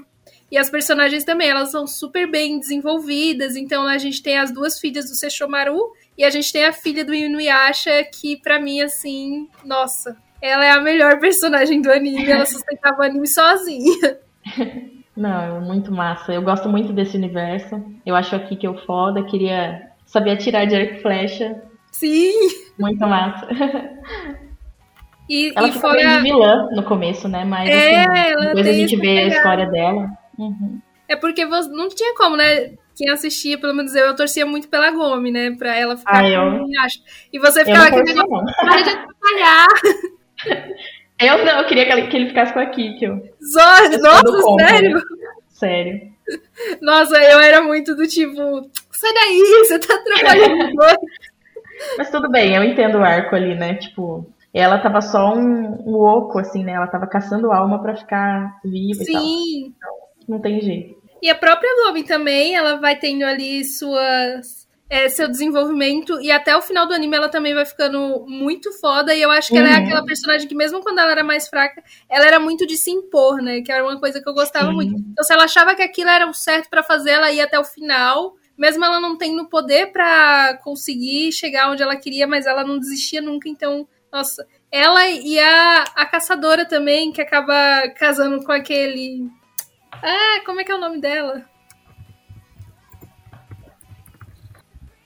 [0.50, 3.56] E as personagens também, elas são super bem desenvolvidas.
[3.56, 7.04] Então a gente tem as duas filhas do Sesshomaru e a gente tem a filha
[7.04, 12.30] do Inuyasha, que pra mim, assim, nossa, ela é a melhor personagem do anime.
[12.30, 14.18] Ela sustentava o anime sozinha.
[15.16, 16.32] Não, é muito massa.
[16.32, 17.82] Eu gosto muito desse universo.
[18.04, 19.24] Eu acho aqui que eu foda.
[19.24, 21.62] Queria saber atirar de arco e flecha.
[21.90, 22.32] Sim!
[22.78, 23.48] Muito massa.
[25.28, 27.44] E, Ela e fica meio vilã no começo, né?
[27.44, 30.08] Mas É, assim, depois a gente vê a história dela.
[30.38, 30.80] Uhum.
[31.08, 32.74] É porque você, não tinha como, né?
[32.96, 35.50] Quem assistia, pelo menos eu, eu torcia muito pela Gomi, né?
[35.56, 36.98] Pra ela ficar Ah, com eu- o Inuyasha.
[37.32, 39.66] E você ficava torci, negócio, para de atrapalhar.
[41.18, 43.16] Eu não, eu queria que ele, que ele ficasse com a Kikyo.
[43.16, 44.94] Do Nossa, contra, sério?
[44.96, 45.02] né?
[45.48, 46.00] Sério.
[46.82, 50.76] Nossa, eu era muito do tipo, sai daí, você tá atrapalhando.
[51.96, 53.76] Mas tudo bem, eu entendo o arco ali, né?
[53.76, 56.72] Tipo, ela tava só um, um oco, assim, né?
[56.72, 59.22] Ela tava caçando alma pra ficar viva e tal.
[59.22, 59.74] Sim.
[60.28, 60.95] Não tem jeito.
[61.22, 64.66] E a própria Gomi também, ela vai tendo ali suas.
[64.88, 69.12] é, seu desenvolvimento e até o final do anime ela também vai ficando muito foda
[69.14, 69.78] e eu acho que ela é Uhum.
[69.78, 73.42] aquela personagem que mesmo quando ela era mais fraca, ela era muito de se impor,
[73.42, 73.62] né?
[73.62, 74.74] Que era uma coisa que eu gostava Sim.
[74.74, 74.94] muito.
[75.12, 77.64] Então se ela achava que aquilo era o certo pra fazer, ela ia até o
[77.64, 82.78] final, mesmo ela não tendo poder pra conseguir chegar onde ela queria, mas ela não
[82.78, 89.28] desistia nunca, então, nossa, ela e a, a caçadora também, que acaba casando com aquele
[89.92, 91.44] ah, como é que é o nome dela?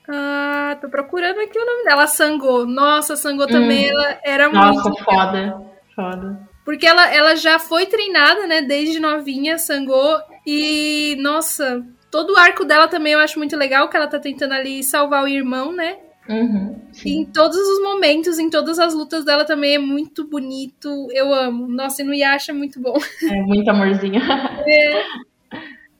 [0.07, 2.07] Ah, tô procurando aqui o nome dela.
[2.07, 2.65] Sangô.
[2.65, 5.03] Nossa, Sangô também ela era Nossa, muito.
[5.03, 5.61] foda.
[5.95, 6.49] Foda.
[6.65, 10.19] Porque ela, ela já foi treinada, né, desde novinha, Sangô.
[10.45, 14.53] E, nossa, todo o arco dela também eu acho muito legal, que ela tá tentando
[14.53, 15.97] ali salvar o irmão, né?
[16.31, 21.07] Uhum, em todos os momentos, em todas as lutas dela também é muito bonito.
[21.11, 21.67] Eu amo.
[21.67, 22.93] Nossa, e no Yasha é muito bom.
[23.29, 24.21] É muito amorzinho.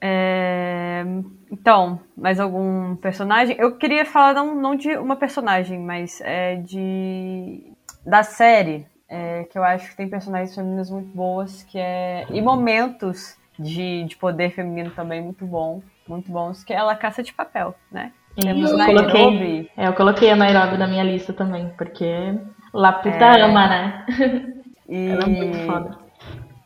[0.04, 1.04] É,
[1.52, 3.56] Então, mais algum personagem?
[3.60, 7.72] Eu queria falar não, não de uma personagem, mas é de
[8.04, 12.42] da série, é, que eu acho que tem personagens femininas muito boas, que é e
[12.42, 17.32] momentos de, de poder feminino também muito bom, muito bons, que é ela caça de
[17.32, 18.12] papel, né?
[18.44, 19.12] Temos eu Nairobi.
[19.12, 22.36] coloquei, é, eu coloquei a Nairobi na minha lista também, porque
[22.74, 23.42] Laputa É.
[23.42, 24.06] ama, né?
[24.88, 25.98] E Ela é muito foda.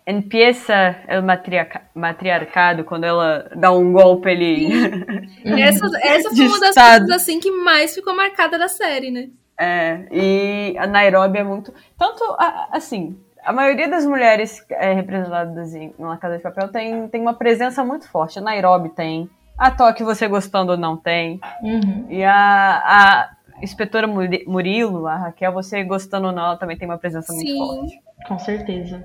[0.08, 4.68] empieza o matriarca- matriarcado quando ela dá um golpe ali.
[5.46, 7.00] Essa, essa foi uma das estado.
[7.06, 9.28] coisas assim que mais ficou marcada da série, né?
[9.60, 11.74] É, e a Nairobi é muito.
[11.98, 17.08] Tanto, a- assim, a maioria das mulheres é, representadas em La Casa de Papel tem,
[17.08, 18.38] tem uma presença muito forte.
[18.38, 19.30] A Nairobi tem.
[19.58, 21.40] A Tóquio, você gostando ou não, tem.
[21.62, 22.06] Uhum.
[22.10, 23.30] E a, a
[23.62, 27.50] inspetora Muri- Murilo, a Raquel, você gostando ou não, ela também tem uma presença muito
[27.50, 27.58] Sim.
[27.58, 28.02] forte.
[28.28, 29.04] Com certeza.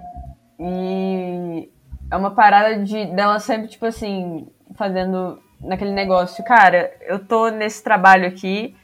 [0.59, 1.71] E
[2.11, 7.83] é uma parada de dela sempre, tipo assim, fazendo naquele negócio, cara, eu tô nesse
[7.85, 8.75] trabalho aqui,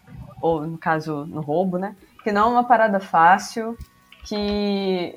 [0.40, 1.97] ou no caso, no roubo, né?
[2.22, 3.76] Que não é uma parada fácil,
[4.27, 5.15] que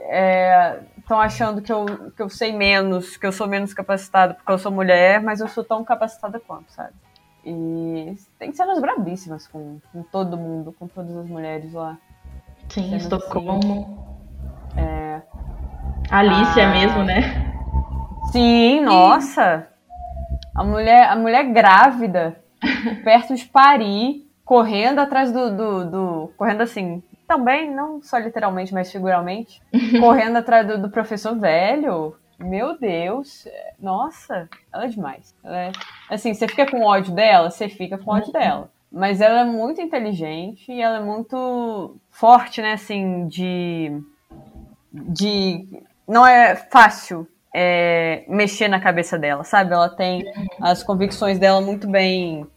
[0.98, 4.58] estão achando que eu, que eu sei menos, que eu sou menos capacitada porque eu
[4.60, 6.94] sou mulher, mas eu sou tão capacitada quanto, sabe?
[7.44, 11.98] E tem cenas brabíssimas com, com todo mundo, com todas as mulheres lá.
[12.70, 14.20] Sim, Sendo Estocolmo.
[14.78, 15.22] É,
[16.12, 16.72] Alicia Ah.
[16.72, 17.22] mesmo, né?
[18.32, 19.68] Sim, nossa.
[20.54, 22.38] A mulher, a mulher grávida,
[23.04, 27.02] perto de parir, correndo atrás do, do, do- Correndo assim.
[27.30, 29.62] Também, não só literalmente, mas figuralmente.
[30.02, 32.16] correndo atrás do, do professor velho.
[32.40, 33.48] Meu Deus.
[33.80, 35.36] Nossa, ela é demais.
[35.44, 35.72] Ela é-
[36.10, 38.72] assim, você fica com ódio dela, você fica com ódio dela.
[38.92, 42.74] Mas ela é muito inteligente e ela é muito forte, né?
[42.74, 44.02] Assim, de.
[44.92, 45.68] De.
[46.08, 49.72] Não é fácil é, mexer na cabeça dela, sabe?
[49.74, 50.24] Ela tem
[50.60, 52.48] as convicções dela muito bem.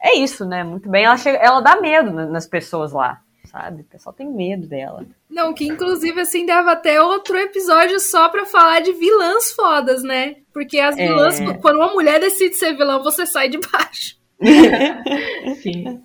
[0.00, 0.62] É isso, né?
[0.62, 1.04] Muito bem.
[1.04, 3.18] Ela, chega, ela dá medo na- nas pessoas lá,
[3.54, 3.82] sabe?
[3.82, 5.06] O pessoal tem medo dela.
[5.30, 10.38] Não, que inclusive assim dava até outro episódio só pra falar de vilãs fodas, né?
[10.52, 11.06] Porque as É.
[11.06, 14.16] vilãs, quando uma mulher decide ser vilã, você sai de baixo.
[15.62, 16.02] Sim.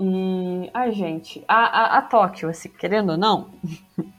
[0.00, 0.70] E.
[0.72, 3.50] Ai, gente, a, a, a Tóquio, assim, querendo ou não,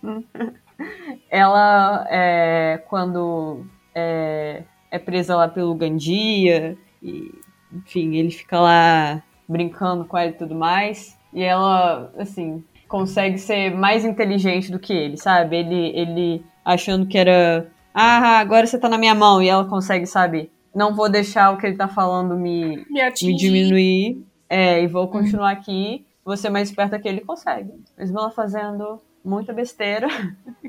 [1.29, 3.65] ela é, quando
[3.95, 7.31] é, é presa lá pelo Gandia, e,
[7.73, 13.71] enfim, ele fica lá brincando com ela e tudo mais, e ela, assim, consegue ser
[13.71, 15.57] mais inteligente do que ele, sabe?
[15.57, 17.67] Ele, ele achando que era.
[17.93, 20.51] Ah, agora você tá na minha mão, e ela consegue, sabe?
[20.73, 25.07] Não vou deixar o que ele tá falando me, Me me diminuir é, e vou
[25.07, 26.05] continuar aqui.
[26.23, 27.71] Você mais esperta que ele consegue.
[27.97, 30.07] Mesmo ela fazendo muita besteira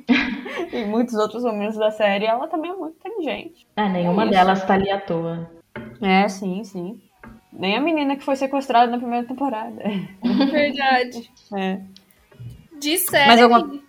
[0.73, 3.67] em muitos outros momentos da série, ela também é muito inteligente.
[3.77, 4.33] Ah, nenhuma Isso.
[4.33, 5.51] delas tá ali à toa.
[6.01, 7.01] É, sim, sim.
[7.59, 9.83] Nem a menina que foi sequestrada na primeira temporada.
[10.51, 11.31] Verdade.
[11.57, 11.81] É.
[12.79, 13.81] De série, Mas alguma-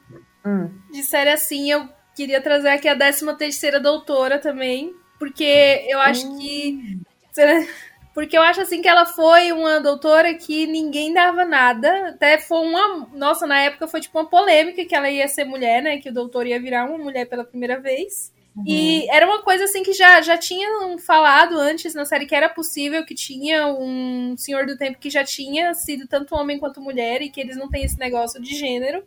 [0.45, 0.69] Hum.
[0.91, 6.37] de série assim, eu queria trazer aqui a 13 terceira doutora também, porque eu acho
[6.37, 6.97] que
[8.13, 12.59] porque eu acho assim que ela foi uma doutora que ninguém dava nada, até foi
[12.65, 16.09] uma, nossa, na época foi tipo uma polêmica que ela ia ser mulher, né, que
[16.09, 18.31] o doutor ia virar uma mulher pela primeira vez.
[18.65, 22.49] E era uma coisa assim que já, já tinham falado antes na série que era
[22.49, 27.21] possível, que tinha um senhor do tempo que já tinha sido tanto homem quanto mulher
[27.21, 29.03] e que eles não têm esse negócio de gênero.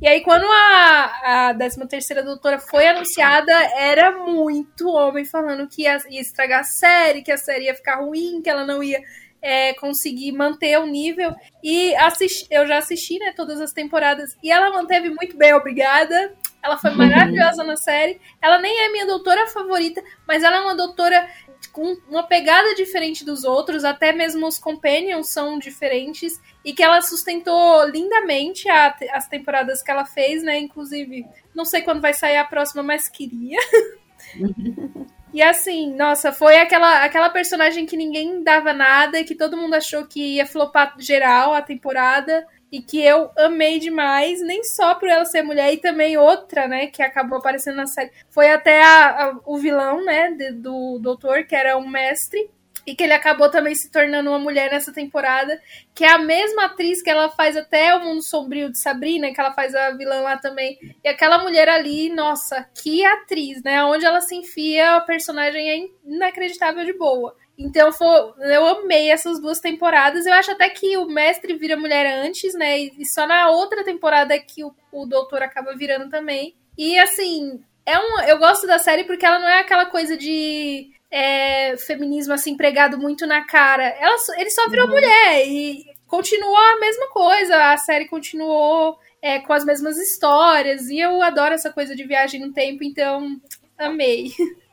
[0.00, 5.82] E aí, quando a, a 13 terceira doutora foi anunciada, era muito homem falando que
[5.82, 9.00] ia, ia estragar a série, que a série ia ficar ruim, que ela não ia
[9.40, 11.34] é, conseguir manter o nível.
[11.62, 16.34] E assisti, eu já assisti, né, todas as temporadas, e ela manteve muito bem, obrigada.
[16.64, 18.18] Ela foi maravilhosa na série.
[18.40, 21.28] Ela nem é minha doutora favorita, mas ela é uma doutora
[21.72, 27.02] com uma pegada diferente dos outros, até mesmo os companions são diferentes, e que ela
[27.02, 30.58] sustentou lindamente a- as temporadas que ela fez, né?
[30.58, 33.58] Inclusive, não sei quando vai sair a próxima, mas queria.
[35.34, 40.06] E assim, nossa, foi aquela, aquela personagem que ninguém dava nada, que todo mundo achou
[40.06, 45.24] que ia flopar geral a temporada, e que eu amei demais, nem só por ela
[45.24, 48.10] ser mulher, e também outra, né, que acabou aparecendo na série.
[48.30, 52.50] Foi até a- a- o vilão, né, de- do doutor, que era um mestre,
[52.86, 55.58] e que ele acabou também se tornando uma mulher nessa temporada,
[55.94, 59.40] que é a mesma atriz que ela faz até o Mundo Sombrio de Sabrina, que
[59.40, 60.76] ela faz a vilã lá também.
[61.02, 63.82] E aquela mulher ali, nossa, que atriz, né?
[63.84, 67.34] Onde ela se enfia, a personagem é inacreditável de boa.
[67.56, 68.08] Então foi,
[68.52, 70.26] eu amei essas duas temporadas.
[70.26, 72.78] Eu acho até que o mestre vira mulher antes, né?
[72.78, 76.54] E só na outra temporada que o, o doutor acaba virando também.
[76.76, 80.90] E assim, é um, eu gosto da série porque ela não é aquela coisa de
[81.10, 83.84] é, feminismo assim pregado muito na cara.
[83.84, 87.72] Ela, ele só virou mulher e continuou a mesma coisa.
[87.72, 90.88] A série continuou é, com as mesmas histórias.
[90.88, 93.40] E eu adoro essa coisa de viagem no tempo, então
[93.78, 94.32] amei.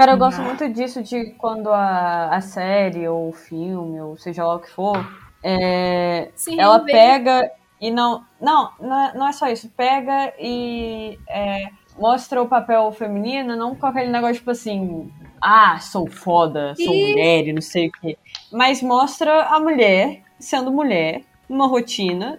[0.00, 4.42] Cara, eu gosto muito disso de quando a, a série ou o filme, ou seja
[4.46, 4.96] lá o que for,
[5.42, 8.24] é, Sim, ela bem- pega e não.
[8.40, 9.68] Não, não é, não é só isso.
[9.76, 11.68] Pega e é,
[11.98, 15.12] mostra o papel feminino, não com aquele negócio tipo assim.
[15.38, 17.08] Ah, sou foda, sou Isso.
[17.10, 18.16] mulher e não sei o quê.
[18.50, 22.38] Mas mostra a mulher sendo mulher, numa rotina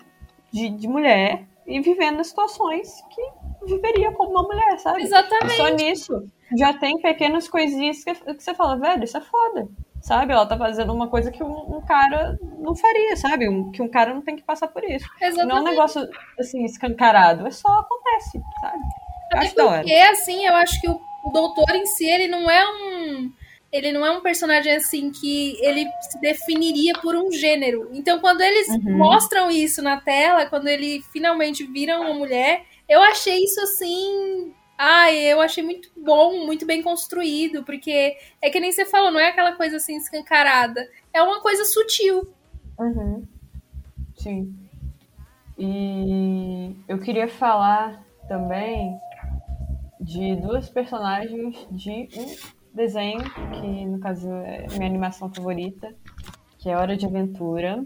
[0.52, 5.04] de, de mulher e vivendo situações que viveria como uma mulher, sabe?
[5.04, 5.54] Exatamente.
[5.54, 9.68] E só nisso já tem pequenas coisinhas que, que você fala, velho, isso é foda.
[10.02, 10.34] Sabe?
[10.34, 13.48] Ela tá fazendo uma coisa que um, um cara não faria, sabe?
[13.48, 15.06] Um- que um cara não tem que passar por isso.
[15.22, 15.64] Não é um Exatamente.
[15.69, 16.07] negócio
[16.40, 17.45] assim, escancarado.
[17.45, 18.78] É só acontece, sabe?
[19.32, 19.78] Até acho da hora.
[19.82, 23.32] porque, assim, eu acho que o, o doutor em si, ele não é um.
[23.72, 27.88] Ele não é um personagem assim que ele se definiria por um gênero.
[27.94, 28.98] Então, quando eles Uhum.
[28.98, 34.52] mostram isso na tela, quando ele finalmente vira uma mulher, eu achei isso assim.
[34.84, 39.20] Ai, eu achei muito bom, muito bem construído, porque é que nem você falou, não
[39.20, 40.90] é aquela coisa assim escancarada.
[41.14, 42.28] É uma coisa sutil.
[42.80, 43.24] Uhum.
[44.18, 44.56] Sim.
[45.56, 48.98] E eu queria falar também
[49.99, 52.36] de duas personagens de um
[52.74, 55.94] desenho, que no caso é minha animação favorita,
[56.58, 57.86] que é Hora de Aventura.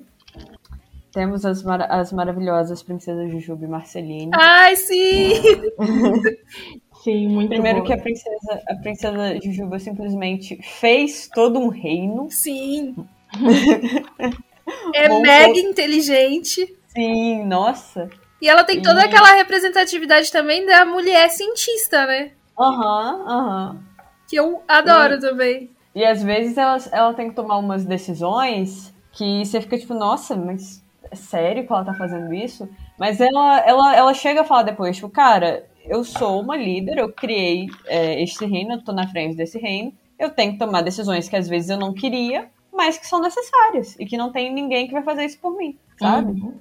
[1.11, 4.31] Temos as, mara- as maravilhosas princesas Jujuba e Marceline.
[4.33, 5.33] Ai, sim!
[7.05, 7.87] Sim, muito Primeiro boa.
[7.87, 12.27] que a princesa, a princesa Jujuba simplesmente fez todo um reino.
[12.31, 12.95] Sim.
[14.95, 16.75] é Bom mega inteligente.
[16.87, 18.09] Sim, nossa.
[18.41, 22.31] E ela tem toda E- aquela representatividade também da mulher cientista, né?
[22.59, 23.83] Aham, aham.
[24.27, 25.69] Que eu adoro também.
[25.93, 30.35] E às vezes ela, ela tem que tomar umas decisões que você fica tipo, nossa,
[30.35, 32.67] mas é sério que ela tá fazendo isso?
[32.97, 37.11] Mas ela, ela, ela chega a falar depois, tipo, cara, eu sou uma líder, eu
[37.11, 41.27] criei é, este reino, eu tô na frente desse reino, eu tenho que tomar decisões
[41.27, 44.87] que às vezes eu não queria, mas que são necessárias e que não tem ninguém
[44.87, 46.31] que vai fazer isso por mim, sabe?
[46.31, 46.53] Uhum.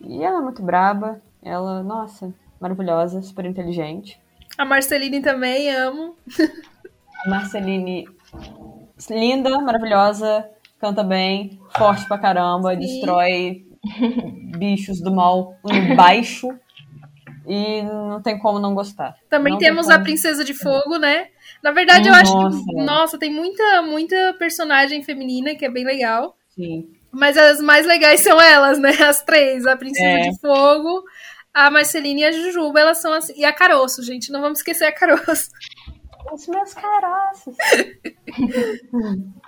[0.00, 4.20] E ela é muito braba, ela, nossa, maravilhosa, super inteligente.
[4.58, 6.14] A Marceline também, amo.
[7.24, 8.08] A Marceline,
[9.08, 10.48] linda, maravilhosa,
[10.78, 12.80] canta bem, forte pra caramba, Sim.
[12.80, 13.66] destrói
[14.58, 16.48] bichos do mal no baixo.
[17.46, 19.16] E não tem como não gostar.
[19.28, 20.04] Também Não tem temos a como.
[20.04, 21.28] Princesa de Fogo, né?
[21.62, 22.38] Na verdade, eu acho que.
[22.38, 22.84] Nossa.
[22.84, 26.36] Nossa, tem muita, muita personagem feminina que é bem legal.
[26.54, 26.88] Sim.
[27.10, 28.90] Mas as mais legais são elas, né?
[29.02, 29.66] As três.
[29.66, 30.30] A Princesa É.
[30.30, 31.02] de Fogo,
[31.52, 33.34] a Marceline e a Jujuba, elas são assim.
[33.36, 34.30] E a Caroço, gente.
[34.32, 35.50] Não vamos esquecer a Caroço.
[36.32, 37.54] Os meus caraças.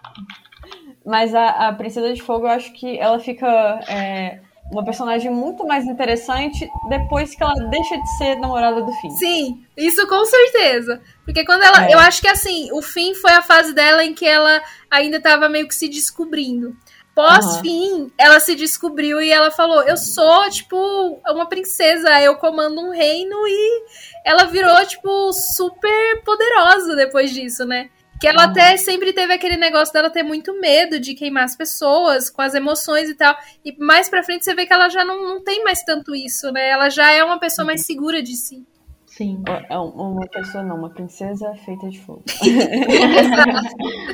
[1.04, 3.46] Mas a, a Princesa de Fogo, eu acho que ela fica
[3.88, 4.40] é,
[4.70, 9.10] uma personagem muito mais interessante depois que ela deixa de ser namorada do fim.
[9.10, 11.00] Sim, isso com certeza.
[11.24, 11.86] Porque quando ela.
[11.86, 11.94] É.
[11.94, 15.48] Eu acho que assim, o fim foi a fase dela em que ela ainda tava
[15.48, 16.74] meio que se descobrindo.
[17.14, 22.90] Pós-fim, ela se descobriu e ela falou: Eu sou, tipo, uma princesa, eu comando um
[22.90, 23.84] reino e
[24.24, 27.90] ela virou, tipo, super poderosa depois disso, né?
[28.20, 32.30] Que ela até sempre teve aquele negócio dela ter muito medo de queimar as pessoas
[32.30, 33.36] com as emoções e tal.
[33.64, 36.50] E mais pra frente você vê que ela já não, não tem mais tanto isso,
[36.52, 36.68] né?
[36.68, 38.64] Ela já é uma pessoa mais segura de si.
[39.06, 39.42] Sim.
[39.70, 42.24] É um- uma pessoa, não, uma princesa feita de fogo.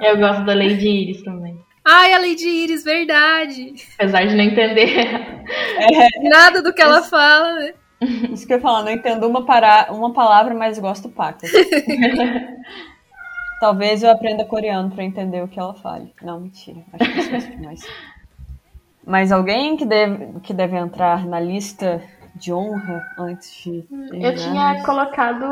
[0.00, 1.58] Eu gosto da Lady Iris também.
[1.84, 3.74] Ai, a Lady Iris, verdade.
[3.98, 5.08] Apesar de não entender.
[6.22, 7.74] Nada do que ela fala, né?
[8.32, 9.88] Isso que eu ia falar, não entendo uma, para...
[9.90, 11.50] uma palavra, mas gosto pacas.
[13.60, 16.12] Talvez eu aprenda coreano pra entender o que ela fale.
[16.20, 16.80] Não, mentira.
[16.92, 17.86] Acho que isso demais.
[19.06, 22.02] Mas alguém que deve, que deve entrar na lista
[22.34, 23.84] de honra antes de.
[24.20, 25.44] Eu tinha colocado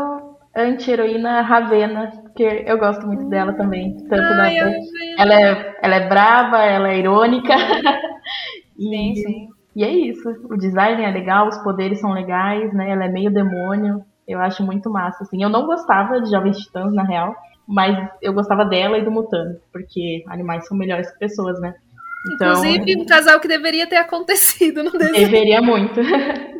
[0.54, 3.96] a anti-heroína Ravena, porque eu gosto muito dela também.
[4.08, 4.66] Tanto Ai, da...
[4.66, 4.74] eu-
[5.18, 7.54] ela, é, ela é brava, ela é irônica.
[8.76, 9.48] Sim, e, sim.
[9.80, 10.28] E é isso.
[10.44, 12.90] O design é legal, os poderes são legais, né?
[12.90, 14.04] Ela é meio demônio.
[14.28, 15.42] Eu acho muito massa, assim.
[15.42, 17.34] Eu não gostava de Jovens Titãs, na real,
[17.66, 21.74] mas eu gostava dela e do Mutano, porque animais são melhores que pessoas, né?
[22.34, 25.14] Então, Inclusive, um casal que deveria ter acontecido no desenho.
[25.14, 25.98] deveria muito.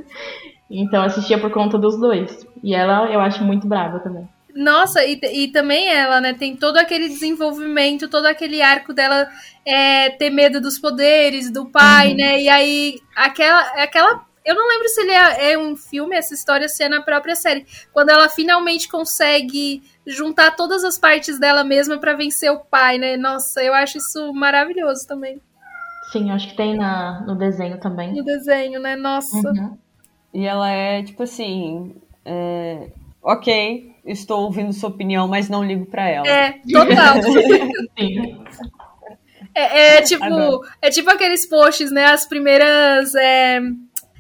[0.71, 2.47] então, assistia por conta dos dois.
[2.65, 4.27] E ela, eu acho muito brava também.
[4.61, 6.35] Nossa, e, e também ela, né?
[6.35, 9.27] Tem todo aquele desenvolvimento, todo aquele arco dela
[9.65, 12.43] é, ter medo dos poderes, do pai, né?
[12.43, 14.23] E aí, aquela, aquela.
[14.45, 17.35] Eu não lembro se ele é, é um filme, essa história, se é na própria
[17.35, 17.65] série.
[17.91, 23.17] Quando ela finalmente consegue juntar todas as partes dela mesma pra vencer o pai, né?
[23.17, 25.41] Nossa, eu acho isso maravilhoso também.
[26.13, 28.15] Sim, acho que tem na, no desenho também.
[28.15, 28.95] No desenho, né?
[28.95, 29.37] Nossa.
[29.37, 29.79] Uhum.
[30.35, 31.97] E ela é tipo assim.
[32.27, 32.91] é,
[33.23, 36.27] Ok, estou ouvindo sua opinião, mas não ligo pra ela.
[36.27, 37.17] É, total.
[39.53, 42.05] É, é tipo, é tipo aqueles posts, né?
[42.05, 43.61] As primeiras, é,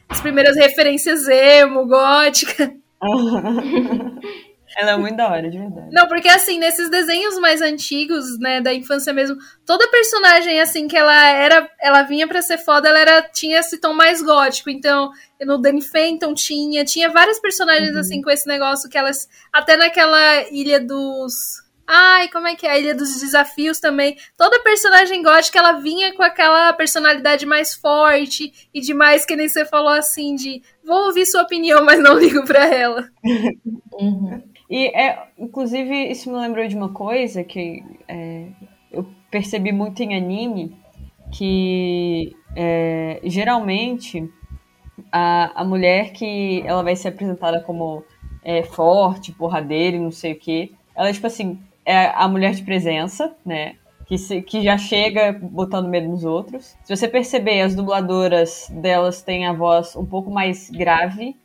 [0.09, 2.74] as primeiras referências emo, gótica.
[4.77, 5.89] Ela é muito da hora, de verdade.
[5.93, 9.37] Não, porque assim, nesses desenhos mais antigos, né, da infância mesmo,
[9.67, 13.79] toda personagem assim que ela era, ela vinha pra ser foda, ela era tinha esse
[13.79, 14.71] tom mais gótico.
[14.71, 15.11] Então,
[15.41, 20.49] no Danny Phantom tinha, tinha várias personagens assim com esse negócio que elas até naquela
[20.51, 21.61] ilha dos
[21.93, 22.71] Ai, como é que é?
[22.71, 24.17] A Ilha dos Desafios também.
[24.37, 29.65] Toda personagem gótica, ela vinha com aquela personalidade mais forte e demais, que nem você
[29.65, 33.09] falou assim, de vou ouvir sua opinião, mas não ligo pra ela.
[33.93, 34.43] Uhum.
[34.71, 38.47] E, é, inclusive, isso me lembrou de uma coisa que é,
[38.93, 40.77] eu percebi muito em anime,
[41.33, 44.31] que é, geralmente
[45.13, 48.05] a, a mulher que ela vai ser apresentada como
[48.45, 52.55] é, forte, porradeira e não sei o que, ela é tipo assim, é a mulher
[52.55, 53.77] de presença, né?
[54.07, 56.77] Que, se- que já chega botando medo nos outros.
[56.85, 61.37] Se você perceber, as dubladoras delas têm a voz um pouco mais grave.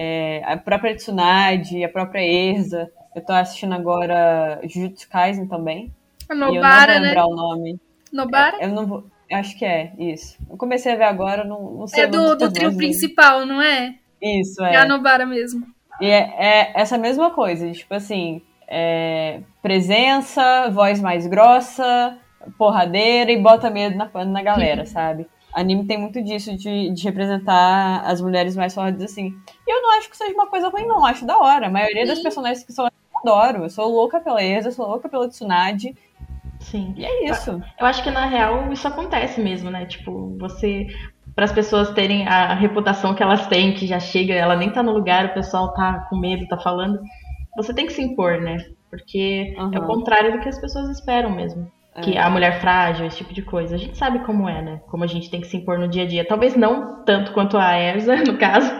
[0.00, 2.88] É, a própria Tsunade, a própria Erza.
[3.16, 5.92] Eu tô assistindo agora Jujutsu Kaisen também.
[6.28, 7.08] A e eu não Nobara, vou né?
[7.08, 7.80] lembrar o nome.
[8.12, 8.56] Nobara?
[8.60, 9.04] Eu não vou.
[9.28, 10.38] eu Acho que é, isso.
[10.48, 12.76] Eu comecei a ver agora, não, não sei É do, do trio vozes.
[12.76, 13.96] principal, não é?
[14.22, 14.76] Isso, É é.
[14.76, 15.66] a Nobara mesmo.
[16.00, 22.16] E é, é essa mesma coisa, tipo assim, é, presença, voz mais grossa,
[22.56, 25.26] porradeira e bota medo na, na galera, sabe?
[25.58, 29.34] Anime tem muito disso, de, de representar as mulheres mais fortes assim.
[29.66, 31.66] E eu não acho que seja uma coisa ruim, não, acho da hora.
[31.66, 32.22] A maioria das Sim.
[32.22, 33.64] personagens que são eu adoro.
[33.64, 35.94] Eu sou louca pela Erza, eu sou louca pela Tsunade.
[36.60, 36.94] Sim.
[36.96, 37.62] E é isso.
[37.78, 39.86] Eu acho que na real isso acontece mesmo, né?
[39.86, 40.86] Tipo, você.
[41.34, 44.82] Para as pessoas terem a reputação que elas têm, que já chega, ela nem tá
[44.82, 47.00] no lugar, o pessoal tá com medo, tá falando.
[47.56, 48.56] Você tem que se impor, né?
[48.90, 51.70] Porque é o contrário do que as pessoas esperam mesmo.
[52.02, 52.20] Que É.
[52.20, 53.74] a mulher frágil, esse tipo de coisa.
[53.74, 54.80] A gente sabe como é, né?
[54.88, 56.26] Como a gente tem que se impor no dia a dia.
[56.26, 58.70] Talvez não tanto quanto a Erza, no caso,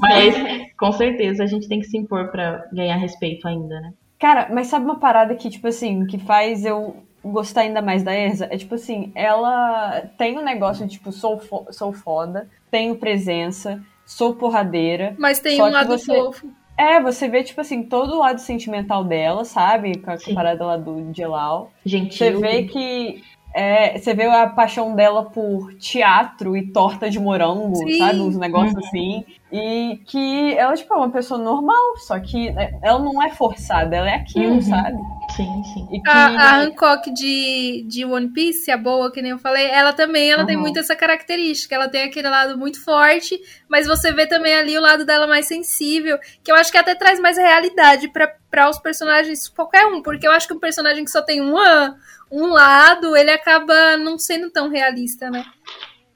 [0.00, 0.34] mas
[0.78, 3.92] com certeza a gente tem que se impor pra ganhar respeito ainda, né?
[4.18, 8.14] Cara, mas sabe uma parada que, tipo assim, que faz eu gostar ainda mais da
[8.14, 8.48] Erza?
[8.50, 13.80] É tipo assim, ela tem um negócio de, tipo, sou, fo sou foda, tenho presença,
[14.04, 15.14] sou porradeira.
[15.18, 16.48] Mas tem Só um que lado você- fofo.
[16.78, 19.98] É, você vê, tipo assim, todo o lado sentimental dela, sabe?
[19.98, 20.32] Com a, Sim.
[20.34, 21.72] parada lá do Jelal.
[21.84, 22.40] Você Gentil.
[22.40, 23.22] vê que.
[23.52, 27.98] É, você vê a paixão dela por teatro e torta de morango, Sim.
[27.98, 28.20] sabe?
[28.20, 28.80] Uns negócios Uhum.
[28.86, 29.24] assim.
[29.50, 33.96] E que ela, tipo, é uma pessoa normal, só que né, ela não é forçada,
[33.96, 34.62] ela é aquilo, Uhum.
[34.62, 34.98] sabe?
[35.34, 35.88] Sim, sim.
[35.90, 36.08] E que.
[36.10, 40.30] A, a Hancock de, de One Piece, a boa, que nem eu falei, ela também
[40.30, 40.62] ela tem Uhum.
[40.62, 41.74] muito essa característica.
[41.74, 45.46] Ela tem aquele lado muito forte, mas você vê também ali o lado dela mais
[45.46, 50.26] sensível, que eu acho que até traz mais realidade para os personagens, qualquer um, porque
[50.26, 51.96] eu acho que um personagem que só tem uma,
[52.30, 55.42] um lado, ele acaba não sendo tão realista, né?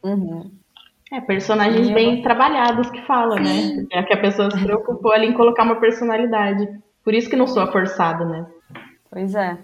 [0.03, 0.51] Uhum.
[1.13, 3.77] É, personagens Sim, bem trabalhados que falam, Sim.
[3.77, 3.87] né?
[3.93, 6.67] É que a pessoa se preocupou ali em colocar uma personalidade.
[7.05, 8.47] Por isso que não soa forçado, né?
[9.11, 9.59] Pois é.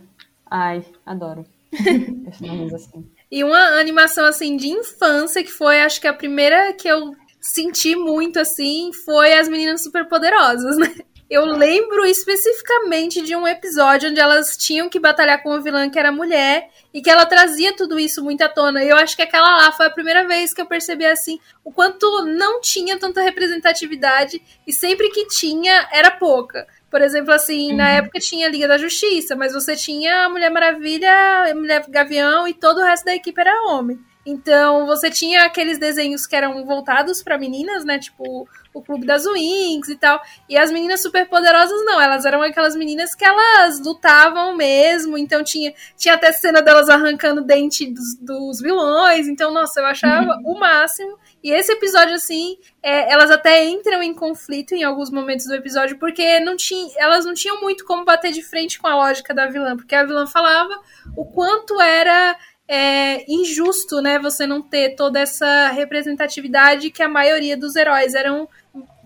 [0.50, 1.46] Ai, adoro.
[2.24, 3.10] Personagens assim.
[3.30, 7.96] E uma animação assim de infância que foi, acho que a primeira que eu senti
[7.96, 10.94] muito assim foi as meninas superpoderosas, né?
[11.30, 15.98] Eu lembro especificamente de um episódio onde elas tinham que batalhar com uma vilã que
[15.98, 18.82] era mulher e que ela trazia tudo isso muito à tona.
[18.82, 22.24] Eu acho que aquela lá foi a primeira vez que eu percebi assim o quanto
[22.24, 26.66] não tinha tanta representatividade e sempre que tinha era pouca.
[26.90, 30.50] Por exemplo, assim, na época tinha a Liga da Justiça, mas você tinha a Mulher
[30.50, 31.12] Maravilha,
[31.50, 33.98] a Mulher Gavião e todo o resto da equipe era homem.
[34.24, 37.98] Então, você tinha aqueles desenhos que eram voltados pra meninas, né?
[37.98, 38.46] Tipo,
[38.78, 40.20] o Clube das Wings e tal.
[40.48, 45.16] E as meninas superpoderosas não, elas eram aquelas meninas que elas lutavam mesmo.
[45.18, 49.28] Então, tinha, tinha até cena delas arrancando dente dos, dos vilões.
[49.28, 51.18] Então, nossa, eu achava o máximo.
[51.42, 55.98] E esse episódio, assim, é, elas até entram em conflito em alguns momentos do episódio,
[55.98, 59.46] porque não tinha, elas não tinham muito como bater de frente com a lógica da
[59.46, 60.74] vilã, porque a vilã falava
[61.16, 62.36] o quanto era
[62.68, 68.46] é, injusto, né, você não ter toda essa representatividade que a maioria dos heróis eram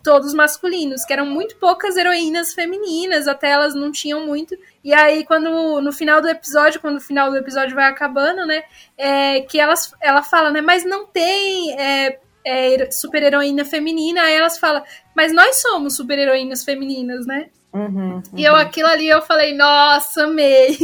[0.03, 4.57] todos masculinos, que eram muito poucas heroínas femininas, até elas não tinham muito.
[4.83, 8.65] E aí, quando no final do episódio, quando o final do episódio vai acabando, né,
[8.99, 14.59] é, que elas, ela fala, né, mas não tem é, é, super-heroína feminina, aí elas
[14.59, 14.83] falam,
[15.15, 17.49] mas nós somos super-heroínas femininas, né?
[17.73, 20.77] Uhum, E eu, aquilo ali, eu falei, nossa, amei.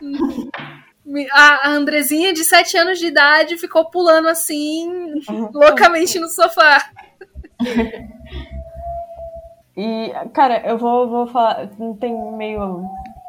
[1.32, 5.20] A Andrezinha, de 7 anos de idade, ficou pulando assim,
[5.52, 6.90] loucamente no sofá.
[9.76, 11.70] E, cara, eu vou, vou falar.
[11.78, 12.82] Não tem meio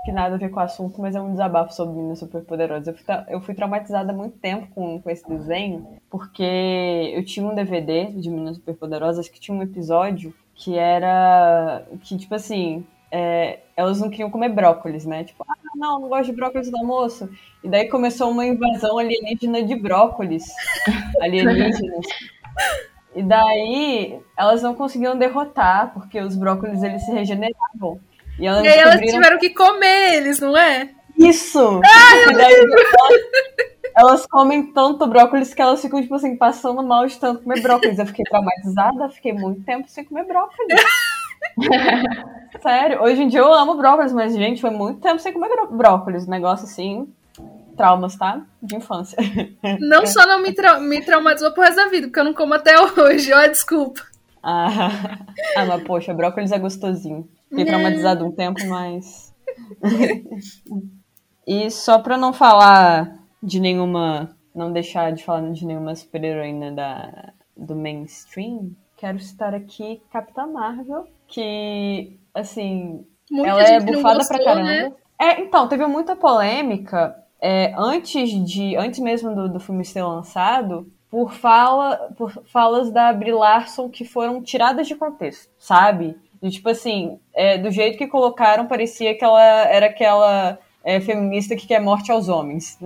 [0.03, 2.87] que nada a ver com o assunto, mas é um desabafo sobre meninas superpoderosas.
[2.87, 7.45] Eu fui, eu fui traumatizada há muito tempo com, com esse desenho, porque eu tinha
[7.45, 11.85] um DVD de meninas superpoderosas que tinha um episódio que era.
[12.01, 12.83] que, tipo assim.
[13.11, 15.23] É, elas não queriam comer brócolis, né?
[15.23, 17.29] Tipo, ah, não, não gosto de brócolis no almoço.
[17.63, 20.45] E daí começou uma invasão alienígena de brócolis
[21.21, 22.05] alienígenas.
[23.15, 27.99] E daí elas não conseguiam derrotar, porque os brócolis eles se regeneravam.
[28.37, 30.89] E elas, E aí elas descobriram tiveram que comer eles, não é?
[31.17, 31.81] isso!
[32.29, 33.21] e daí elas,
[33.97, 37.99] elas comem tanto brócolis que elas ficam, tipo assim, passando mal de tanto comer brócolis.
[37.99, 40.81] Eu fiquei traumatizada, fiquei muito tempo sem comer brócolis.
[42.61, 45.67] Sério, hoje em dia eu amo brócolis, mas, gente, foi muito tempo sem comer bró-
[45.67, 46.27] brócolis.
[46.27, 47.07] Negócio assim,
[47.77, 48.41] traumas, tá?
[48.61, 49.17] De infância.
[49.79, 52.53] Não só não me, trau- me traumatizou pro resto da vida, porque eu não como
[52.53, 54.01] até hoje, ó, desculpa.
[54.43, 55.19] Ah,
[55.55, 57.27] ah, mas poxa, brócolis é gostosinho.
[57.49, 59.33] Fiquei traumatizado um tempo, mas.
[61.47, 64.35] e só pra não falar de nenhuma.
[64.53, 71.07] Não deixar de falar de nenhuma super-heroína da, do mainstream, quero citar aqui Capitã Marvel,
[71.29, 74.69] que, assim, Muita ela é bufada gostou, pra caramba.
[74.69, 74.91] né?
[75.19, 78.75] É, então, teve muita polêmica é, antes de.
[78.75, 84.05] Antes mesmo do, do filme ser lançado, por, fala, por falas da Brie Larson que
[84.05, 86.17] foram tiradas de contexto, sabe?
[86.41, 91.55] E, tipo assim, é, do jeito que colocaram, parecia que ela era aquela é, feminista
[91.55, 92.77] que quer morte aos homens.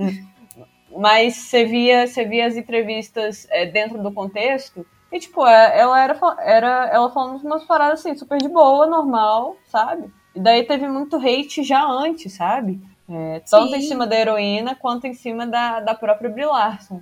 [0.95, 6.03] Mas você via, você via as entrevistas é, dentro do contexto, e tipo, é, ela
[6.03, 10.11] era, era ela falando umas paradas assim, super de boa, normal, sabe?
[10.35, 12.81] E daí teve muito hate já antes, sabe?
[13.07, 13.75] É, tanto Sim.
[13.77, 16.99] em cima da heroína quanto em cima da, da própria Brie Larson.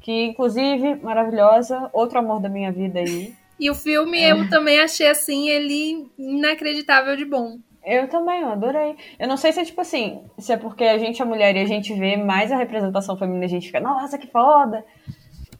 [0.00, 3.32] Que, inclusive, maravilhosa, outro amor da minha vida aí.
[3.60, 4.32] E o filme É.
[4.32, 7.58] eu também achei assim, ele inacreditável de bom.
[7.84, 8.96] Eu também, eu adorei.
[9.18, 11.60] Eu não sei se é tipo assim, se é porque a gente é mulher e
[11.60, 14.84] a gente vê mais a representação feminina, a gente fica, nossa, que foda.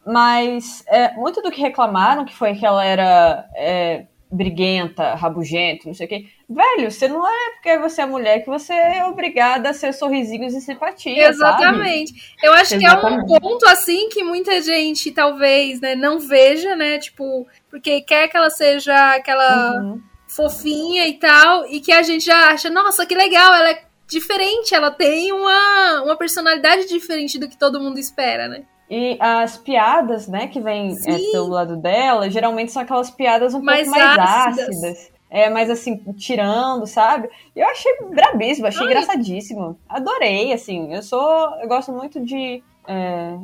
[0.06, 5.94] Mas é, muito do que reclamaram, que foi que ela era é, briguenta, rabugenta, não
[5.94, 6.26] sei o quê.
[6.48, 10.54] Velho, você não é porque você é mulher que você é obrigada a ser sorrisinhos
[10.54, 11.28] e simpatia.
[11.28, 12.34] Exatamente.
[12.42, 13.40] Eu acho que é um Exatamente.
[13.40, 18.48] ponto assim que muita gente talvez, né, não veja, né, tipo, porque quer que ela
[18.48, 19.84] seja aquela Sabe?
[19.84, 20.00] Uhum.
[20.26, 24.74] fofinha e tal, e que a gente já acha, nossa, que legal, ela é diferente,
[24.74, 28.64] ela tem uma, uma personalidade diferente do que todo mundo espera, né?
[28.94, 33.62] E as piadas, né, que vêm é, pelo lado dela, geralmente são aquelas piadas um
[33.62, 34.68] Mais pouco mais ácidas.
[34.68, 35.12] ácidas.
[35.30, 37.30] É, mais assim, tirando, sabe?
[37.56, 38.88] Eu achei brabíssimo, achei Ai.
[38.88, 39.78] engraçadíssimo.
[39.88, 40.92] Adorei, assim.
[40.92, 41.22] Eu sou.
[41.62, 42.62] Eu gosto muito de.
[42.86, 43.38] é,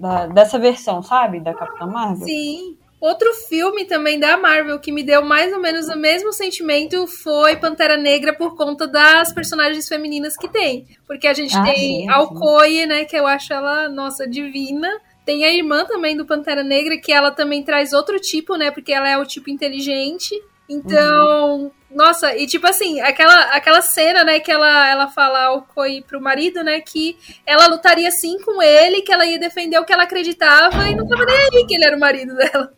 [0.00, 1.40] da- dessa versão, sabe?
[1.40, 2.26] Da Capitã Marvel.
[2.26, 2.78] Sim.
[3.04, 7.54] Outro filme também da Marvel que me deu mais ou menos o mesmo sentimento foi
[7.54, 10.86] Pantera Negra por conta das personagens femininas que tem.
[11.06, 12.22] Porque a gente Ah, tem a
[12.86, 14.88] né, que eu acho ela, nossa, divina.
[15.22, 18.94] Tem a irmã também do Pantera Negra, que ela também traz outro tipo, né, porque
[18.94, 20.34] ela é o tipo inteligente.
[20.66, 26.02] Então, nossa, e tipo assim, aquela, aquela cena, né, que ela, ela fala ao Koi
[26.02, 27.16] pro marido, né, que
[27.46, 31.06] ela lutaria sim com ele, que ela ia defender o que ela acreditava e não
[31.06, 32.72] tava nem aí que ele era o marido dela.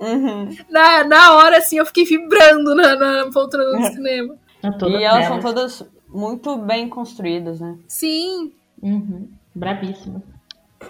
[0.00, 0.56] Uhum.
[0.70, 4.36] Na, na hora, assim, eu fiquei vibrando na, na poltrona do cinema.
[4.62, 7.76] É E elas são todas muito bem construídas, né?
[7.86, 8.52] Sim,
[8.84, 9.28] Uhum.
[9.54, 10.22] Bravíssima.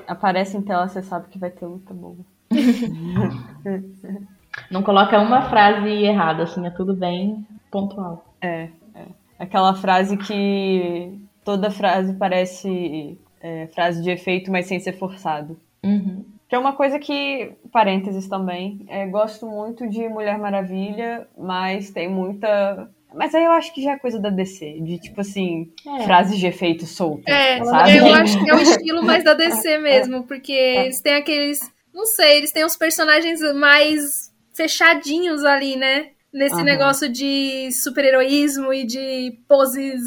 [0.08, 2.16] Aparece em tela, você sabe que vai ter luta boa.
[4.70, 8.24] Não coloca uma frase errada, assim, é tudo bem pontual.
[8.40, 9.04] É, é.
[9.36, 15.58] Aquela frase que toda frase parece é, frase de efeito, mas sem ser forçado.
[15.82, 16.24] Uhum.
[16.48, 22.08] Que é uma coisa que, parênteses também, é, gosto muito de Mulher Maravilha, mas tem
[22.08, 22.88] muita.
[23.12, 26.04] Mas aí eu acho que já é coisa da DC, de tipo assim, É.
[26.04, 27.96] frases de efeito soltas, é, sabe?
[27.96, 31.60] eu acho que é o estilo mais da DC mesmo, porque eles têm aqueles,
[31.92, 36.08] não sei, eles têm uns personagens mais fechadinhos ali, né?
[36.34, 36.64] Nesse Aham.
[36.64, 40.02] negócio de super-heroísmo e de poses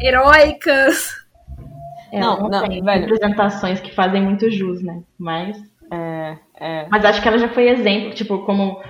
[0.00, 1.10] heróicas.
[2.10, 3.00] É, Não, não, tem velho.
[3.02, 5.02] representações que fazem muito jus, né?
[5.18, 5.56] Mas,
[5.90, 6.86] É, é.
[6.90, 8.80] mas acho que ela já foi exemplo, tipo, como,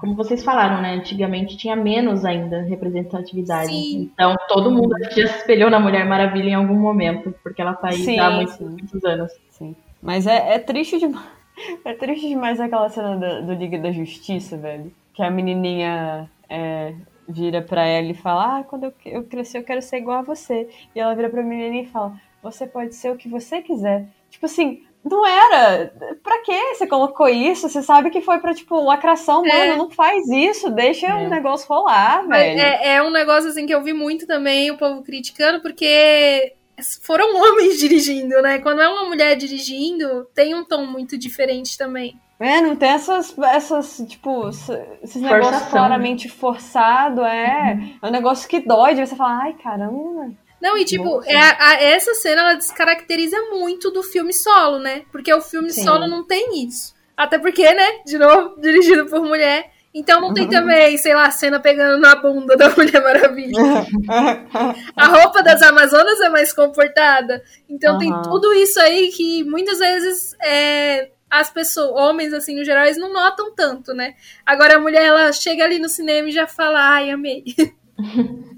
[0.00, 0.94] como vocês falaram, né?
[0.94, 3.68] Antigamente tinha menos ainda representatividade.
[3.68, 4.10] Sim.
[4.14, 7.88] Então todo mundo já se espelhou na Mulher Maravilha em algum momento, porque ela tá
[7.88, 8.64] aí Sim, há muitos, sim.
[8.64, 9.32] muitos anos.
[9.50, 9.76] Sim.
[10.00, 11.26] Mas é, é triste demais.
[11.84, 14.90] É triste demais aquela cena do, do Liga da Justiça, velho.
[15.14, 16.94] Que a menininha é,
[17.28, 20.22] vira pra ela e fala: Ah, quando eu, eu crescer eu quero ser igual a
[20.22, 20.68] você.
[20.94, 24.06] E ela vira pra menininha e fala: Você pode ser o que você quiser.
[24.30, 25.92] Tipo assim, não era.
[26.22, 27.68] Pra que você colocou isso?
[27.68, 29.68] Você sabe que foi pra, tipo, lacração, É.
[29.68, 29.84] mano.
[29.84, 30.70] Não faz isso.
[30.70, 31.26] Deixa É.
[31.26, 32.60] o negócio rolar, Mas velho.
[32.60, 36.54] É, é um negócio assim que eu vi muito também o povo criticando, porque
[37.02, 38.58] foram homens dirigindo, né?
[38.60, 42.16] Quando é uma mulher dirigindo, tem um tom muito diferente também.
[42.42, 47.78] É, não tem essas, essas tipo, esses negócios Forçação, claramente forçado, é.
[48.02, 50.32] É um negócio que dói, de você falar, ai, caramba.
[50.60, 51.30] Não, e tipo, Nossa.
[51.30, 55.02] é a- a- essa cena ela descaracteriza muito do filme solo, né?
[55.12, 55.84] Porque o filme Sim.
[55.84, 56.94] solo não tem isso.
[57.16, 59.70] Até porque, né, de novo, dirigido por mulher.
[59.94, 63.58] Então não tem também, sei lá, cena pegando na bunda da Mulher Maravilha.
[64.96, 67.42] A roupa das Amazonas é mais comportada.
[67.68, 68.22] Então tem Aham.
[68.22, 73.12] tudo isso aí que muitas vezes é, as pessoas, homens assim no geral, eles não
[73.12, 74.14] notam tanto, né?
[74.44, 77.44] Agora a mulher ela chega ali no cinema e já fala, ai, amei.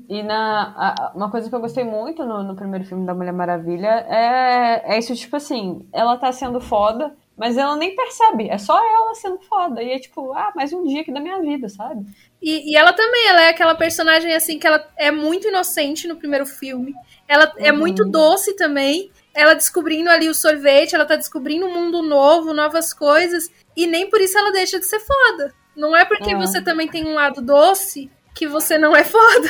[0.08, 3.32] E na, a- uma coisa que eu gostei muito no, no primeiro filme da Mulher
[3.32, 8.58] Maravilha é, é isso, tipo assim, ela tá sendo foda, mas ela nem percebe, é
[8.58, 9.82] só ela sendo foda.
[9.82, 12.04] E é tipo, ah, mais um dia aqui da minha vida, sabe?
[12.40, 16.16] E, e ela também, ela é aquela personagem assim que ela é muito inocente no
[16.16, 16.94] primeiro filme.
[17.26, 17.78] Ela é Uhum.
[17.78, 19.10] muito doce também.
[19.34, 23.50] Ela descobrindo ali o sorvete, ela tá descobrindo um mundo novo, novas coisas.
[23.76, 25.52] E nem por isso ela deixa de ser foda.
[25.76, 26.36] Não é porque É.
[26.36, 29.48] você também tem um lado doce que você não é foda.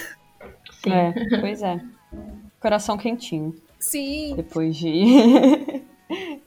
[0.82, 0.92] Sim.
[0.92, 1.80] É, pois é.
[2.60, 3.54] Coração quentinho.
[3.78, 4.34] Sim.
[4.36, 5.82] Depois de.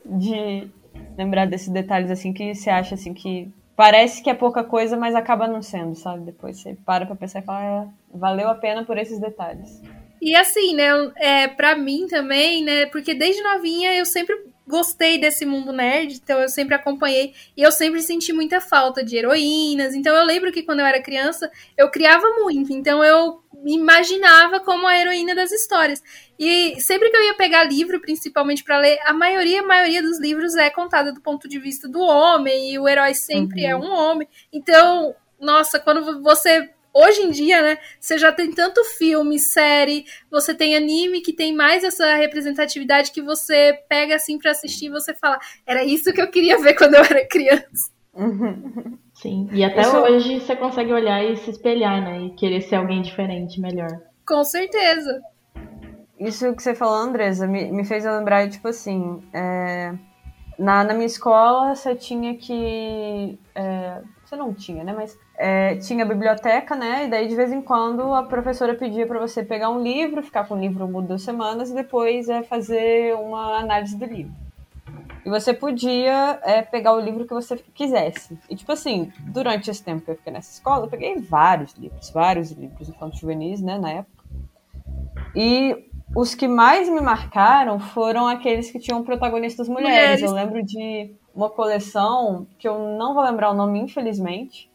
[0.04, 0.68] de
[1.16, 3.52] lembrar desses detalhes assim que você acha assim que.
[3.76, 6.24] Parece que é pouca coisa, mas acaba não sendo, sabe?
[6.24, 9.80] Depois você para pra pensar e fala, é, valeu a pena por esses detalhes.
[10.20, 14.36] E assim, né, é, pra mim também, né, porque desde novinha eu sempre
[14.66, 19.16] gostei desse mundo nerd, então eu sempre acompanhei e eu sempre senti muita falta de
[19.16, 19.94] heroínas.
[19.94, 24.60] Então eu lembro que quando eu era criança, eu criava muito, então eu me imaginava
[24.60, 26.02] como a heroína das histórias.
[26.38, 30.20] E sempre que eu ia pegar livro, principalmente pra ler, a maioria, a maioria dos
[30.20, 33.70] livros é contada do ponto de vista do homem e o herói sempre Uhum.
[33.70, 34.28] é um homem.
[34.52, 40.54] Então, nossa, quando você hoje em dia, né, você já tem tanto filme, série, você
[40.54, 45.14] tem anime que tem mais essa representatividade que você pega assim pra assistir e você
[45.14, 47.90] fala, era isso que eu queria ver quando eu era criança.
[49.14, 49.48] Sim.
[49.52, 52.20] E até Isso- hoje você consegue olhar e se espelhar, né?
[52.26, 53.88] E querer ser alguém diferente, melhor.
[54.26, 55.20] Com certeza.
[56.18, 59.92] Isso que você falou, Andresa, me, me fez lembrar, tipo assim, é,
[60.58, 63.38] na, na minha escola você tinha que.
[63.54, 64.92] é, você não tinha, né?
[64.94, 67.06] Mas é, tinha biblioteca, né?
[67.06, 70.46] E daí de vez em quando a professora pedia pra você pegar um livro, ficar
[70.46, 74.32] com o livro por duas semanas e depois é, fazer uma análise do livro.
[75.24, 78.38] E você podia é, pegar o livro que você quisesse.
[78.48, 82.10] E, tipo assim, durante esse tempo que eu fiquei nessa escola, eu peguei vários livros,
[82.10, 84.24] vários livros infantis juvenis, né, na época.
[85.34, 85.86] E
[86.16, 90.20] os que mais me marcaram foram aqueles que tinham protagonistas mulheres.
[90.20, 90.22] Mulheres.
[90.22, 94.68] Eu lembro de uma coleção que eu não vou lembrar o nome, infelizmente,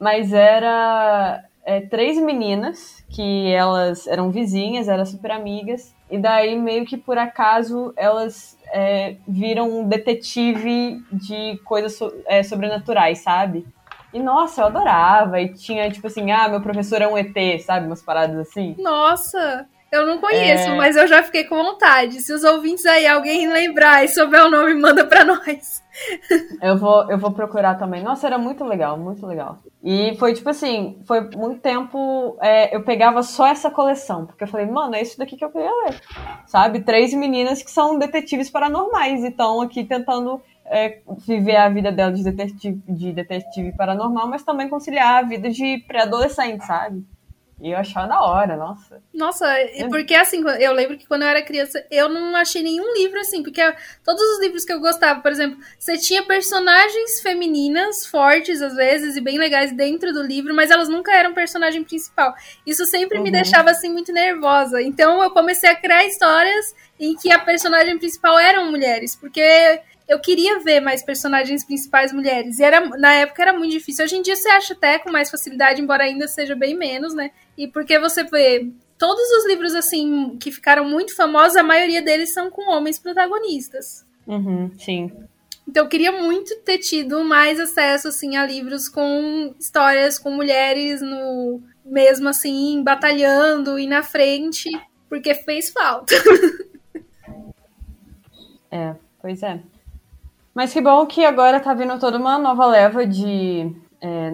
[0.00, 6.84] mas era é, três meninas que elas eram vizinhas, eram super amigas, e daí meio
[6.84, 13.64] que por acaso elas é, viram um detetive de coisas so- é, sobrenaturais, sabe?
[14.12, 15.38] E nossa, eu adorava.
[15.40, 17.86] E tinha tipo assim, ah, meu professor é um ET, sabe?
[17.86, 18.74] Umas paradas assim.
[18.78, 20.74] Nossa, eu não conheço, É.
[20.76, 22.20] mas eu já fiquei com vontade.
[22.22, 25.82] Se os ouvintes aí, alguém lembrar e souber o nome, manda pra nós.
[26.60, 28.02] Eu vou, eu vou procurar também.
[28.02, 29.58] Nossa, era muito legal, muito legal.
[29.82, 32.36] E foi tipo assim, foi muito tempo.
[32.40, 35.50] é, eu pegava só essa coleção, porque eu falei, mano, é isso daqui que eu
[35.50, 36.00] queria ler.
[36.46, 36.80] Sabe?
[36.80, 42.18] Três meninas que são detetives paranormais e estão aqui tentando é, viver a vida delas
[42.18, 47.04] de detetive, de detetive paranormal, mas também conciliar a vida de pré-adolescente, sabe?
[47.60, 49.02] E eu achava da hora, nossa.
[49.12, 52.94] Nossa, e porque assim, eu lembro que quando eu era criança, eu não achei nenhum
[52.94, 53.60] livro assim, porque
[54.04, 59.16] todos os livros que eu gostava, por exemplo, você tinha personagens femininas fortes às vezes
[59.16, 62.32] e bem legais dentro do livro, mas elas nunca eram personagem principal.
[62.64, 63.32] Isso sempre me Uhum.
[63.32, 64.80] deixava assim muito nervosa.
[64.80, 70.18] Então eu comecei a criar histórias em que a personagem principal eram mulheres, porque eu
[70.18, 72.58] queria ver mais personagens principais mulheres.
[72.58, 74.04] E era, na época era muito difícil.
[74.04, 77.30] Hoje em dia você acha até com mais facilidade, embora ainda seja bem menos, né?
[77.56, 82.32] E porque você vê todos os livros assim que ficaram muito famosos, a maioria deles
[82.32, 84.06] são com homens protagonistas.
[84.26, 85.12] Uhum, sim.
[85.68, 91.02] Então eu queria muito ter tido mais acesso assim a livros com histórias com mulheres
[91.02, 94.70] no mesmo assim batalhando e na frente,
[95.08, 96.14] porque fez falta.
[98.70, 99.58] É, pois é.
[100.58, 103.72] Mas que bom que agora tá vindo toda uma nova leva de.
[104.00, 104.28] é,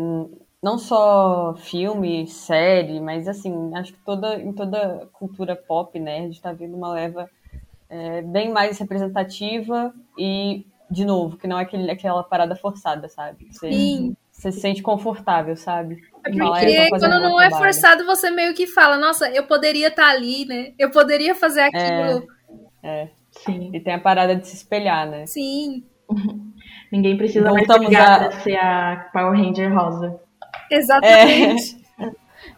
[0.63, 6.51] não só filme, série, mas assim, acho que toda, em toda cultura pop, nerd, tá
[6.51, 7.29] vindo uma leva
[7.91, 13.47] é, bem mais representativa e, de novo, que não é aquele, aquela parada forçada, sabe?
[13.53, 14.17] Você, Sim.
[14.33, 16.01] você se sente confortável, sabe?
[16.25, 19.29] É Falar, "Eu tô porque quando não é trabalho." forçado, você meio que fala, nossa,
[19.29, 20.73] eu poderia estar ali, né?
[20.79, 22.27] Eu poderia fazer aquilo.
[22.83, 23.73] É, Sim.
[23.75, 25.27] e tem a parada de se espelhar, né?
[25.27, 25.85] Sim.
[26.93, 30.21] Ninguém precisa mais ser Voltamos obrigada a- ser a Power Ranger rosa.
[30.71, 31.83] Exatamente.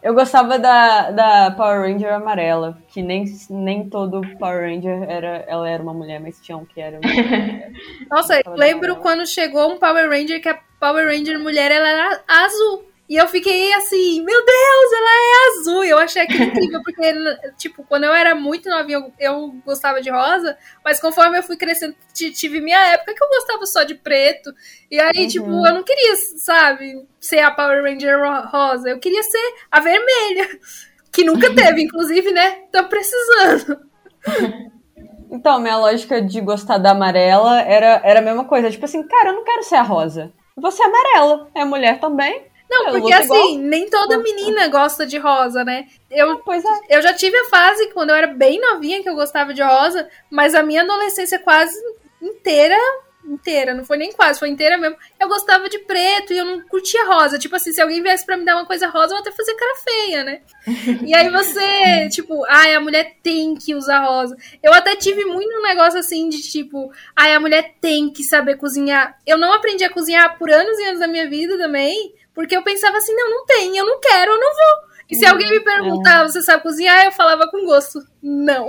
[0.03, 5.67] Eu gostava da, da Power Ranger amarela, que nem, nem todo Power Ranger era, ela
[5.67, 6.99] era uma mulher, mas tinha um que era.
[8.11, 11.89] Nossa, eu Tava lembro quando chegou um Power Ranger que a Power Ranger mulher ela
[11.89, 12.83] era azul.
[13.09, 15.83] E eu fiquei assim, meu Deus, ela é azul.
[15.85, 17.13] E eu achei aquilo incrível, porque,
[17.57, 21.55] tipo, quando eu era muito novinha, eu, eu gostava de rosa, mas conforme eu fui
[21.55, 24.53] crescendo, tive minha época que eu gostava só de preto.
[24.91, 25.27] E aí, Uhum.
[25.27, 29.79] tipo, eu não queria, sabe, ser a Power Ranger ro- rosa, eu queria ser a
[29.79, 30.59] vermelha.
[31.09, 32.63] Que nunca teve, inclusive, né?
[32.71, 33.79] Tô precisando.
[35.31, 38.69] Então, minha lógica de gostar da amarela era, era a mesma coisa.
[38.71, 40.31] Tipo assim, cara, eu não quero ser a rosa.
[40.55, 41.49] Vou ser amarela.
[41.55, 42.45] É mulher também.
[42.69, 43.43] Não, porque ser igual.
[43.43, 45.87] assim, nem toda menina gosta de rosa, né?
[46.11, 46.97] Eu, Pois é.
[46.97, 50.07] eu já tive a fase quando eu era bem novinha que eu gostava de rosa,
[50.29, 51.77] mas a minha adolescência quase
[52.21, 52.77] inteira,
[53.25, 54.95] inteira, não foi nem quase, foi inteira mesmo.
[55.19, 57.37] Eu gostava de preto e eu não curtia rosa.
[57.37, 59.75] Tipo assim, se alguém viesse pra me dar uma coisa rosa, eu até fazer cara
[59.75, 60.41] feia, né?
[61.05, 64.35] E aí você, tipo, ai, a mulher tem que usar rosa.
[64.63, 68.55] Eu até tive muito um negócio assim de tipo, ai, a mulher tem que saber
[68.57, 69.17] cozinhar.
[69.25, 72.61] Eu não aprendi a cozinhar por anos e anos da minha vida também, porque eu
[72.61, 74.87] pensava assim, não, não tem, eu não quero, eu não vou.
[75.09, 77.03] E se alguém me perguntar, você sabe cozinhar?
[77.03, 78.67] Eu falava com gosto, não.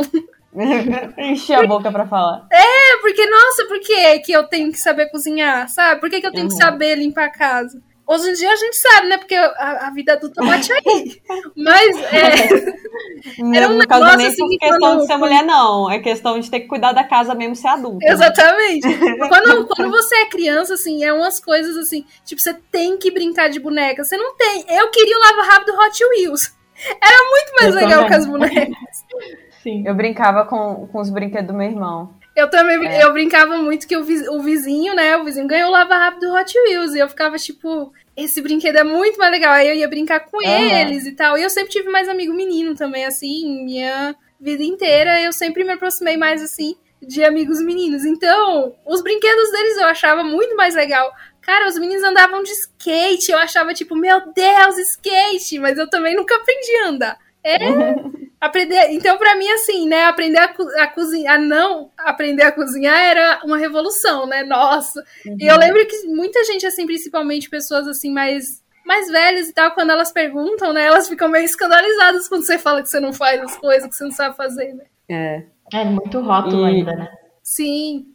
[1.18, 2.46] Enchi a boca pra falar.
[2.50, 6.00] É, porque, nossa, por que que eu tenho que saber cozinhar, sabe?
[6.00, 6.58] Por que, que eu tenho que Uhum.
[6.60, 7.78] saber limpar a casa?
[8.09, 9.18] Hoje em dia a gente sabe, né?
[9.18, 11.20] Porque a, a vida adulta bate aí.
[11.55, 15.16] Mas, é, Era um no caso, negócio nem assim por que questão quando- de ser
[15.18, 15.90] mulher, não.
[15.90, 17.98] É questão de ter que cuidar da casa mesmo ser adulto.
[17.98, 18.10] né?
[18.12, 18.86] exatamente.
[19.28, 23.48] Quando, quando você é criança, assim, é umas coisas assim, tipo, você tem que brincar
[23.51, 24.02] de boneca.
[24.02, 24.64] Você não tem.
[24.68, 26.56] Eu queria o Lava Rápido Hot Wheels.
[27.02, 28.09] Era muito mais Eu legal também.
[28.09, 28.76] que as bonecas.
[29.62, 29.82] Sim.
[29.86, 32.14] Eu brincava com, com os brinquedos do meu irmão.
[32.39, 33.02] Eu também É.
[33.05, 35.16] eu brincava muito que o, vi- o vizinho, né?
[35.16, 36.94] O vizinho ganhou o Lava Rápido Hot Wheels.
[36.94, 39.52] E eu ficava tipo, esse brinquedo é muito mais legal.
[39.52, 40.78] Aí eu ia brincar com Aham.
[40.81, 41.36] eles e tal.
[41.36, 45.20] E eu sempre tive mais amigo menino também, assim, minha vida inteira.
[45.20, 48.05] Eu sempre me aproximei mais, assim, de amigos meninos.
[48.05, 51.12] Então, os brinquedos deles eu achava muito mais legal.
[51.40, 53.32] Cara, os meninos andavam de skate.
[53.32, 55.59] Eu achava tipo, meu Deus, skate.
[55.59, 57.19] Mas eu também nunca aprendi a andar.
[57.43, 57.56] É.
[58.40, 62.52] Aprender, então pra mim assim, né, aprender a, co- a cozinhar, a não aprender a
[62.52, 64.44] cozinhar era uma revolução, né?
[64.44, 65.02] Nossa.
[65.27, 69.73] E eu lembro que muita gente assim, principalmente pessoas assim mais mais velhas e tal,
[69.73, 73.40] quando elas perguntam, né, elas ficam meio escandalizadas quando você fala que você não faz
[73.43, 74.85] as coisas, que você não sabe fazer, né?
[75.10, 75.43] É.
[75.73, 77.09] É muito rótulo E- ainda, né?
[77.43, 78.06] Sim.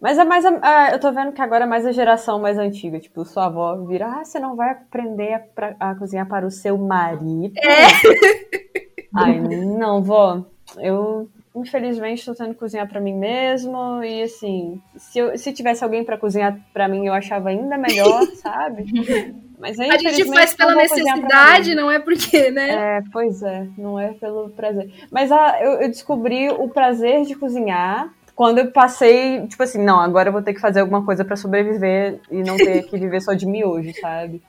[0.00, 0.46] Mas é mais.
[0.46, 2.98] a- a- eu tô vendo que agora é mais a geração mais antiga.
[2.98, 6.50] Tipo, sua avó vira, ah, você não vai aprender a, pra- a cozinhar para o
[6.50, 7.52] seu marido.
[9.14, 10.44] Ai, não, vó.
[10.78, 14.02] Eu, infelizmente, tô tendo que cozinhar pra mim mesmo.
[14.04, 18.24] E assim, se, eu, se tivesse alguém pra cozinhar pra mim, eu achava ainda melhor,
[18.36, 18.84] sabe?
[19.58, 22.98] Mas aí, A gente faz pela necessidade, não é porque, né?
[22.98, 24.90] É, pois é, não é pelo prazer.
[25.10, 28.10] Mas ah, eu, eu descobri o prazer de cozinhar
[28.40, 31.36] quando eu passei, tipo assim, não, agora eu vou ter que fazer alguma coisa pra
[31.36, 34.40] sobreviver e não ter que viver só de miojo, sabe?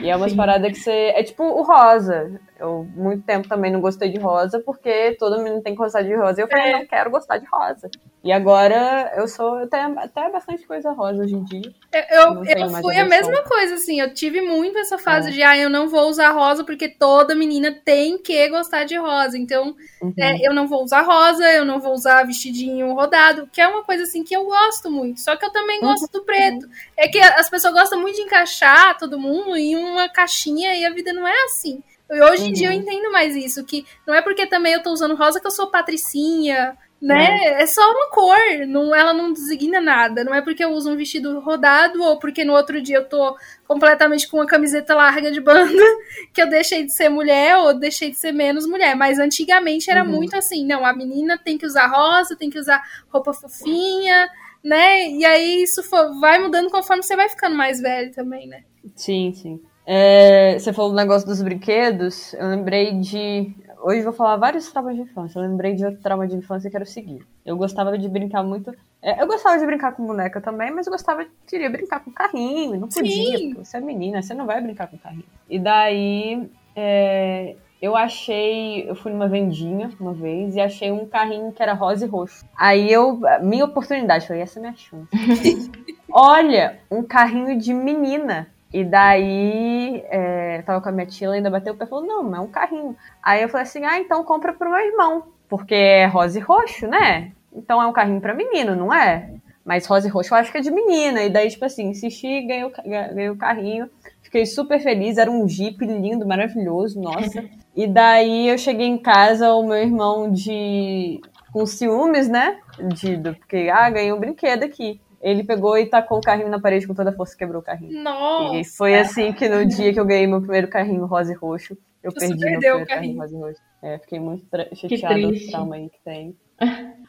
[0.00, 0.36] E é umas Sim.
[0.36, 1.12] paradas que você.
[1.16, 2.40] É tipo o rosa.
[2.60, 6.14] Eu, muito tempo também não gostei de rosa, porque todo mundo tem que gostar de
[6.14, 6.40] rosa.
[6.40, 6.78] E eu falei, É.
[6.78, 7.90] não quero gostar de rosa.
[8.22, 9.58] E agora eu sou.
[9.60, 11.72] Eu tenho até bastante coisa rosa hoje em dia.
[12.10, 13.98] Eu, eu, mais fui a mesma coisa, assim.
[13.98, 15.32] Eu tive muito essa fase É.
[15.32, 19.38] de, ah, eu não vou usar rosa porque toda menina tem que gostar de rosa.
[19.38, 20.12] Então, Uhum.
[20.18, 23.82] é, eu não vou usar rosa, eu não vou usar vestidinho rodado, que é uma
[23.84, 25.18] coisa, assim, que eu gosto muito.
[25.20, 26.68] Só que eu também gosto do preto.
[26.98, 30.90] É que as pessoas gostam muito de encaixar todo mundo em uma caixinha e a
[30.90, 31.82] vida não é assim.
[32.10, 32.78] E hoje em dia eu Uhum.
[32.80, 35.70] entendo mais isso, que não é porque também eu tô usando rosa que eu sou
[35.70, 37.62] patricinha, né?
[37.62, 40.22] É só uma cor, não, ela não designa nada.
[40.24, 43.36] Não é porque eu uso um vestido rodado ou porque no outro dia eu tô
[43.66, 45.72] completamente com uma camiseta larga de banda
[46.34, 48.94] que eu deixei de ser mulher ou deixei de ser menos mulher.
[48.96, 50.10] Mas antigamente era Uhum.
[50.10, 54.28] muito assim, não, a menina tem que usar rosa, tem que usar roupa fofinha,
[54.62, 55.08] né?
[55.08, 55.80] E aí isso
[56.20, 58.62] vai mudando conforme você vai ficando mais velho também, né?
[58.94, 59.60] Sim, sim.
[59.92, 63.52] É, você falou do negócio dos brinquedos, eu lembrei de.
[63.82, 65.36] Hoje eu vou falar vários traumas de infância.
[65.36, 67.26] Eu lembrei de outro trauma de infância que era o seguinte.
[67.44, 68.72] Eu gostava de brincar muito.
[69.02, 72.12] é, eu gostava de brincar com boneca também, mas eu gostava de queria brincar com
[72.12, 72.78] carrinho.
[72.78, 73.48] Não podia, Sim.
[73.48, 75.24] porque você é menina, você não vai brincar com carrinho.
[75.48, 78.88] E daí é, eu achei.
[78.88, 82.46] Eu fui numa vendinha uma vez e achei um carrinho que era rosa e roxo.
[82.56, 83.18] Aí eu.
[83.42, 85.08] Minha oportunidade, falei, essa é minha chance.
[86.12, 88.46] Olha, um carrinho de menina.
[88.72, 92.34] E daí, é, tava com a minha tia, ainda bateu o pé e falou, não,
[92.34, 92.96] é um carrinho.
[93.22, 96.86] Aí eu falei assim, ah, então compra pro meu irmão, porque é rosa e roxo,
[96.86, 97.32] né?
[97.52, 99.30] Então é um carrinho pra menino, não é?
[99.64, 101.22] Mas rosa e roxo eu acho que é de menina.
[101.22, 103.90] E daí, tipo assim, insisti, ganhei o, ganhei o carrinho.
[104.22, 107.44] Fiquei super feliz, era um Jeep lindo, maravilhoso, nossa.
[107.74, 111.20] E daí eu cheguei em casa, o meu irmão de.
[111.52, 112.58] com ciúmes, né?
[112.78, 115.00] De, porque, ah, ganhei um brinquedo aqui.
[115.20, 117.64] Ele pegou e tacou o carrinho na parede com toda a força e quebrou o
[117.64, 118.02] carrinho.
[118.02, 118.56] Nossa.
[118.56, 121.76] E foi assim que no dia que eu ganhei meu primeiro carrinho rosa e roxo,
[122.02, 123.62] eu Você perdi meu perdeu o primeiro carrinho rosa e roxo.
[123.82, 126.36] É, fiquei muito chateada com o trauma aí que tem.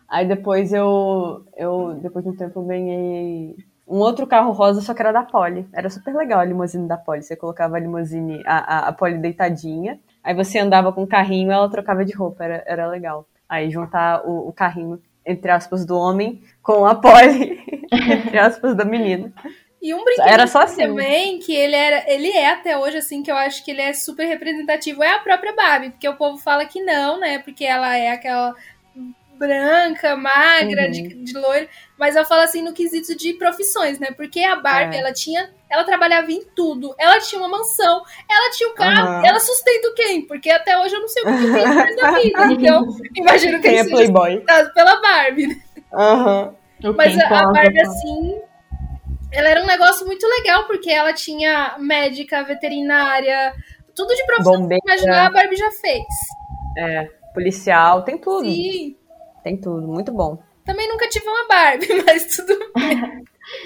[0.08, 3.56] Aí depois eu, eu, depois de um tempo, eu ganhei
[3.88, 5.68] um outro carro rosa, só que era da Polly.
[5.74, 7.24] Era super legal a limusine da Polly.
[7.24, 11.50] Você colocava a limusine, a, a, a Polly deitadinha, aí você andava com o carrinho
[11.50, 13.26] e ela trocava de roupa, era, era legal.
[13.48, 17.60] Aí juntar o, o carrinho, entre aspas, do homem com a Polly,
[17.92, 19.34] entre aspas, da menina.
[19.82, 20.84] E um brinquedo Era só assim.
[20.84, 23.94] também, que ele era, ele é até hoje assim, que eu acho que ele é
[23.94, 27.40] super representativo, é a própria Barbie, porque o povo fala que não, né?
[27.40, 28.54] Porque ela é aquela
[29.40, 30.92] branca, magra, Uhum.
[30.92, 31.68] de, de loiro,
[31.98, 34.10] mas eu falo assim no quesito de profissões, né?
[34.16, 35.00] Porque a Barbie, É.
[35.00, 39.26] ela tinha, ela trabalhava em tudo, ela tinha uma mansão, ela tinha um carro, Aham.
[39.26, 40.22] ela sustenta quem?
[40.28, 43.68] Porque até hoje eu não sei o que tem mais na vida, então imagino que
[43.68, 44.42] Quem é Playboy?
[44.76, 45.56] pela Barbie, né?
[45.94, 46.56] Aham.
[46.84, 47.82] O Mas a, a Barbie, pop.
[47.82, 48.42] assim,
[49.32, 53.54] ela era um negócio muito legal, porque ela tinha médica, veterinária,
[53.96, 54.84] tudo de profissão que você Bombeira.
[54.86, 56.04] imaginar, a Barbie já fez.
[56.78, 57.04] É,
[57.34, 58.46] policial, tem tudo.
[58.50, 58.96] Sim.
[59.44, 60.42] Tem tudo, muito bom.
[60.66, 62.54] Também nunca tive uma Barbie, mas tudo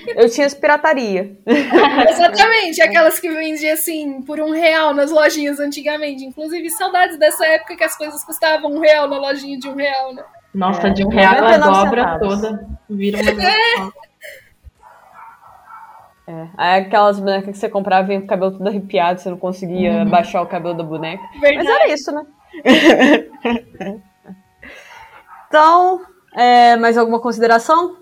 [0.08, 1.38] Eu tinha as pirataria.
[2.10, 6.24] Exatamente, aquelas que vendiam assim por um real nas lojinhas antigamente.
[6.26, 10.14] Inclusive, saudades dessa época que as coisas custavam um real na lojinha de um real,
[10.14, 10.24] né?
[10.56, 12.42] Nossa, É, de um real ela 99 dobra centavos.
[12.42, 12.68] toda.
[12.90, 13.94] Vira uma.
[16.28, 16.48] É.
[16.58, 19.38] Aí aquelas bonecas que você comprava e vinha com o cabelo todo arrepiado, você não
[19.38, 21.22] conseguia baixar o cabelo da boneca.
[21.34, 21.68] Mas Verdade.
[21.70, 22.26] era isso, né?
[25.48, 26.02] então,
[26.34, 27.98] é, mais alguma consideração?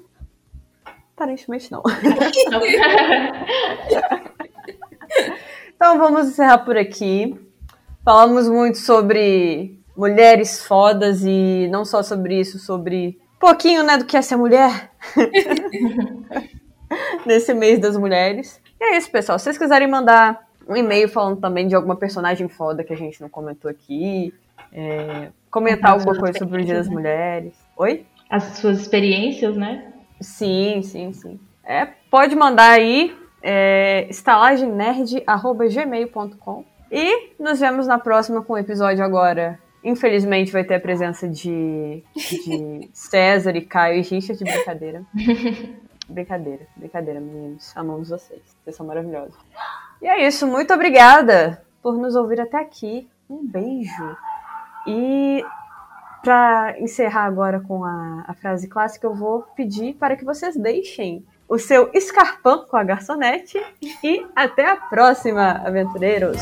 [1.14, 1.84] Aparentemente não.
[5.76, 7.38] Então vamos encerrar por aqui.
[8.06, 14.06] Falamos muito sobre mulheres fodas e não só sobre isso, sobre um pouquinho né, do
[14.06, 14.91] que é ser mulher.
[17.26, 18.61] Nesse mês das mulheres.
[18.80, 19.40] E é isso, pessoal.
[19.40, 23.22] Se vocês quiserem mandar um e-mail falando também de alguma personagem foda que a gente
[23.22, 24.34] não comentou aqui,
[24.72, 27.53] é, comentar alguma coisa sobre o Dia das Mulheres.
[27.78, 28.06] Oi?
[28.30, 29.91] As suas experiências, né?
[30.20, 31.40] Sim, sim, sim.
[31.64, 39.60] É, pode mandar aí, é, estalagemnerd.gmail.com e nos vemos na próxima com o episódio agora.
[39.84, 45.04] Infelizmente vai ter a presença de, de César e Caio e Richard, brincadeira.
[46.08, 47.72] Brincadeira, brincadeira, meninos.
[47.78, 48.42] Amamos vocês.
[48.62, 49.36] Vocês são maravilhosos.
[50.02, 53.08] E é isso, muito obrigada por nos ouvir até aqui.
[53.30, 54.18] Um beijo.
[54.86, 55.44] E
[56.22, 61.26] para encerrar agora com a, a frase clássica, eu vou pedir para que vocês deixem
[61.48, 63.62] o seu escarpão com a garçonete
[64.04, 66.42] e até a próxima, aventureiros!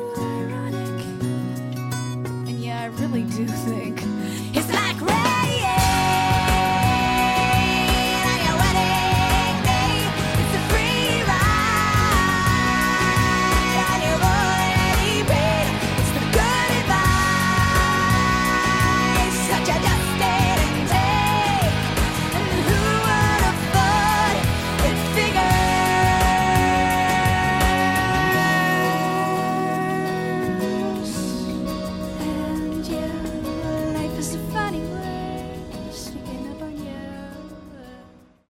[2.81, 4.10] I really do think